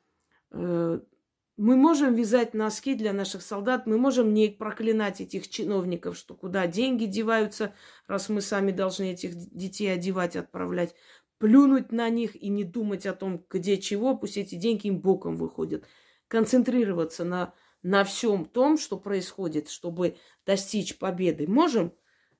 Мы 1.57 1.77
можем 1.77 2.15
вязать 2.15 2.53
носки 2.53 2.95
для 2.95 3.13
наших 3.13 3.41
солдат, 3.41 3.87
мы 3.87 3.97
можем 3.97 4.33
не 4.33 4.49
проклинать 4.49 5.21
этих 5.21 5.47
чиновников, 5.49 6.17
что 6.17 6.35
куда 6.35 6.67
деньги 6.67 7.05
деваются, 7.05 7.73
раз 8.07 8.27
мы 8.27 8.41
сами 8.41 8.71
должны 8.71 9.13
этих 9.13 9.35
детей 9.35 9.87
одевать, 9.87 10.35
отправлять, 10.35 10.95
плюнуть 11.37 11.93
на 11.93 12.09
них 12.09 12.35
и 12.35 12.49
не 12.49 12.65
думать 12.65 13.05
о 13.05 13.13
том, 13.13 13.45
где 13.49 13.77
чего, 13.77 14.17
пусть 14.17 14.35
эти 14.35 14.55
деньги 14.55 14.87
им 14.87 14.99
боком 14.99 15.37
выходят. 15.37 15.85
Концентрироваться 16.27 17.23
на, 17.23 17.53
на 17.83 18.03
всем 18.03 18.45
том, 18.45 18.77
что 18.77 18.97
происходит, 18.97 19.69
чтобы 19.69 20.17
достичь 20.45 20.97
победы. 20.97 21.47
Можем? 21.47 21.93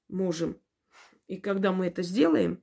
Можем. 0.09 0.59
И 1.27 1.37
когда 1.37 1.71
мы 1.71 1.85
это 1.85 2.03
сделаем, 2.03 2.61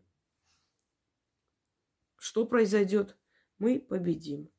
что 2.17 2.45
произойдет? 2.45 3.17
Мы 3.59 3.81
победим. 3.81 4.51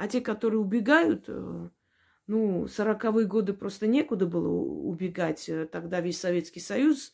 А 0.00 0.08
те, 0.08 0.22
которые 0.22 0.60
убегают, 0.60 1.26
э, 1.28 1.68
ну, 2.26 2.66
сороковые 2.68 3.26
годы 3.26 3.52
просто 3.52 3.86
некуда 3.86 4.24
было 4.24 4.48
убегать. 4.48 5.46
Э, 5.46 5.66
тогда 5.66 6.00
весь 6.00 6.18
Советский 6.18 6.60
Союз 6.60 7.12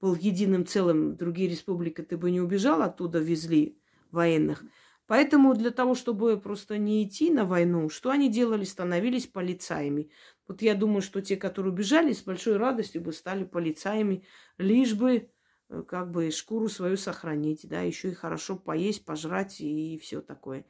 был 0.00 0.14
единым 0.14 0.64
целым. 0.64 1.16
Другие 1.16 1.50
республики 1.50 2.00
ты 2.00 2.16
бы 2.16 2.30
не 2.30 2.40
убежал, 2.40 2.82
оттуда 2.82 3.18
везли 3.18 3.80
военных. 4.12 4.62
Поэтому 5.08 5.52
для 5.54 5.72
того, 5.72 5.96
чтобы 5.96 6.40
просто 6.40 6.78
не 6.78 7.02
идти 7.02 7.32
на 7.32 7.44
войну, 7.44 7.88
что 7.88 8.10
они 8.10 8.30
делали? 8.30 8.62
Становились 8.62 9.26
полицаями. 9.26 10.12
Вот 10.46 10.62
я 10.62 10.76
думаю, 10.76 11.02
что 11.02 11.20
те, 11.20 11.36
которые 11.36 11.72
убежали, 11.72 12.12
с 12.12 12.22
большой 12.22 12.56
радостью 12.56 13.02
бы 13.02 13.12
стали 13.12 13.42
полицаями, 13.42 14.24
лишь 14.58 14.94
бы 14.94 15.28
э, 15.70 15.82
как 15.88 16.12
бы 16.12 16.30
шкуру 16.30 16.68
свою 16.68 16.96
сохранить, 16.98 17.66
да, 17.68 17.80
еще 17.80 18.10
и 18.10 18.14
хорошо 18.14 18.54
поесть, 18.54 19.04
пожрать 19.04 19.60
и 19.60 19.98
все 20.00 20.20
такое. 20.20 20.66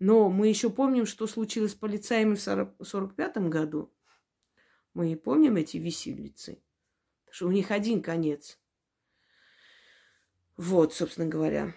Но 0.00 0.30
мы 0.30 0.48
еще 0.48 0.70
помним, 0.70 1.04
что 1.04 1.26
случилось 1.26 1.72
с 1.72 1.74
полицаями 1.74 2.34
в 2.34 2.40
1945 2.42 3.36
году. 3.48 3.92
Мы 4.94 5.14
помним 5.14 5.56
эти 5.56 5.76
виселицы. 5.76 6.62
Что 7.30 7.46
у 7.46 7.52
них 7.52 7.70
один 7.70 8.02
конец. 8.02 8.58
Вот, 10.56 10.94
собственно 10.94 11.28
говоря. 11.28 11.74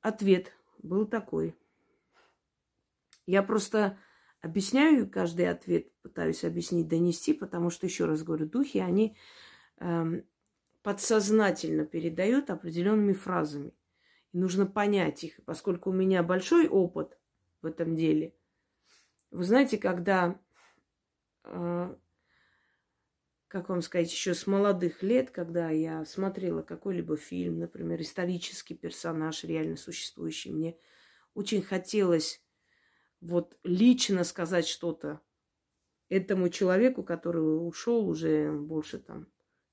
Ответ 0.00 0.52
был 0.82 1.06
такой. 1.06 1.54
Я 3.26 3.44
просто 3.44 3.96
объясняю 4.40 5.08
каждый 5.08 5.48
ответ, 5.48 5.92
пытаюсь 6.02 6.42
объяснить, 6.42 6.88
донести, 6.88 7.32
потому 7.32 7.70
что, 7.70 7.86
еще 7.86 8.06
раз 8.06 8.24
говорю, 8.24 8.46
духи, 8.46 8.78
они 8.78 9.16
эм, 9.78 10.24
подсознательно 10.82 11.86
передают 11.86 12.50
определенными 12.50 13.12
фразами. 13.12 13.72
И 14.32 14.38
нужно 14.38 14.66
понять 14.66 15.24
их, 15.24 15.40
поскольку 15.44 15.90
у 15.90 15.92
меня 15.92 16.22
большой 16.22 16.68
опыт 16.68 17.18
в 17.62 17.66
этом 17.66 17.96
деле. 17.96 18.34
Вы 19.30 19.44
знаете, 19.44 19.78
когда, 19.78 20.40
э, 21.44 21.96
как 23.48 23.68
вам 23.68 23.82
сказать, 23.82 24.10
еще 24.10 24.34
с 24.34 24.46
молодых 24.46 25.02
лет, 25.02 25.30
когда 25.30 25.70
я 25.70 26.04
смотрела 26.04 26.62
какой-либо 26.62 27.16
фильм, 27.16 27.58
например, 27.58 28.00
исторический 28.00 28.74
персонаж, 28.74 29.44
реально 29.44 29.76
существующий, 29.76 30.50
мне 30.50 30.76
очень 31.34 31.62
хотелось 31.62 32.42
вот 33.20 33.58
лично 33.64 34.24
сказать 34.24 34.66
что-то 34.66 35.20
этому 36.08 36.48
человеку, 36.48 37.02
который 37.02 37.40
ушел 37.40 38.08
уже 38.08 38.52
больше 38.52 38.98
там 38.98 39.28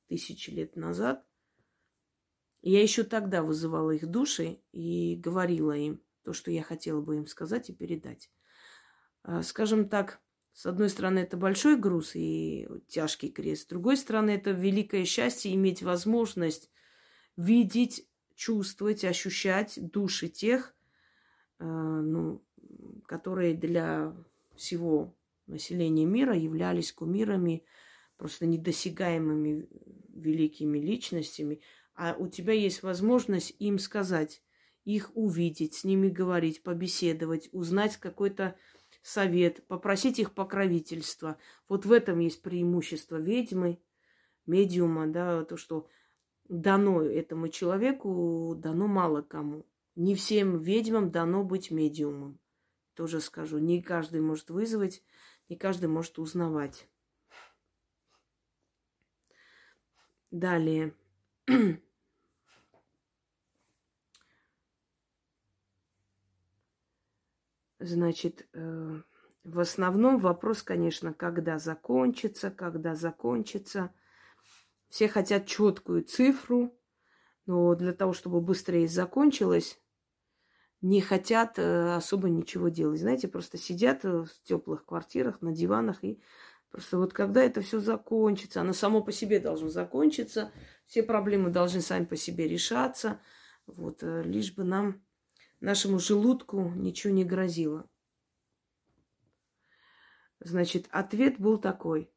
тысячи 0.07 0.49
лет 0.49 0.75
назад. 0.75 1.26
Я 2.69 2.81
еще 2.81 3.03
тогда 3.03 3.43
вызывала 3.43 3.91
их 3.91 4.07
души 4.07 4.59
и 4.73 5.15
говорила 5.15 5.71
им 5.71 6.01
то, 6.23 6.33
что 6.33 6.51
я 6.51 6.63
хотела 6.63 6.99
бы 6.99 7.15
им 7.15 7.25
сказать 7.25 7.69
и 7.69 7.73
передать. 7.73 8.29
А, 9.23 9.41
скажем 9.41 9.87
так, 9.87 10.19
с 10.51 10.65
одной 10.65 10.89
стороны, 10.89 11.19
это 11.19 11.37
большой 11.37 11.77
груз 11.77 12.11
и 12.15 12.67
тяжкий 12.87 13.29
крест. 13.29 13.63
С 13.63 13.67
другой 13.67 13.95
стороны, 13.95 14.31
это 14.31 14.51
великое 14.51 15.05
счастье 15.05 15.53
иметь 15.53 15.81
возможность 15.81 16.69
видеть, 17.37 18.05
чувствовать, 18.35 19.05
ощущать 19.05 19.79
души 19.79 20.27
тех, 20.27 20.75
а, 21.59 21.65
ну, 21.65 22.43
которые 23.05 23.53
для 23.53 24.13
всего 24.57 25.15
населения 25.45 26.05
мира 26.05 26.35
являлись 26.35 26.91
кумирами, 26.91 27.63
просто 28.17 28.45
недосягаемыми 28.45 29.69
великими 30.09 30.79
личностями, 30.79 31.61
а 31.97 32.15
у 32.17 32.27
тебя 32.27 32.53
есть 32.53 32.83
возможность 32.83 33.55
им 33.57 33.79
сказать, 33.79 34.43
их 34.85 35.11
увидеть, 35.15 35.73
с 35.73 35.83
ними 35.83 36.09
говорить, 36.09 36.61
побеседовать, 36.61 37.49
узнать 37.51 37.97
какой-то 37.97 38.55
совет, 39.01 39.65
попросить 39.67 40.19
их 40.19 40.33
покровительства. 40.33 41.37
Вот 41.67 41.85
в 41.85 41.91
этом 41.91 42.19
есть 42.19 42.43
преимущество 42.43 43.17
ведьмы, 43.17 43.81
медиума, 44.45 45.07
да, 45.07 45.43
то, 45.43 45.57
что 45.57 45.87
дано 46.47 47.01
этому 47.01 47.49
человеку, 47.49 48.55
дано 48.55 48.87
мало 48.87 49.23
кому. 49.23 49.65
Не 49.95 50.13
всем 50.13 50.59
ведьмам 50.59 51.09
дано 51.09 51.43
быть 51.43 51.71
медиумом. 51.71 52.39
Тоже 52.93 53.21
скажу, 53.21 53.57
не 53.57 53.81
каждый 53.81 54.21
может 54.21 54.51
вызвать, 54.51 55.03
не 55.49 55.57
каждый 55.57 55.89
может 55.89 56.19
узнавать. 56.19 56.87
Далее. 60.29 60.93
Значит, 67.79 68.47
э, 68.53 69.01
в 69.43 69.59
основном 69.59 70.17
вопрос, 70.19 70.63
конечно, 70.63 71.13
когда 71.13 71.59
закончится, 71.59 72.49
когда 72.49 72.95
закончится. 72.95 73.93
Все 74.89 75.07
хотят 75.07 75.45
четкую 75.45 76.03
цифру, 76.03 76.73
но 77.45 77.75
для 77.75 77.93
того, 77.93 78.13
чтобы 78.13 78.41
быстрее 78.41 78.87
закончилось, 78.87 79.79
не 80.81 81.01
хотят 81.01 81.59
э, 81.59 81.95
особо 81.95 82.29
ничего 82.29 82.69
делать. 82.69 82.99
Знаете, 82.99 83.27
просто 83.27 83.57
сидят 83.57 84.05
э, 84.05 84.23
в 84.23 84.43
теплых 84.43 84.85
квартирах, 84.85 85.41
на 85.41 85.51
диванах 85.51 86.03
и 86.03 86.19
просто 86.71 86.97
вот 86.97 87.13
когда 87.13 87.43
это 87.43 87.61
все 87.61 87.79
закончится, 87.79 88.61
оно 88.61 88.73
само 88.73 89.03
по 89.03 89.11
себе 89.11 89.39
должно 89.39 89.69
закончиться, 89.69 90.51
все 90.85 91.03
проблемы 91.03 91.51
должны 91.51 91.81
сами 91.81 92.05
по 92.05 92.15
себе 92.15 92.47
решаться, 92.47 93.19
вот, 93.67 93.99
лишь 94.01 94.53
бы 94.53 94.63
нам 94.63 95.01
нашему 95.59 95.99
желудку 95.99 96.69
ничего 96.69 97.13
не 97.13 97.25
грозило. 97.25 97.89
Значит, 100.39 100.87
ответ 100.91 101.39
был 101.39 101.57
такой. 101.57 102.11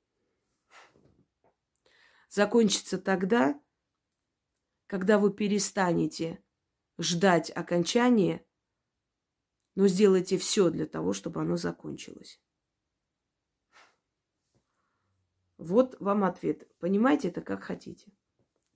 Закончится 2.29 2.99
тогда, 2.99 3.61
когда 4.87 5.19
вы 5.19 5.33
перестанете 5.33 6.43
ждать 6.99 7.51
окончания, 7.51 8.45
но 9.75 9.89
сделайте 9.89 10.37
все 10.39 10.71
для 10.71 10.87
того, 10.87 11.13
чтобы 11.13 11.41
оно 11.41 11.57
закончилось. 11.57 12.41
Вот 15.57 15.99
вам 16.01 16.25
ответ. 16.25 16.69
Понимаете 16.79 17.29
это 17.29 17.41
как 17.41 17.65
хотите. 17.65 18.13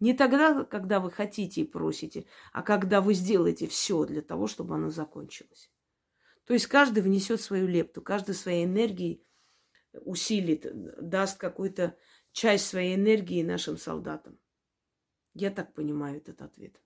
Не 0.04 0.12
тогда, 0.12 0.64
когда 0.64 1.00
вы 1.00 1.10
хотите 1.10 1.62
и 1.62 1.66
просите, 1.66 2.26
а 2.52 2.62
когда 2.62 3.00
вы 3.00 3.14
сделаете 3.14 3.66
все 3.66 4.05
для 4.05 4.20
того, 4.20 4.46
чтобы 4.46 4.74
оно 4.74 4.90
закончилось. 4.90 5.72
То 6.44 6.52
есть 6.52 6.66
каждый 6.66 7.02
внесет 7.02 7.40
свою 7.40 7.66
лепту, 7.66 8.02
каждый 8.02 8.34
своей 8.34 8.66
энергией 8.66 9.26
усилит, 9.94 10.66
даст 11.00 11.38
какую-то 11.38 11.96
часть 12.32 12.66
своей 12.66 12.96
энергии 12.96 13.42
нашим 13.42 13.78
солдатам. 13.78 14.38
Я 15.32 15.50
так 15.50 15.72
понимаю 15.72 16.18
этот 16.18 16.42
ответ. 16.42 16.78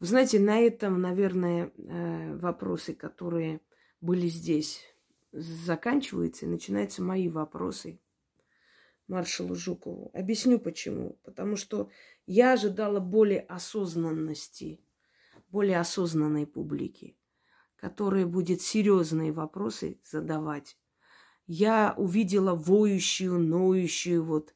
Вы 0.00 0.06
знаете, 0.06 0.40
на 0.40 0.58
этом, 0.58 1.00
наверное, 1.00 1.72
э, 1.76 2.36
вопросы, 2.36 2.94
которые 2.94 3.60
были 4.00 4.26
здесь 4.26 4.82
заканчиваются 5.34 6.46
и 6.46 6.48
начинаются 6.48 7.02
мои 7.02 7.28
вопросы 7.28 8.00
маршалу 9.08 9.54
Жукову. 9.54 10.10
Объясню 10.14 10.58
почему. 10.58 11.18
Потому 11.24 11.56
что 11.56 11.90
я 12.26 12.52
ожидала 12.52 13.00
более 13.00 13.40
осознанности, 13.40 14.80
более 15.50 15.78
осознанной 15.80 16.46
публики. 16.46 17.16
которая 17.76 18.24
будет 18.24 18.62
серьезные 18.62 19.30
вопросы 19.30 20.00
задавать. 20.04 20.78
Я 21.46 21.92
увидела 21.98 22.54
воющую, 22.54 23.38
ноющую 23.38 24.24
вот 24.24 24.54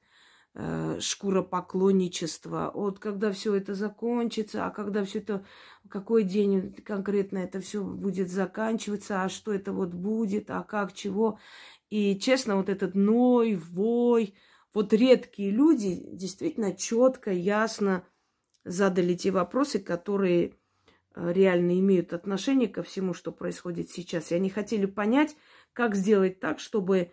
э, 0.54 0.98
шкуропоклонничество. 1.00 2.70
Вот 2.74 2.98
когда 2.98 3.32
все 3.32 3.54
это 3.54 3.74
закончится, 3.74 4.66
а 4.66 4.70
когда 4.70 5.04
все 5.04 5.18
это, 5.18 5.44
какой 5.88 6.24
день 6.24 6.74
конкретно 6.84 7.38
это 7.38 7.60
все 7.60 7.82
будет 7.82 8.30
заканчиваться, 8.30 9.22
а 9.22 9.28
что 9.28 9.52
это 9.52 9.72
вот 9.72 9.90
будет, 9.90 10.50
а 10.50 10.62
как, 10.62 10.92
чего. 10.92 11.38
И 11.90 12.18
честно, 12.18 12.56
вот 12.56 12.68
этот 12.68 12.94
ной, 12.94 13.54
вой, 13.54 14.34
вот 14.74 14.92
редкие 14.92 15.50
люди 15.50 16.08
действительно 16.12 16.72
четко, 16.72 17.32
ясно 17.32 18.04
задали 18.64 19.14
те 19.14 19.30
вопросы, 19.30 19.78
которые 19.78 20.54
э, 21.14 21.32
реально 21.32 21.78
имеют 21.78 22.12
отношение 22.12 22.68
ко 22.68 22.82
всему, 22.82 23.14
что 23.14 23.32
происходит 23.32 23.90
сейчас. 23.90 24.30
И 24.30 24.34
они 24.34 24.50
хотели 24.50 24.86
понять, 24.86 25.36
как 25.72 25.94
сделать 25.94 26.40
так, 26.40 26.60
чтобы 26.60 27.12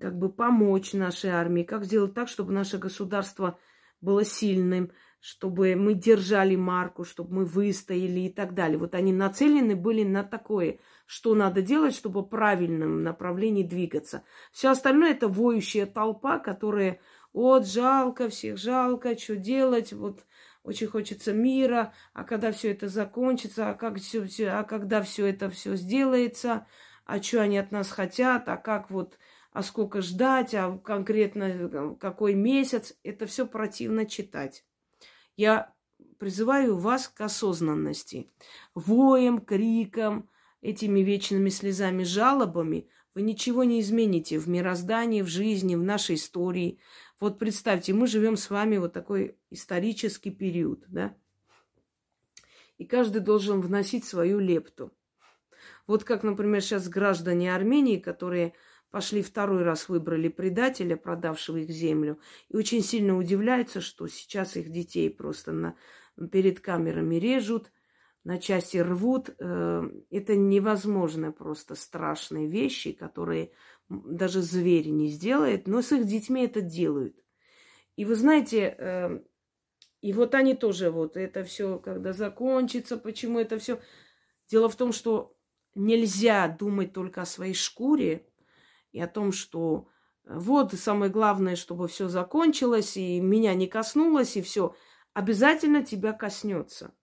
как 0.00 0.18
бы 0.18 0.30
помочь 0.30 0.92
нашей 0.92 1.30
армии, 1.30 1.62
как 1.62 1.84
сделать 1.84 2.14
так, 2.14 2.28
чтобы 2.28 2.52
наше 2.52 2.78
государство 2.78 3.58
было 4.00 4.24
сильным, 4.24 4.92
чтобы 5.20 5.74
мы 5.74 5.94
держали 5.94 6.54
марку, 6.54 7.04
чтобы 7.04 7.34
мы 7.34 7.44
выстояли 7.44 8.20
и 8.20 8.32
так 8.32 8.54
далее. 8.54 8.78
Вот 8.78 8.94
они 8.94 9.12
нацелены 9.12 9.74
были 9.74 10.04
на 10.04 10.22
такое, 10.22 10.78
что 11.06 11.34
надо 11.34 11.62
делать, 11.62 11.94
чтобы 11.94 12.20
в 12.20 12.26
правильном 12.26 13.02
направлении 13.02 13.64
двигаться. 13.64 14.22
Все 14.52 14.70
остальное 14.70 15.10
это 15.10 15.26
воющая 15.26 15.86
толпа, 15.86 16.38
которая, 16.38 17.00
вот, 17.32 17.66
жалко, 17.66 18.28
всех 18.28 18.58
жалко, 18.58 19.18
что 19.18 19.36
делать, 19.36 19.92
вот, 19.92 20.24
очень 20.62 20.86
хочется 20.86 21.32
мира, 21.32 21.94
а 22.12 22.24
когда 22.24 22.52
все 22.52 22.70
это 22.70 22.88
закончится, 22.88 23.70
а, 23.70 23.74
как 23.74 23.96
все, 23.96 24.24
все, 24.24 24.50
а 24.50 24.64
когда 24.64 25.02
все 25.02 25.26
это 25.26 25.50
все 25.50 25.76
сделается, 25.76 26.66
а 27.06 27.22
что 27.22 27.40
они 27.40 27.58
от 27.58 27.72
нас 27.72 27.90
хотят, 27.90 28.48
а 28.48 28.56
как 28.56 28.90
вот, 28.90 29.18
а 29.52 29.62
сколько 29.62 30.02
ждать, 30.02 30.54
а 30.54 30.78
конкретно 30.78 31.44
э, 31.44 31.94
какой 31.98 32.34
месяц, 32.34 32.96
это 33.02 33.26
все 33.26 33.46
противно 33.46 34.06
читать. 34.06 34.64
Я 35.36 35.72
призываю 36.18 36.76
вас 36.76 37.08
к 37.08 37.20
осознанности. 37.20 38.30
Воем, 38.74 39.40
криком, 39.40 40.28
этими 40.60 41.00
вечными 41.00 41.48
слезами, 41.48 42.02
жалобами 42.02 42.88
вы 43.18 43.22
ничего 43.22 43.64
не 43.64 43.80
измените 43.80 44.38
в 44.38 44.48
мироздании, 44.48 45.22
в 45.22 45.26
жизни, 45.26 45.74
в 45.74 45.82
нашей 45.82 46.14
истории. 46.14 46.78
Вот 47.18 47.38
представьте, 47.38 47.92
мы 47.92 48.06
живем 48.06 48.36
с 48.36 48.48
вами 48.48 48.76
вот 48.76 48.92
такой 48.92 49.36
исторический 49.50 50.30
период, 50.30 50.84
да? 50.86 51.16
И 52.76 52.84
каждый 52.84 53.20
должен 53.20 53.60
вносить 53.60 54.04
свою 54.04 54.38
лепту. 54.38 54.92
Вот 55.88 56.04
как, 56.04 56.22
например, 56.22 56.62
сейчас 56.62 56.88
граждане 56.88 57.52
Армении, 57.52 57.96
которые 57.96 58.52
пошли 58.90 59.22
второй 59.22 59.62
раз 59.62 59.88
выбрали 59.88 60.28
предателя, 60.28 60.96
продавшего 60.96 61.58
их 61.58 61.70
землю, 61.70 62.18
и 62.48 62.56
очень 62.56 62.82
сильно 62.82 63.16
удивляются, 63.16 63.80
что 63.80 64.06
сейчас 64.08 64.56
их 64.56 64.70
детей 64.70 65.10
просто 65.10 65.52
на, 65.52 65.76
перед 66.30 66.60
камерами 66.60 67.16
режут, 67.16 67.70
на 68.24 68.38
части 68.38 68.78
рвут. 68.78 69.30
Э, 69.38 69.82
это 70.10 70.36
невозможно 70.36 71.32
просто 71.32 71.74
страшные 71.74 72.48
вещи, 72.48 72.92
которые 72.92 73.52
даже 73.88 74.42
звери 74.42 74.88
не 74.88 75.08
сделает, 75.08 75.66
но 75.66 75.82
с 75.82 75.92
их 75.92 76.06
детьми 76.06 76.44
это 76.44 76.60
делают. 76.60 77.16
И 77.96 78.04
вы 78.04 78.14
знаете, 78.14 78.74
э, 78.78 79.20
и 80.00 80.12
вот 80.12 80.34
они 80.34 80.54
тоже 80.54 80.90
вот 80.90 81.16
это 81.16 81.42
все, 81.44 81.78
когда 81.78 82.12
закончится, 82.12 82.96
почему 82.96 83.38
это 83.38 83.58
все. 83.58 83.80
Дело 84.48 84.68
в 84.68 84.76
том, 84.76 84.92
что 84.92 85.36
нельзя 85.74 86.48
думать 86.48 86.92
только 86.92 87.22
о 87.22 87.26
своей 87.26 87.54
шкуре 87.54 88.26
и 88.92 89.00
о 89.00 89.08
том, 89.08 89.32
что 89.32 89.88
э, 90.24 90.38
вот 90.38 90.72
самое 90.74 91.10
главное, 91.10 91.56
чтобы 91.56 91.88
все 91.88 92.08
закончилось, 92.08 92.96
и 92.96 93.20
меня 93.20 93.54
не 93.54 93.66
коснулось, 93.66 94.36
и 94.36 94.42
все. 94.42 94.74
Обязательно 95.14 95.84
тебя 95.84 96.12
коснется. 96.12 96.94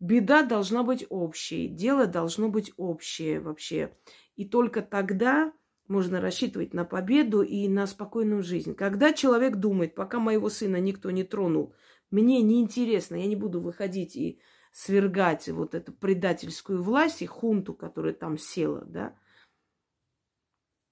Беда 0.00 0.42
должна 0.42 0.84
быть 0.84 1.04
общей, 1.08 1.68
дело 1.68 2.06
должно 2.06 2.48
быть 2.48 2.72
общее 2.76 3.40
вообще. 3.40 3.96
И 4.36 4.44
только 4.44 4.80
тогда 4.80 5.52
можно 5.88 6.20
рассчитывать 6.20 6.72
на 6.74 6.84
победу 6.84 7.42
и 7.42 7.66
на 7.66 7.86
спокойную 7.86 8.42
жизнь. 8.42 8.74
Когда 8.74 9.12
человек 9.12 9.56
думает, 9.56 9.94
пока 9.94 10.20
моего 10.20 10.48
сына 10.50 10.76
никто 10.76 11.10
не 11.10 11.24
тронул, 11.24 11.74
мне 12.10 12.42
неинтересно, 12.42 13.16
я 13.16 13.26
не 13.26 13.36
буду 13.36 13.60
выходить 13.60 14.14
и 14.14 14.40
свергать 14.72 15.48
вот 15.48 15.74
эту 15.74 15.92
предательскую 15.92 16.82
власть 16.82 17.22
и 17.22 17.26
хунту, 17.26 17.74
которая 17.74 18.12
там 18.12 18.38
села, 18.38 18.84
да, 18.86 19.16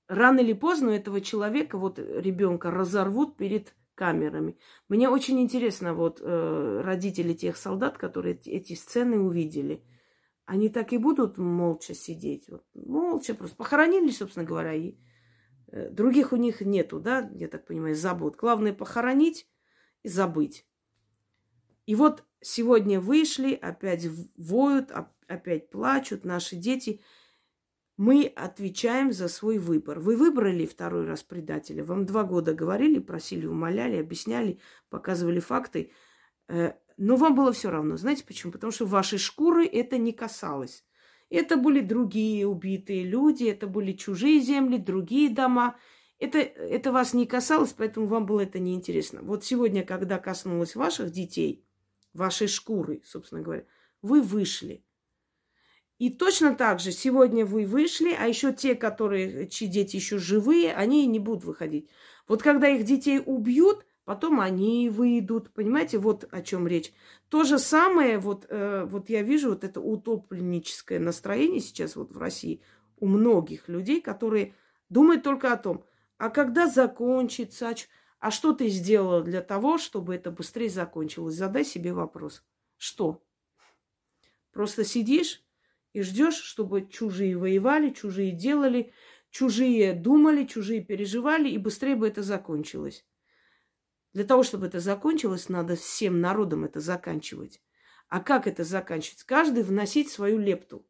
рано 0.09 0.41
или 0.41 0.53
поздно 0.53 0.91
этого 0.91 1.21
человека, 1.21 1.79
вот 1.79 1.99
ребенка, 1.99 2.71
разорвут 2.71 3.37
перед 3.37 3.75
камерами. 3.95 4.59
Мне 4.89 5.09
очень 5.09 5.41
интересно, 5.41 5.95
вот 5.95 6.21
э, 6.21 6.81
родители 6.85 7.33
тех 7.33 7.57
солдат, 7.57 7.99
которые 7.99 8.39
эти 8.45 8.75
сцены 8.75 9.19
увидели, 9.19 9.83
они 10.45 10.69
так 10.69 10.93
и 10.93 10.99
будут 10.99 11.39
молча 11.39 11.95
сидеть, 11.95 12.49
вот, 12.49 12.65
молча 12.75 13.35
просто 13.35 13.57
похоронили, 13.57 14.11
собственно 14.11 14.45
говоря, 14.45 14.75
и 14.75 14.97
э, 15.69 15.91
других 15.91 16.33
у 16.33 16.37
них 16.37 16.61
нету, 16.61 17.01
да, 17.01 17.29
я 17.35 17.49
так 17.49 17.67
понимаю, 17.67 17.95
забот. 17.97 18.37
Главное 18.37 18.73
похоронить 18.73 19.49
и 20.03 20.09
забыть. 20.09 20.67
И 21.87 21.95
вот 21.95 22.25
сегодня 22.41 23.01
вышли, 23.01 23.55
опять 23.55 24.07
воют, 24.37 24.91
опять 25.27 25.71
плачут 25.71 26.25
наши 26.25 26.57
дети. 26.57 27.01
Мы 27.97 28.33
отвечаем 28.37 29.13
за 29.13 29.29
свой 29.29 29.59
выбор. 29.59 30.01
Вы 30.01 30.17
выбрали 30.17 30.67
второй 30.67 31.07
раз 31.07 31.23
предателя. 31.23 31.83
Вам 31.83 32.05
два 32.05 32.25
года 32.25 32.53
говорили, 32.53 32.99
просили, 32.99 33.47
умоляли, 33.47 33.97
объясняли, 33.97 34.59
показывали 34.91 35.41
факты. 35.41 35.93
Э, 36.49 36.73
но 36.97 37.17
вам 37.17 37.35
было 37.35 37.53
все 37.53 37.71
равно. 37.71 37.97
Знаете 37.97 38.25
почему? 38.25 38.53
Потому 38.53 38.71
что 38.71 38.87
вашей 38.87 39.19
шкуры 39.19 39.67
это 39.67 39.97
не 39.99 40.13
касалось. 40.13 40.85
Это 41.31 41.57
были 41.57 41.81
другие 41.81 42.47
убитые 42.47 43.05
люди, 43.05 43.45
это 43.45 43.67
были 43.67 43.93
чужие 43.93 44.41
земли, 44.41 44.77
другие 44.77 45.31
дома. 45.31 45.77
Это, 46.19 46.39
это 46.39 46.93
вас 46.93 47.15
не 47.15 47.27
касалось, 47.27 47.75
поэтому 47.77 48.07
вам 48.07 48.27
было 48.27 48.41
это 48.41 48.59
неинтересно. 48.59 49.23
Вот 49.23 49.45
сегодня, 49.45 49.85
когда 49.85 50.19
коснулось 50.19 50.77
ваших 50.77 51.11
детей– 51.11 51.63
вашей 52.17 52.49
шкуры, 52.49 53.03
собственно 53.05 53.43
говоря, 53.43 53.65
вы 54.03 54.23
вышли. 54.23 54.85
И 55.99 56.11
точно 56.11 56.55
так 56.55 56.79
же 56.79 56.93
сегодня 56.93 57.47
вы 57.47 57.65
вышли, 57.65 58.15
а 58.19 58.27
еще 58.27 58.53
те, 58.53 58.75
которые, 58.75 59.49
чьи 59.49 59.67
дети 59.67 59.97
еще 59.97 60.19
живые, 60.19 60.75
они 60.75 61.07
не 61.07 61.19
будут 61.19 61.45
выходить. 61.45 61.89
Вот 62.29 62.43
когда 62.43 62.69
их 62.69 62.85
детей 62.85 63.23
убьют, 63.25 63.87
потом 64.05 64.41
они 64.41 64.91
выйдут. 64.91 65.51
Понимаете, 65.53 65.99
вот 65.99 66.29
о 66.31 66.43
чем 66.43 66.67
речь. 66.67 66.93
То 67.31 67.45
же 67.45 67.59
самое, 67.59 68.19
вот, 68.19 68.47
э, 68.49 68.85
вот 68.87 69.09
я 69.09 69.23
вижу 69.23 69.51
вот 69.51 69.65
это 69.65 69.81
утопленническое 69.81 70.99
настроение 70.99 71.61
сейчас 71.61 71.97
вот 71.97 72.13
в 72.13 72.19
России 72.19 72.61
у 72.99 73.07
многих 73.07 73.69
людей, 73.69 74.03
которые 74.03 74.55
думают 74.91 75.23
только 75.23 75.53
о 75.53 75.57
том, 75.57 75.85
а 76.19 76.29
когда 76.29 76.67
закончится, 76.67 77.75
а 78.19 78.31
что 78.31 78.53
ты 78.53 78.69
сделала 78.69 79.23
для 79.23 79.41
того, 79.41 79.79
чтобы 79.79 80.15
это 80.15 80.31
быстрее 80.31 80.71
закончилось? 80.71 81.35
Задай 81.35 81.65
себе 81.65 81.93
вопрос. 81.93 82.43
Что? 82.77 83.23
Просто 84.53 84.85
сидишь 84.85 85.46
и 85.97 86.03
ждешь, 86.03 86.35
чтобы 86.35 86.87
чужие 86.87 87.39
воевали, 87.39 87.89
чужие 87.89 88.31
делали, 88.31 88.93
чужие 89.31 89.95
думали, 89.95 90.45
чужие 90.45 90.85
переживали, 90.85 91.49
и 91.49 91.57
быстрее 91.57 91.97
бы 91.97 92.07
это 92.07 92.23
закончилось. 92.23 93.07
Для 94.13 94.25
того, 94.25 94.43
чтобы 94.43 94.67
это 94.67 94.79
закончилось, 94.79 95.49
надо 95.49 95.75
всем 95.75 96.21
народам 96.21 96.67
это 96.67 96.81
заканчивать. 96.81 97.63
А 98.09 98.21
как 98.21 98.47
это 98.47 98.63
заканчивать? 98.63 99.23
Каждый 99.23 99.63
вносить 99.63 100.11
свою 100.11 100.39
лепту. 100.39 100.87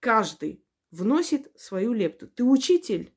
Каждый 0.00 0.64
вносит 0.90 1.52
свою 1.54 1.92
лепту. 1.92 2.26
Ты 2.26 2.44
учитель, 2.44 3.14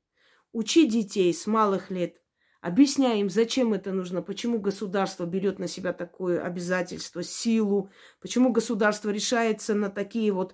учи 0.52 0.86
детей 0.86 1.34
с 1.34 1.47
малых 1.47 1.91
лет, 1.91 2.20
Объясняй 2.62 3.22
им, 3.22 3.30
зачем 3.32 3.74
это 3.74 3.91
нужно, 3.91 4.22
почему 4.22 4.59
государство 4.59 5.26
берет 5.26 5.57
на 5.57 5.68
себя 5.68 5.93
такое 5.93 6.43
обязательство, 6.43 7.24
силу, 7.24 7.89
почему 8.20 8.51
государство 8.51 9.09
решается 9.09 9.74
на 9.74 9.89
такие 9.89 10.32
вот 10.32 10.53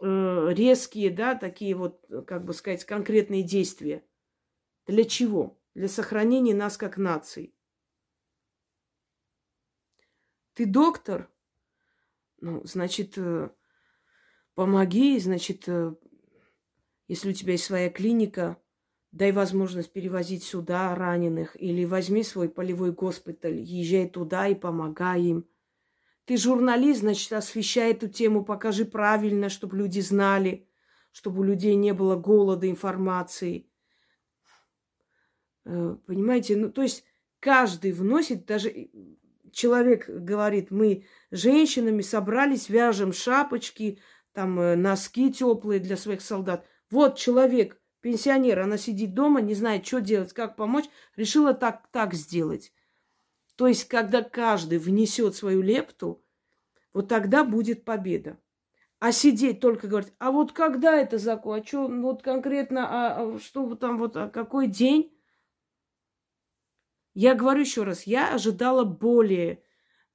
э, 0.00 0.48
резкие, 0.52 1.10
да, 1.10 1.34
такие 1.34 1.74
вот, 1.74 2.04
как 2.28 2.44
бы 2.44 2.54
сказать, 2.54 2.84
конкретные 2.84 3.42
действия. 3.42 4.06
Для 4.86 5.02
чего? 5.02 5.60
Для 5.74 5.88
сохранения 5.88 6.54
нас 6.54 6.76
как 6.76 6.98
нации. 6.98 7.52
Ты 10.54 10.66
доктор? 10.66 11.28
Ну, 12.40 12.64
значит, 12.64 13.18
э, 13.18 13.50
помоги, 14.54 15.18
значит, 15.18 15.68
э, 15.68 15.96
если 17.08 17.30
у 17.30 17.32
тебя 17.32 17.52
есть 17.52 17.64
своя 17.64 17.90
клиника, 17.90 18.62
дай 19.12 19.32
возможность 19.32 19.92
перевозить 19.92 20.44
сюда 20.44 20.94
раненых, 20.94 21.60
или 21.60 21.84
возьми 21.84 22.22
свой 22.22 22.48
полевой 22.48 22.92
госпиталь, 22.92 23.60
езжай 23.60 24.08
туда 24.08 24.48
и 24.48 24.54
помогай 24.54 25.22
им. 25.22 25.46
Ты 26.26 26.36
журналист, 26.36 27.00
значит, 27.00 27.32
освещай 27.32 27.92
эту 27.92 28.08
тему, 28.08 28.44
покажи 28.44 28.84
правильно, 28.84 29.48
чтобы 29.48 29.76
люди 29.76 30.00
знали, 30.00 30.68
чтобы 31.12 31.40
у 31.40 31.44
людей 31.44 31.76
не 31.76 31.92
было 31.92 32.16
голода 32.16 32.68
информации. 32.68 33.70
Э, 35.64 35.96
понимаете? 36.04 36.56
Ну, 36.56 36.70
то 36.70 36.82
есть 36.82 37.04
каждый 37.40 37.92
вносит, 37.92 38.44
даже 38.44 38.90
человек 39.52 40.08
говорит, 40.08 40.70
мы 40.70 41.06
женщинами 41.30 42.02
собрались, 42.02 42.68
вяжем 42.68 43.12
шапочки, 43.12 44.00
там 44.32 44.60
э, 44.60 44.76
носки 44.76 45.32
теплые 45.32 45.80
для 45.80 45.96
своих 45.96 46.20
солдат. 46.20 46.66
Вот 46.90 47.16
человек, 47.16 47.80
пенсионер, 48.00 48.60
она 48.60 48.78
сидит 48.78 49.14
дома, 49.14 49.40
не 49.40 49.54
знает, 49.54 49.86
что 49.86 50.00
делать, 50.00 50.32
как 50.32 50.56
помочь, 50.56 50.86
решила 51.16 51.54
так, 51.54 51.88
так 51.90 52.14
сделать. 52.14 52.72
То 53.56 53.66
есть, 53.66 53.88
когда 53.88 54.22
каждый 54.22 54.78
внесет 54.78 55.34
свою 55.34 55.62
лепту, 55.62 56.22
вот 56.92 57.08
тогда 57.08 57.44
будет 57.44 57.84
победа. 57.84 58.38
А 58.98 59.12
сидеть 59.12 59.60
только 59.60 59.88
говорить, 59.88 60.12
а 60.18 60.30
вот 60.30 60.52
когда 60.52 60.96
это 60.96 61.18
закон, 61.18 61.60
а 61.60 61.64
что, 61.64 61.86
вот 61.86 62.22
конкретно, 62.22 62.86
а, 62.88 63.34
а 63.34 63.38
что 63.38 63.74
там, 63.74 63.98
вот, 63.98 64.16
а 64.16 64.28
какой 64.30 64.68
день? 64.68 65.12
Я 67.12 67.34
говорю 67.34 67.60
еще 67.60 67.82
раз, 67.82 68.04
я 68.04 68.34
ожидала 68.34 68.84
более 68.84 69.62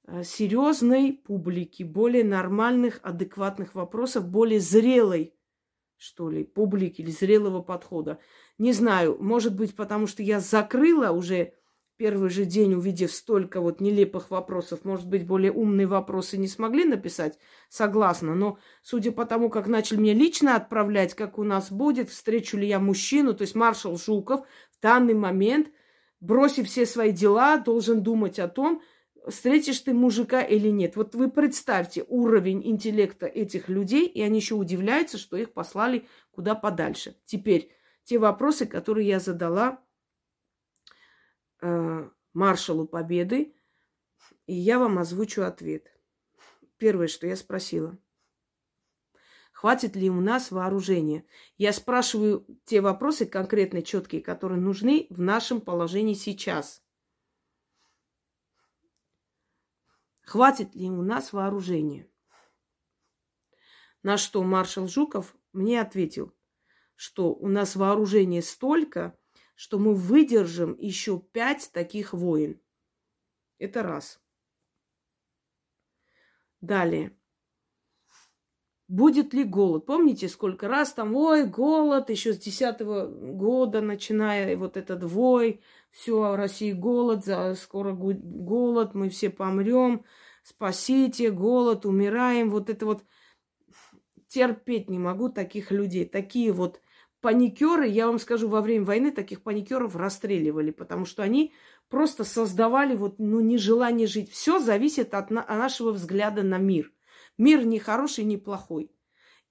э, 0.06 0.24
серьезной 0.24 1.12
публики, 1.12 1.84
более 1.84 2.24
нормальных, 2.24 3.00
адекватных 3.02 3.74
вопросов, 3.74 4.28
более 4.28 4.60
зрелой, 4.60 5.34
что 6.02 6.28
ли, 6.30 6.44
публики 6.44 7.00
или 7.00 7.10
зрелого 7.10 7.62
подхода. 7.62 8.18
Не 8.58 8.72
знаю, 8.72 9.16
может 9.20 9.54
быть, 9.54 9.76
потому 9.76 10.06
что 10.06 10.22
я 10.22 10.40
закрыла 10.40 11.12
уже 11.12 11.54
первый 11.96 12.28
же 12.28 12.44
день, 12.44 12.74
увидев 12.74 13.12
столько 13.12 13.60
вот 13.60 13.80
нелепых 13.80 14.30
вопросов, 14.30 14.84
может 14.84 15.08
быть, 15.08 15.24
более 15.24 15.52
умные 15.52 15.86
вопросы 15.86 16.36
не 16.38 16.48
смогли 16.48 16.84
написать, 16.84 17.38
согласна, 17.68 18.34
но 18.34 18.58
судя 18.82 19.12
по 19.12 19.24
тому, 19.24 19.48
как 19.48 19.68
начали 19.68 19.98
мне 19.98 20.12
лично 20.12 20.56
отправлять, 20.56 21.14
как 21.14 21.38
у 21.38 21.44
нас 21.44 21.70
будет, 21.70 22.10
встречу 22.10 22.56
ли 22.58 22.66
я 22.66 22.80
мужчину, 22.80 23.34
то 23.34 23.42
есть 23.42 23.54
маршал 23.54 23.96
Жуков 23.96 24.40
в 24.72 24.82
данный 24.82 25.14
момент– 25.14 25.68
бросив 26.22 26.68
все 26.68 26.86
свои 26.86 27.12
дела, 27.12 27.58
должен 27.58 28.02
думать 28.02 28.38
о 28.38 28.48
том, 28.48 28.80
встретишь 29.28 29.80
ты 29.80 29.94
мужика 29.94 30.42
или 30.42 30.68
нет. 30.68 30.96
Вот 30.96 31.14
вы 31.14 31.30
представьте 31.30 32.04
уровень 32.08 32.66
интеллекта 32.66 33.26
этих 33.26 33.68
людей, 33.68 34.06
и 34.06 34.22
они 34.22 34.38
еще 34.38 34.54
удивляются, 34.54 35.18
что 35.18 35.36
их 35.36 35.52
послали 35.52 36.06
куда 36.30 36.54
подальше. 36.54 37.16
Теперь 37.24 37.70
те 38.04 38.18
вопросы, 38.18 38.66
которые 38.66 39.08
я 39.08 39.20
задала 39.20 39.82
э, 41.60 42.08
маршалу 42.32 42.86
Победы, 42.86 43.54
и 44.46 44.54
я 44.54 44.78
вам 44.78 44.98
озвучу 44.98 45.42
ответ. 45.42 45.92
Первое, 46.78 47.06
что 47.06 47.26
я 47.26 47.36
спросила– 47.36 47.98
Хватит 49.62 49.94
ли 49.94 50.10
у 50.10 50.20
нас 50.20 50.50
вооружения? 50.50 51.24
Я 51.56 51.72
спрашиваю 51.72 52.44
те 52.64 52.80
вопросы 52.80 53.26
конкретные, 53.26 53.84
четкие, 53.84 54.20
которые 54.20 54.60
нужны 54.60 55.06
в 55.08 55.20
нашем 55.20 55.60
положении 55.60 56.14
сейчас. 56.14 56.82
Хватит 60.22 60.74
ли 60.74 60.88
у 60.88 61.02
нас 61.02 61.32
вооружения? 61.32 62.08
На 64.02 64.16
что 64.16 64.42
маршал 64.42 64.88
Жуков 64.88 65.36
мне 65.52 65.80
ответил, 65.80 66.34
что 66.94 67.34
у 67.34 67.48
нас 67.48 67.76
вооружение 67.76 68.42
столько, 68.42 69.16
что 69.54 69.78
мы 69.78 69.94
выдержим 69.94 70.76
еще 70.78 71.20
пять 71.20 71.70
таких 71.72 72.12
войн. 72.12 72.60
Это 73.58 73.82
раз. 73.82 74.20
Далее. 76.60 77.16
Будет 78.92 79.32
ли 79.32 79.42
голод? 79.44 79.86
Помните, 79.86 80.28
сколько 80.28 80.68
раз 80.68 80.92
там, 80.92 81.16
ой, 81.16 81.46
голод, 81.46 82.10
еще 82.10 82.34
с 82.34 82.38
десятого 82.38 83.06
года, 83.06 83.80
начиная 83.80 84.54
вот 84.54 84.76
этот 84.76 85.02
вой, 85.02 85.62
все, 85.90 86.36
России 86.36 86.72
голод, 86.72 87.24
за, 87.24 87.54
скоро 87.54 87.94
голод, 87.94 88.94
мы 88.94 89.08
все 89.08 89.30
помрем, 89.30 90.04
спасите, 90.42 91.30
голод, 91.30 91.86
умираем. 91.86 92.50
Вот 92.50 92.68
это 92.68 92.84
вот 92.84 93.02
терпеть 94.28 94.90
не 94.90 94.98
могу 94.98 95.30
таких 95.30 95.70
людей. 95.70 96.04
Такие 96.04 96.52
вот 96.52 96.82
паникеры, 97.22 97.88
я 97.88 98.08
вам 98.08 98.18
скажу, 98.18 98.46
во 98.46 98.60
время 98.60 98.84
войны 98.84 99.10
таких 99.10 99.42
паникеров 99.42 99.96
расстреливали, 99.96 100.70
потому 100.70 101.06
что 101.06 101.22
они 101.22 101.54
просто 101.88 102.24
создавали 102.24 102.94
вот, 102.94 103.18
ну, 103.18 103.40
нежелание 103.40 104.06
жить. 104.06 104.30
Все 104.30 104.58
зависит 104.58 105.14
от 105.14 105.30
нашего 105.30 105.92
взгляда 105.92 106.42
на 106.42 106.58
мир– 106.58 106.92
Мир 107.38 107.64
не 107.64 107.78
хороший, 107.78 108.24
не 108.24 108.36
плохой. 108.36 108.90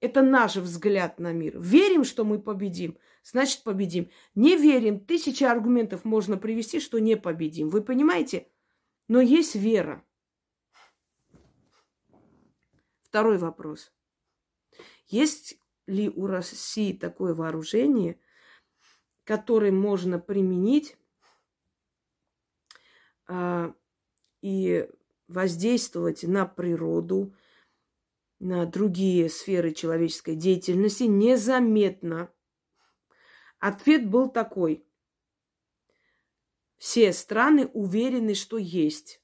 Это 0.00 0.22
наш 0.22 0.56
взгляд 0.56 1.20
на 1.20 1.32
мир. 1.32 1.58
Верим, 1.60 2.04
что 2.04 2.24
мы 2.24 2.40
победим, 2.40 2.98
значит 3.22 3.62
победим. 3.62 4.10
Не 4.34 4.56
верим, 4.56 4.98
тысячи 4.98 5.44
аргументов 5.44 6.04
можно 6.04 6.36
привести, 6.36 6.80
что 6.80 6.98
не 6.98 7.16
победим. 7.16 7.68
Вы 7.68 7.82
понимаете? 7.82 8.48
Но 9.06 9.20
есть 9.20 9.54
вера. 9.54 10.04
Второй 13.02 13.38
вопрос. 13.38 13.92
Есть 15.06 15.58
ли 15.86 16.08
у 16.08 16.26
России 16.26 16.92
такое 16.92 17.34
вооружение, 17.34 18.18
которое 19.24 19.70
можно 19.70 20.18
применить 20.18 20.96
а, 23.28 23.74
и 24.40 24.88
воздействовать 25.28 26.22
на 26.24 26.46
природу, 26.46 27.34
на 28.42 28.66
другие 28.66 29.30
сферы 29.30 29.72
человеческой 29.72 30.34
деятельности 30.34 31.04
незаметно. 31.04 32.28
Ответ 33.60 34.10
был 34.10 34.28
такой. 34.28 34.84
Все 36.76 37.12
страны 37.12 37.66
уверены, 37.66 38.34
что 38.34 38.58
есть, 38.58 39.22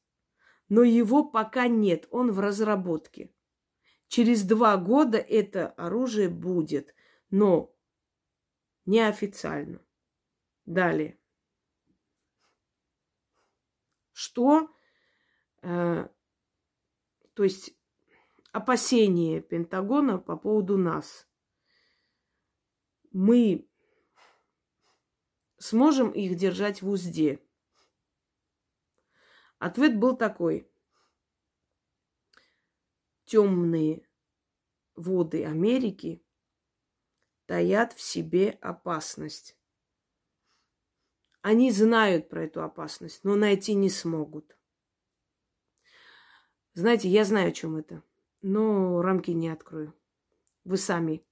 но 0.68 0.84
его 0.84 1.24
пока 1.24 1.66
нет, 1.66 2.06
он 2.12 2.30
в 2.30 2.38
разработке. 2.38 3.34
Через 4.06 4.44
два 4.44 4.76
года 4.76 5.18
это 5.18 5.70
оружие 5.70 6.28
будет, 6.28 6.94
но 7.30 7.74
неофициально. 8.86 9.84
Далее. 10.64 11.18
Что, 14.12 14.72
э, 15.62 16.08
то 17.34 17.42
есть 17.42 17.77
опасения 18.58 19.40
Пентагона 19.40 20.18
по 20.18 20.36
поводу 20.36 20.76
нас. 20.76 21.28
Мы 23.12 23.68
сможем 25.58 26.10
их 26.10 26.36
держать 26.36 26.82
в 26.82 26.88
узде? 26.88 27.40
Ответ 29.58 29.96
был 29.98 30.16
такой. 30.16 30.68
Темные 33.26 34.08
воды 34.96 35.44
Америки 35.44 36.20
таят 37.46 37.92
в 37.92 38.00
себе 38.00 38.50
опасность. 38.60 39.56
Они 41.42 41.70
знают 41.70 42.28
про 42.28 42.44
эту 42.44 42.64
опасность, 42.64 43.22
но 43.22 43.36
найти 43.36 43.74
не 43.74 43.88
смогут. 43.88 44.56
Знаете, 46.74 47.08
я 47.08 47.24
знаю, 47.24 47.50
о 47.50 47.52
чем 47.52 47.76
это 47.76 48.02
но 48.42 49.02
рамки 49.02 49.30
не 49.30 49.48
открою. 49.48 49.94
Вы 50.64 50.76
сами. 50.76 51.24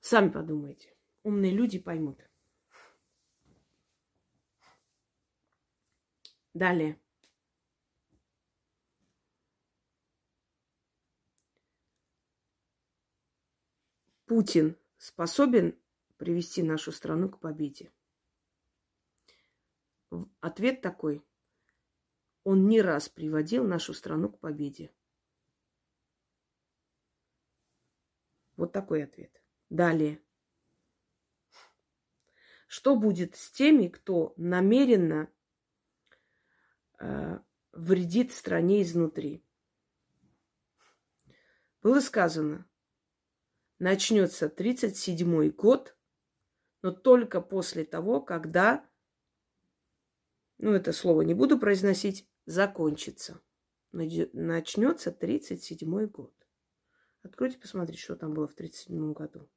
Сами 0.00 0.28
подумайте. 0.30 0.94
Умные 1.22 1.52
люди 1.52 1.78
поймут. 1.78 2.20
Далее. 6.54 6.98
Путин 14.26 14.76
способен 14.98 15.78
привести 16.16 16.62
нашу 16.62 16.90
страну 16.90 17.28
к 17.28 17.38
победе. 17.38 17.92
Ответ 20.40 20.80
такой. 20.82 21.24
Он 22.44 22.68
не 22.68 22.80
раз 22.80 23.08
приводил 23.08 23.64
нашу 23.64 23.92
страну 23.92 24.28
к 24.30 24.38
победе. 24.38 24.92
Вот 28.56 28.72
такой 28.72 29.04
ответ. 29.04 29.42
Далее. 29.68 30.22
Что 32.68 32.96
будет 32.96 33.36
с 33.36 33.50
теми, 33.50 33.88
кто 33.88 34.32
намеренно 34.36 35.30
э, 36.98 37.38
вредит 37.72 38.32
стране 38.32 38.82
изнутри? 38.82 39.44
Было 41.82 42.00
сказано, 42.00 42.68
начнется 43.78 44.46
37-й 44.46 45.50
год, 45.50 45.96
но 46.82 46.90
только 46.90 47.40
после 47.40 47.84
того, 47.84 48.20
когда 48.20 48.88
ну, 50.58 50.72
это 50.72 50.92
слово 50.92 51.22
не 51.22 51.34
буду 51.34 51.58
произносить, 51.58 52.28
закончится. 52.46 53.40
Начнется 53.92 55.12
37 55.12 56.06
год. 56.06 56.34
Откройте, 57.22 57.58
посмотрите, 57.58 58.00
что 58.00 58.16
там 58.16 58.32
было 58.32 58.46
в 58.46 58.54
37 58.54 59.12
году. 59.12 59.48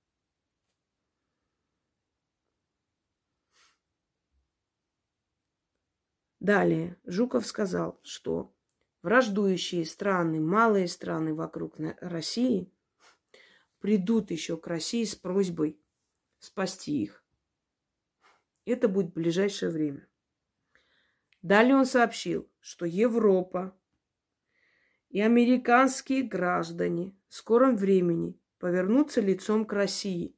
Далее 6.39 6.97
Жуков 7.05 7.45
сказал, 7.45 7.99
что 8.03 8.55
враждующие 9.01 9.85
страны, 9.85 10.39
малые 10.39 10.87
страны 10.87 11.33
вокруг 11.33 11.75
России 11.99 12.71
придут 13.79 14.31
еще 14.31 14.57
к 14.57 14.67
России 14.67 15.03
с 15.03 15.15
просьбой 15.15 15.79
спасти 16.39 17.03
их. 17.03 17.23
Это 18.65 18.87
будет 18.87 19.11
в 19.11 19.13
ближайшее 19.13 19.71
время. 19.71 20.08
Далее 21.41 21.75
он 21.75 21.85
сообщил, 21.85 22.49
что 22.59 22.85
Европа 22.85 23.77
и 25.09 25.21
американские 25.21 26.23
граждане 26.23 27.15
в 27.27 27.35
скором 27.35 27.75
времени 27.75 28.39
повернутся 28.57 29.21
лицом 29.21 29.65
к 29.65 29.73
России. 29.73 30.35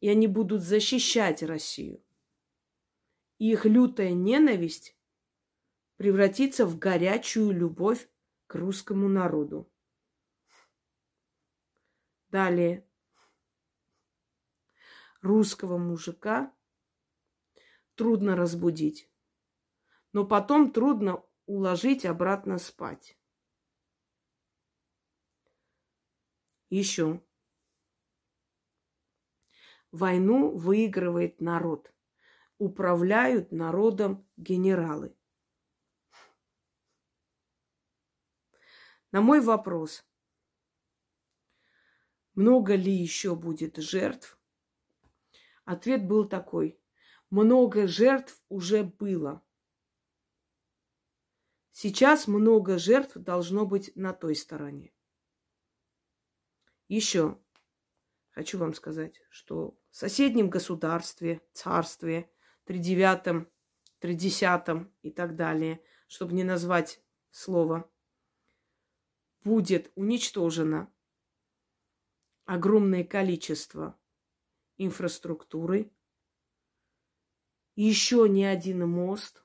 И 0.00 0.08
они 0.08 0.26
будут 0.26 0.62
защищать 0.62 1.42
Россию 1.42 2.02
их 3.40 3.64
лютая 3.64 4.12
ненависть 4.12 4.94
превратится 5.96 6.66
в 6.66 6.78
горячую 6.78 7.52
любовь 7.52 8.06
к 8.46 8.54
русскому 8.54 9.08
народу. 9.08 9.72
Далее. 12.28 12.86
Русского 15.22 15.78
мужика 15.78 16.54
трудно 18.00 18.34
разбудить, 18.34 19.10
но 20.14 20.24
потом 20.26 20.72
трудно 20.72 21.22
уложить 21.44 22.06
обратно 22.06 22.56
спать. 22.56 23.18
Еще. 26.70 27.22
Войну 29.92 30.56
выигрывает 30.56 31.42
народ 31.42 31.92
управляют 32.56 33.52
народом 33.52 34.26
генералы. 34.38 35.14
На 39.12 39.20
мой 39.20 39.42
вопрос, 39.42 40.06
много 42.34 42.76
ли 42.76 42.90
еще 42.90 43.36
будет 43.36 43.76
жертв, 43.76 44.40
ответ 45.66 46.08
был 46.08 46.26
такой. 46.26 46.79
Много 47.30 47.86
жертв 47.86 48.42
уже 48.48 48.82
было. 48.82 49.42
Сейчас 51.70 52.26
много 52.26 52.78
жертв 52.78 53.16
должно 53.16 53.64
быть 53.64 53.94
на 53.94 54.12
той 54.12 54.34
стороне. 54.34 54.92
Еще 56.88 57.40
хочу 58.30 58.58
вам 58.58 58.74
сказать, 58.74 59.22
что 59.30 59.78
в 59.90 59.96
соседнем 59.96 60.50
государстве, 60.50 61.40
царстве 61.52 62.30
тридевятом, 62.64 63.48
тридесятом 64.00 64.92
и 65.02 65.10
так 65.10 65.36
далее, 65.36 65.82
чтобы 66.08 66.32
не 66.34 66.42
назвать 66.42 67.00
слово, 67.30 67.88
будет 69.44 69.92
уничтожено 69.94 70.92
огромное 72.44 73.04
количество 73.04 73.96
инфраструктуры, 74.76 75.92
еще 77.74 78.28
не 78.28 78.44
один 78.44 78.88
мост, 78.88 79.44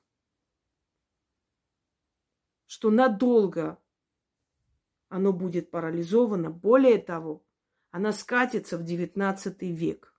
что 2.65 2.89
надолго 2.89 3.81
оно 5.07 5.31
будет 5.31 5.71
парализовано. 5.71 6.49
Более 6.49 6.97
того, 6.97 7.45
она 7.91 8.11
скатится 8.11 8.77
в 8.77 8.83
XIX 8.83 9.55
век. 9.71 10.13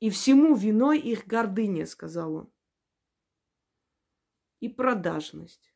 И 0.00 0.10
всему 0.10 0.56
виной 0.56 0.98
их 0.98 1.26
гордыня, 1.26 1.86
сказал 1.86 2.34
он. 2.34 2.52
И 4.60 4.68
продажность. 4.68 5.74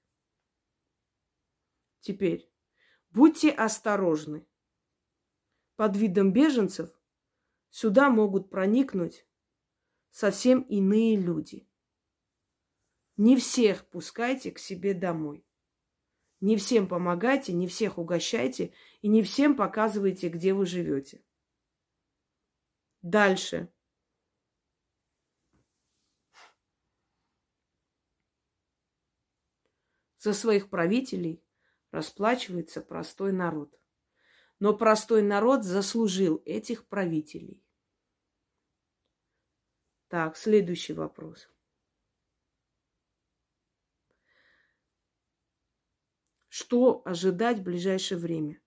Теперь, 2.01 2.51
будьте 3.11 3.51
осторожны. 3.51 4.47
Под 5.77 5.97
видом 5.97 6.33
беженцев 6.33 6.91
сюда 7.71 8.11
могут 8.11 8.51
проникнуть 8.51 9.27
совсем 10.11 10.63
иные 10.63 11.17
люди. 11.17 11.67
Не 13.17 13.37
всех 13.37 13.87
пускайте 13.89 14.51
к 14.51 14.59
себе 14.59 14.95
домой. 14.95 15.45
Не 16.41 16.57
всем 16.57 16.89
помогайте, 16.89 17.53
не 17.53 17.69
всех 17.69 17.99
угощайте 17.99 18.73
и 19.03 19.09
не 19.09 19.23
всем 19.23 19.57
показывайте, 19.57 20.31
где 20.31 20.55
вы 20.55 20.65
живете. 20.65 21.23
Дальше. 23.03 23.71
За 30.17 30.33
своих 30.35 30.71
правителей 30.71 31.43
расплачивается 31.91 32.81
простой 32.81 33.33
народ. 33.33 33.79
Но 34.59 34.75
простой 34.75 35.23
народ 35.23 35.65
заслужил 35.65 36.43
этих 36.45 36.87
правителей. 36.87 37.63
Так, 40.11 40.37
следующий 40.37 40.93
вопрос. 40.93 41.49
Что 46.49 47.01
ожидать 47.05 47.61
в 47.61 47.63
ближайшее 47.63 48.19
время? 48.19 48.61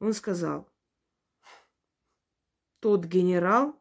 Он 0.00 0.14
сказал, 0.14 0.66
тот 2.80 3.04
генерал, 3.04 3.78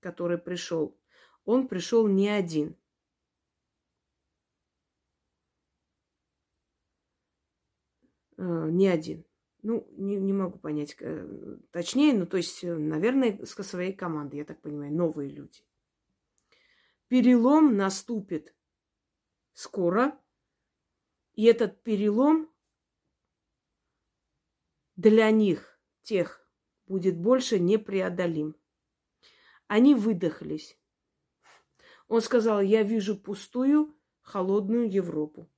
который 0.00 0.38
пришел, 0.38 0.98
он 1.44 1.68
пришел 1.68 2.08
не 2.08 2.30
один. 2.30 2.78
Э, 8.38 8.70
не 8.70 8.88
один. 8.88 9.26
Ну, 9.60 9.86
не, 9.98 10.16
не 10.16 10.32
могу 10.32 10.58
понять 10.58 10.96
э, 10.98 11.58
точнее, 11.72 12.14
ну, 12.14 12.24
то 12.24 12.38
есть, 12.38 12.64
э, 12.64 12.74
наверное, 12.74 13.44
со 13.44 13.62
своей 13.62 13.92
командой, 13.92 14.36
я 14.36 14.44
так 14.46 14.62
понимаю, 14.62 14.94
новые 14.94 15.28
люди. 15.28 15.65
Перелом 17.08 17.76
наступит 17.76 18.54
скоро, 19.52 20.20
и 21.34 21.44
этот 21.44 21.82
перелом 21.82 22.52
для 24.96 25.30
них, 25.30 25.78
тех, 26.02 26.48
будет 26.86 27.16
больше 27.16 27.58
непреодолим. 27.58 28.56
Они 29.68 29.94
выдохлись. 29.94 30.78
Он 32.08 32.20
сказал, 32.20 32.60
я 32.60 32.82
вижу 32.82 33.16
пустую, 33.16 33.96
холодную 34.22 34.90
Европу. 34.90 35.48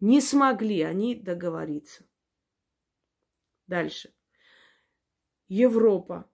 Не 0.00 0.20
смогли 0.20 0.82
они 0.82 1.14
договориться. 1.14 2.08
Дальше. 3.66 4.14
Европа. 5.46 6.30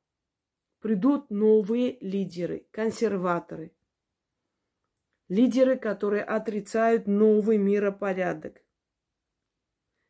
Придут 0.81 1.31
новые 1.31 1.99
лидеры, 2.01 2.67
консерваторы. 2.71 3.73
Лидеры, 5.29 5.79
которые 5.79 6.25
отрицают 6.25 7.07
новый 7.07 7.59
миропорядок. 7.59 8.63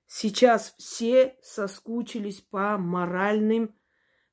Сейчас 0.06 0.74
все 0.78 1.36
соскучились 1.42 2.40
по 2.40 2.78
моральным 2.78 3.74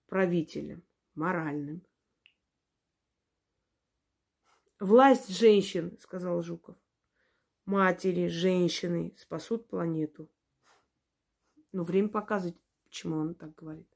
правителям. 0.07 0.83
Моральным. 1.13 1.85
Власть 4.79 5.29
женщин, 5.29 5.97
сказал 5.99 6.41
Жуков 6.41 6.77
матери, 7.67 8.27
женщины 8.27 9.13
спасут 9.17 9.67
планету. 9.67 10.27
Но 11.71 11.83
время 11.83 12.09
показывает, 12.09 12.57
почему 12.85 13.17
он 13.17 13.35
так 13.35 13.53
говорит. 13.53 13.87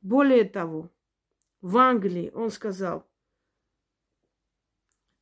Более 0.00 0.44
того, 0.44 0.90
в 1.60 1.76
Англии 1.76 2.30
он 2.30 2.50
сказал, 2.50 3.08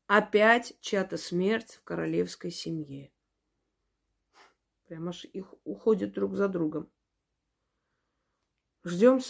опять 0.06 0.78
чья-то 0.80 1.16
смерть 1.16 1.76
в 1.76 1.84
королевской 1.84 2.50
семье. 2.50 3.12
Прямо 4.84 5.08
аж 5.08 5.24
их 5.24 5.54
уходят 5.64 6.12
друг 6.12 6.34
за 6.34 6.48
другом. 6.48 6.90
Ждем. 8.84 9.20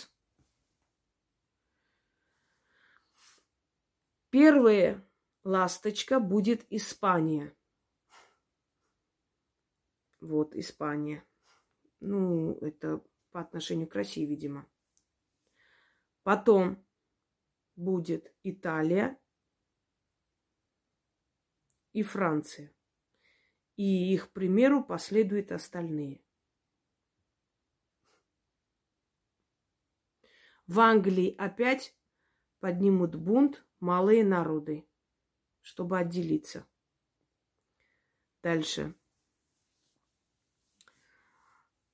Первые 4.28 5.02
Ласточка 5.44 6.20
будет 6.20 6.66
Испания. 6.70 7.56
Вот, 10.20 10.54
Испания. 10.54 11.24
Ну, 12.00 12.58
это 12.58 13.00
по 13.30 13.40
отношению 13.40 13.88
к 13.88 13.94
России, 13.94 14.26
видимо. 14.26 14.68
Потом 16.26 16.84
будет 17.76 18.34
Италия 18.42 19.16
и 21.92 22.02
Франция. 22.02 22.74
И 23.76 24.12
их 24.12 24.32
примеру 24.32 24.82
последуют 24.82 25.52
остальные. 25.52 26.24
В 30.66 30.80
Англии 30.80 31.32
опять 31.38 31.96
поднимут 32.58 33.14
бунт 33.14 33.64
малые 33.78 34.24
народы, 34.24 34.84
чтобы 35.60 35.96
отделиться. 35.96 36.66
Дальше. 38.42 38.96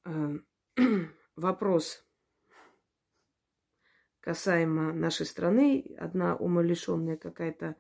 Э, 0.07 0.39
вопрос 1.37 2.03
касаемо 4.23 4.93
нашей 4.93 5.27
страны. 5.27 5.95
Одна 5.99 6.37
умалишенная 6.37 7.17
какая-то 7.17 7.77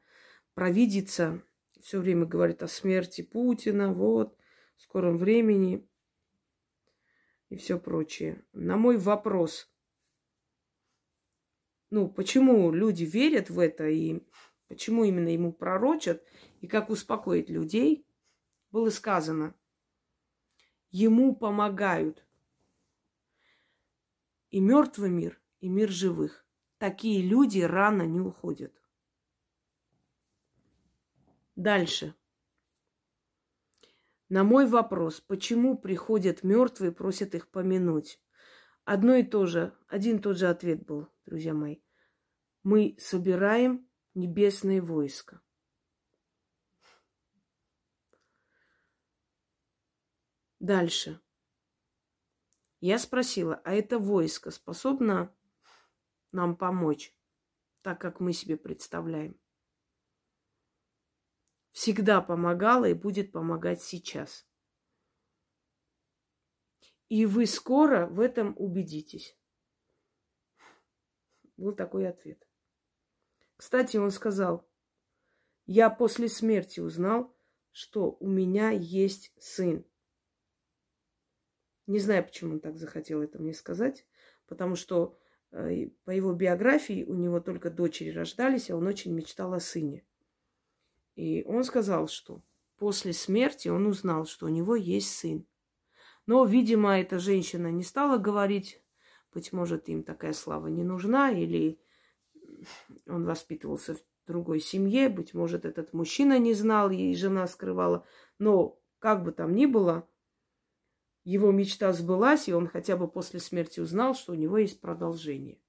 провидица 0.55 1.43
все 1.81 2.01
время 2.01 2.27
говорит 2.27 2.63
о 2.63 2.69
смерти 2.69 3.23
Путина, 3.23 3.93
вот, 3.93 4.37
в 4.77 4.83
скором 4.83 5.19
времени 5.19 5.89
и 7.49 7.57
все 7.57 7.79
прочее. 7.79 8.45
На 8.53 8.77
мой 8.77 8.97
вопрос, 8.97 9.73
ну, 11.91 12.09
почему 12.09 12.71
люди 12.73 13.05
верят 13.05 13.51
в 13.51 13.59
это 13.59 13.89
и 13.89 14.21
почему 14.69 15.05
именно 15.05 15.29
ему 15.29 15.53
пророчат, 15.53 16.25
и 16.61 16.67
как 16.67 16.91
успокоить 16.91 17.51
людей, 17.51 18.07
было 18.71 18.89
сказано, 18.91 19.55
ему 20.91 21.37
помогают 21.37 22.27
и 24.51 24.61
мертвый 24.61 25.11
мир, 25.11 25.42
и 25.63 25.69
мир 25.69 25.91
живых. 25.91 26.45
Такие 26.79 27.23
люди 27.23 27.61
рано 27.61 28.03
не 28.03 28.21
уходят. 28.21 28.75
Дальше. 31.55 32.15
На 34.29 34.43
мой 34.43 34.67
вопрос, 34.67 35.21
почему 35.21 35.79
приходят 35.79 36.43
мертвые 36.43 36.91
и 36.91 36.95
просят 36.95 37.37
их 37.37 37.49
помянуть? 37.49 38.21
Одно 38.85 39.15
и 39.15 39.23
то 39.23 39.47
же, 39.47 39.73
один 39.87 40.17
и 40.17 40.21
тот 40.21 40.37
же 40.37 40.49
ответ 40.49 40.85
был, 40.85 41.09
друзья 41.27 41.55
мои. 41.55 41.79
Мы 42.65 42.97
собираем 42.99 43.89
небесное 44.15 44.83
войско. 44.83 45.41
Дальше. 50.59 51.21
Я 52.81 52.99
спросила, 52.99 53.61
а 53.65 53.75
это 53.75 54.01
войско 54.01 54.51
способно 54.51 55.33
нам 56.33 56.57
помочь, 56.57 57.15
так 57.83 58.01
как 58.01 58.21
мы 58.21 58.33
себе 58.33 58.57
представляем? 58.57 59.39
Всегда 61.73 62.21
помогала 62.21 62.87
и 62.87 62.95
будет 62.95 63.33
помогать 63.33 63.83
сейчас. 63.83 64.47
И 67.09 67.27
вы 67.27 67.47
скоро 67.47 68.07
в 68.07 68.21
этом 68.21 68.55
убедитесь. 68.59 69.37
Был 71.57 71.73
такой 71.75 72.09
ответ. 72.09 72.47
Кстати, 73.57 73.97
он 73.97 74.11
сказал, 74.11 74.69
я 75.67 75.91
после 75.91 76.29
смерти 76.29 76.81
узнал, 76.81 77.37
что 77.71 78.17
у 78.21 78.27
меня 78.27 78.71
есть 78.71 79.33
сын. 79.39 79.85
Не 81.87 81.99
знаю, 81.99 82.25
почему 82.25 82.55
он 82.55 82.61
так 82.61 82.77
захотел 82.77 83.23
это 83.23 83.39
мне 83.39 83.55
сказать, 83.55 84.07
потому 84.47 84.77
что 84.77 85.19
по 85.53 86.11
его 86.11 86.33
биографии 86.33 87.05
у 87.05 87.15
него 87.15 87.41
только 87.41 87.71
дочери 87.71 88.11
рождались, 88.11 88.71
а 88.71 88.77
он 88.77 88.87
очень 88.87 89.13
мечтал 89.13 89.53
о 89.53 89.61
сыне. 89.61 90.05
И 91.15 91.45
он 91.45 91.63
сказал, 91.65 92.09
что 92.09 92.43
после 92.79 93.13
смерти 93.13 93.69
он 93.69 93.87
узнал, 93.87 94.25
что 94.25 94.47
у 94.47 94.49
него 94.49 94.75
есть 94.75 95.15
сын. 95.15 95.47
Но, 96.27 96.45
видимо, 96.45 96.99
эта 96.99 97.19
женщина 97.19 97.71
не 97.71 97.83
стала 97.83 98.17
говорить, 98.17 98.83
быть 99.35 99.53
может, 99.53 99.89
им 99.89 100.05
такая 100.05 100.33
слава 100.33 100.69
не 100.69 100.85
нужна, 100.85 101.31
или 101.31 101.79
он 103.07 103.25
воспитывался 103.25 103.95
в 103.95 104.03
другой 104.27 104.61
семье, 104.61 105.09
быть 105.09 105.35
может, 105.35 105.65
этот 105.65 105.93
мужчина 105.93 106.39
не 106.39 106.55
знал, 106.55 106.91
и 106.91 107.15
жена 107.15 107.47
скрывала. 107.47 108.07
Но, 108.39 108.81
как 109.01 109.23
бы 109.23 109.33
там 109.33 109.55
ни 109.55 109.67
было, 109.67 110.09
его 111.25 111.53
мечта 111.53 111.93
сбылась, 111.93 112.49
и 112.49 112.53
он 112.53 112.67
хотя 112.67 112.97
бы 112.97 113.09
после 113.09 113.41
смерти 113.41 113.81
узнал, 113.81 114.15
что 114.15 114.33
у 114.33 114.37
него 114.37 114.59
есть 114.59 114.81
продолжение. 114.81 115.61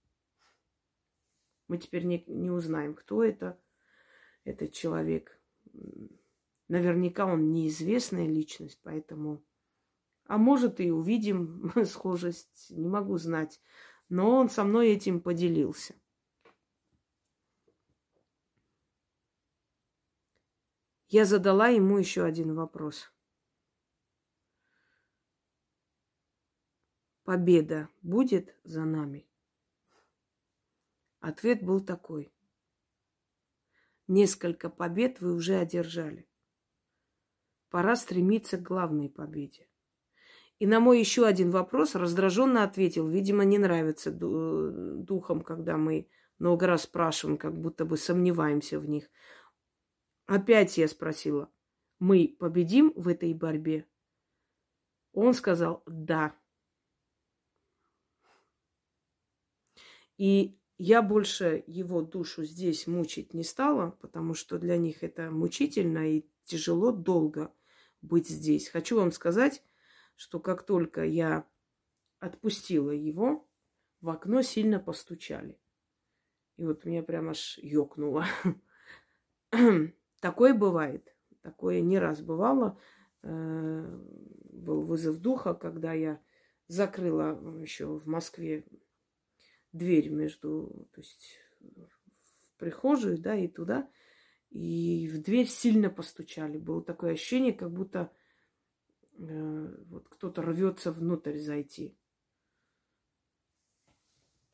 Мы 1.67 1.77
теперь 1.77 2.05
не, 2.05 2.23
не 2.27 2.49
узнаем, 2.49 2.95
кто 2.95 3.23
это, 3.23 3.59
этот 4.43 4.73
человек. 4.73 5.39
Наверняка 6.67 7.25
он 7.25 7.51
неизвестная 7.51 8.27
личность, 8.27 8.79
поэтому... 8.83 9.43
А 10.25 10.37
может, 10.37 10.79
и 10.79 10.89
увидим 10.89 11.71
схожесть, 11.85 12.67
не 12.69 12.87
могу 12.87 13.17
знать. 13.17 13.61
Но 14.09 14.37
он 14.37 14.49
со 14.49 14.63
мной 14.63 14.89
этим 14.89 15.21
поделился. 15.21 15.95
Я 21.09 21.25
задала 21.25 21.67
ему 21.67 21.99
еще 21.99 22.23
один 22.23 22.55
вопрос. 22.55 23.13
Победа 27.23 27.89
будет 28.01 28.55
за 28.63 28.85
нами? 28.85 29.27
Ответ 31.19 31.63
был 31.63 31.79
такой. 31.79 32.33
Несколько 34.07 34.69
побед 34.69 35.21
вы 35.21 35.33
уже 35.33 35.55
одержали. 35.55 36.27
Пора 37.69 37.95
стремиться 37.95 38.57
к 38.57 38.63
главной 38.63 39.09
победе. 39.09 39.69
И 40.59 40.67
на 40.67 40.79
мой 40.79 40.99
еще 40.99 41.25
один 41.25 41.51
вопрос 41.51 41.95
раздраженно 41.95 42.63
ответил. 42.63 43.07
Видимо, 43.07 43.43
не 43.43 43.57
нравится 43.57 44.11
духом, 44.11 45.41
когда 45.41 45.77
мы 45.77 46.09
много 46.39 46.67
раз 46.67 46.83
спрашиваем, 46.83 47.37
как 47.37 47.59
будто 47.59 47.85
бы 47.85 47.97
сомневаемся 47.97 48.79
в 48.79 48.87
них. 48.87 49.09
Опять 50.25 50.77
я 50.77 50.87
спросила, 50.87 51.49
мы 51.99 52.35
победим 52.39 52.93
в 52.95 53.07
этой 53.07 53.33
борьбе? 53.33 53.87
Он 55.13 55.33
сказал, 55.33 55.83
да. 55.85 56.35
И 60.23 60.57
я 60.77 61.01
больше 61.01 61.65
его 61.67 62.01
душу 62.01 62.45
здесь 62.45 62.87
мучить 62.87 63.33
не 63.33 63.43
стала, 63.43 63.97
потому 63.99 64.35
что 64.35 64.57
для 64.57 64.77
них 64.77 65.03
это 65.03 65.29
мучительно 65.29 66.09
и 66.15 66.25
тяжело 66.45 66.93
долго 66.93 67.53
быть 68.01 68.29
здесь. 68.29 68.69
Хочу 68.69 68.95
вам 68.95 69.11
сказать, 69.11 69.61
что 70.15 70.39
как 70.39 70.65
только 70.65 71.03
я 71.03 71.45
отпустила 72.19 72.91
его, 72.91 73.45
в 73.99 74.07
окно 74.07 74.43
сильно 74.43 74.79
постучали. 74.79 75.59
И 76.55 76.63
вот 76.63 76.85
меня 76.85 77.03
прям 77.03 77.27
аж 77.27 77.57
ёкнуло. 77.57 78.25
Такое 80.21 80.53
бывает. 80.53 81.13
Такое 81.41 81.81
не 81.81 81.99
раз 81.99 82.21
бывало. 82.21 82.79
Э, 83.23 84.01
был 84.53 84.83
вызов 84.83 85.19
духа, 85.19 85.53
когда 85.53 85.91
я 85.91 86.21
закрыла 86.67 87.37
еще 87.59 87.87
в 87.87 88.07
Москве 88.07 88.65
дверь 89.73 90.09
между, 90.09 90.87
то 90.93 91.01
есть 91.01 91.39
в 91.59 92.57
прихожую, 92.57 93.17
да, 93.17 93.35
и 93.35 93.47
туда. 93.47 93.89
И 94.51 95.09
в 95.11 95.21
дверь 95.21 95.47
сильно 95.47 95.89
постучали. 95.89 96.57
Было 96.57 96.83
такое 96.83 97.13
ощущение, 97.13 97.53
как 97.53 97.71
будто 97.71 98.11
э, 99.17 99.75
вот 99.87 100.07
кто-то 100.07 100.43
рвется 100.43 100.91
внутрь 100.91 101.39
зайти. 101.39 101.97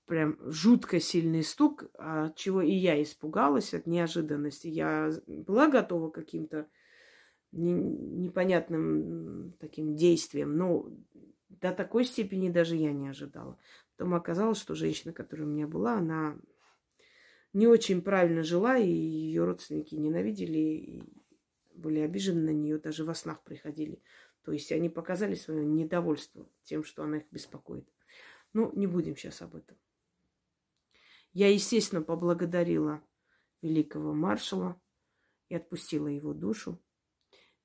Прям 0.06 0.40
жутко 0.52 1.00
сильный 1.00 1.44
стук, 1.44 1.84
от 1.94 2.36
чего 2.36 2.62
и 2.62 2.72
я 2.72 3.02
испугалась 3.04 3.74
от 3.74 3.86
неожиданности. 3.86 4.68
Я 4.68 5.12
была 5.28 5.68
готова 5.68 6.10
к 6.10 6.16
каким-то 6.16 6.68
непонятным 7.52 9.54
таким 9.60 9.96
действиям, 9.96 10.56
но 10.56 10.90
до 11.50 11.74
такой 11.74 12.06
степени 12.06 12.50
даже 12.50 12.76
я 12.76 12.94
не 12.94 13.10
ожидала. 13.10 13.58
Потом 14.00 14.14
оказалось, 14.16 14.58
что 14.58 14.76
женщина, 14.76 15.12
которая 15.12 15.46
у 15.46 15.50
меня 15.52 15.68
была, 15.68 15.98
она 15.98 16.40
не 17.52 17.68
очень 17.68 18.02
правильно 18.02 18.44
жила, 18.44 18.78
и 18.78 18.90
ее 18.90 19.44
родственники 19.44 19.94
ненавидели, 19.96 20.58
и 20.58 21.04
были 21.74 22.00
обижены 22.00 22.44
на 22.44 22.54
нее, 22.54 22.80
даже 22.80 23.04
во 23.04 23.14
снах 23.14 23.44
приходили. 23.44 24.02
То 24.46 24.54
есть 24.54 24.72
они 24.72 24.88
показали 24.88 25.36
свое 25.36 25.66
недовольство 25.66 26.50
тем, 26.64 26.86
что 26.86 27.04
она 27.04 27.18
их 27.18 27.26
беспокоит. 27.30 27.90
Ну, 28.54 28.72
не 28.74 28.88
будем 28.88 29.18
сейчас 29.18 29.42
об 29.42 29.58
этом. 29.58 29.78
Я, 31.34 31.52
естественно, 31.52 32.02
поблагодарила 32.02 33.04
великого 33.62 34.14
маршала 34.14 34.82
и 35.50 35.56
отпустила 35.56 36.08
его 36.08 36.34
душу. 36.34 36.82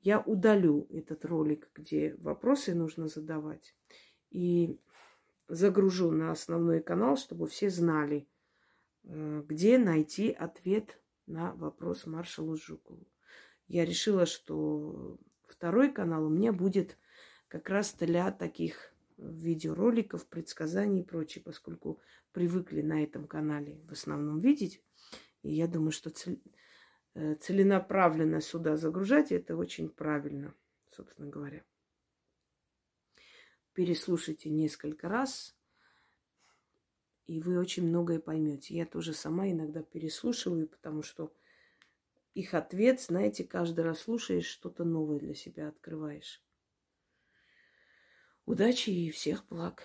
Я 0.01 0.19
удалю 0.19 0.89
этот 0.91 1.25
ролик, 1.27 1.71
где 1.77 2.17
вопросы 2.17 2.75
нужно 2.75 3.07
задавать. 3.07 3.77
И 4.31 4.81
загружу 5.49 6.11
на 6.11 6.31
основной 6.31 6.81
канал, 6.81 7.17
чтобы 7.17 7.47
все 7.47 7.71
знали, 7.71 8.27
э, 9.05 9.43
где 9.47 9.79
найти 9.79 10.31
ответ 10.31 10.99
на 11.27 11.55
вопрос 11.55 12.07
маршалу 12.07 12.57
Жукову. 12.57 13.07
Я 13.67 13.85
решила, 13.85 14.27
что 14.27 15.19
второй 15.47 15.93
канал 15.93 16.27
у 16.27 16.31
меня 16.31 16.53
будет 16.53 16.99
как 17.49 17.71
раз 17.71 17.95
для 17.95 18.31
таких 18.31 18.95
видеороликов, 19.17 20.27
предсказаний 20.27 21.01
и 21.01 21.05
прочее, 21.05 21.43
поскольку 21.45 22.01
привыкли 22.33 22.83
на 22.83 23.03
этом 23.03 23.27
канале 23.27 23.81
в 23.89 23.93
основном 23.93 24.41
видеть. 24.41 24.83
И 25.43 25.55
я 25.55 25.69
думаю, 25.69 25.93
что 25.93 26.11
цель, 26.11 26.43
э, 27.15 27.37
целенаправленно 27.37 28.41
сюда 28.41 28.77
загружать 28.77 29.31
это 29.33 29.57
очень 29.57 29.89
правильно, 29.89 30.55
собственно 30.91 31.29
говоря. 31.29 31.63
Переслушайте 33.75 34.51
несколько 34.51 35.09
раз, 35.09 35.57
и 37.27 37.41
вы 37.41 37.59
очень 37.59 37.87
многое 37.87 38.21
поймете. 38.21 38.77
Я 38.77 38.87
тоже 38.87 39.13
сама 39.13 39.51
иногда 39.51 39.83
переслушиваю, 39.83 40.69
потому 40.69 41.03
что 41.03 41.35
их 42.35 42.55
ответ, 42.55 43.01
знаете, 43.01 43.45
каждый 43.45 43.85
раз 43.85 44.01
слушаешь, 44.01 44.47
что-то 44.47 44.85
новое 44.85 45.19
для 45.19 45.35
себя 45.35 45.69
открываешь. 45.69 46.43
Удачи 48.47 48.91
и 48.91 49.11
всех 49.11 49.47
благ. 49.49 49.83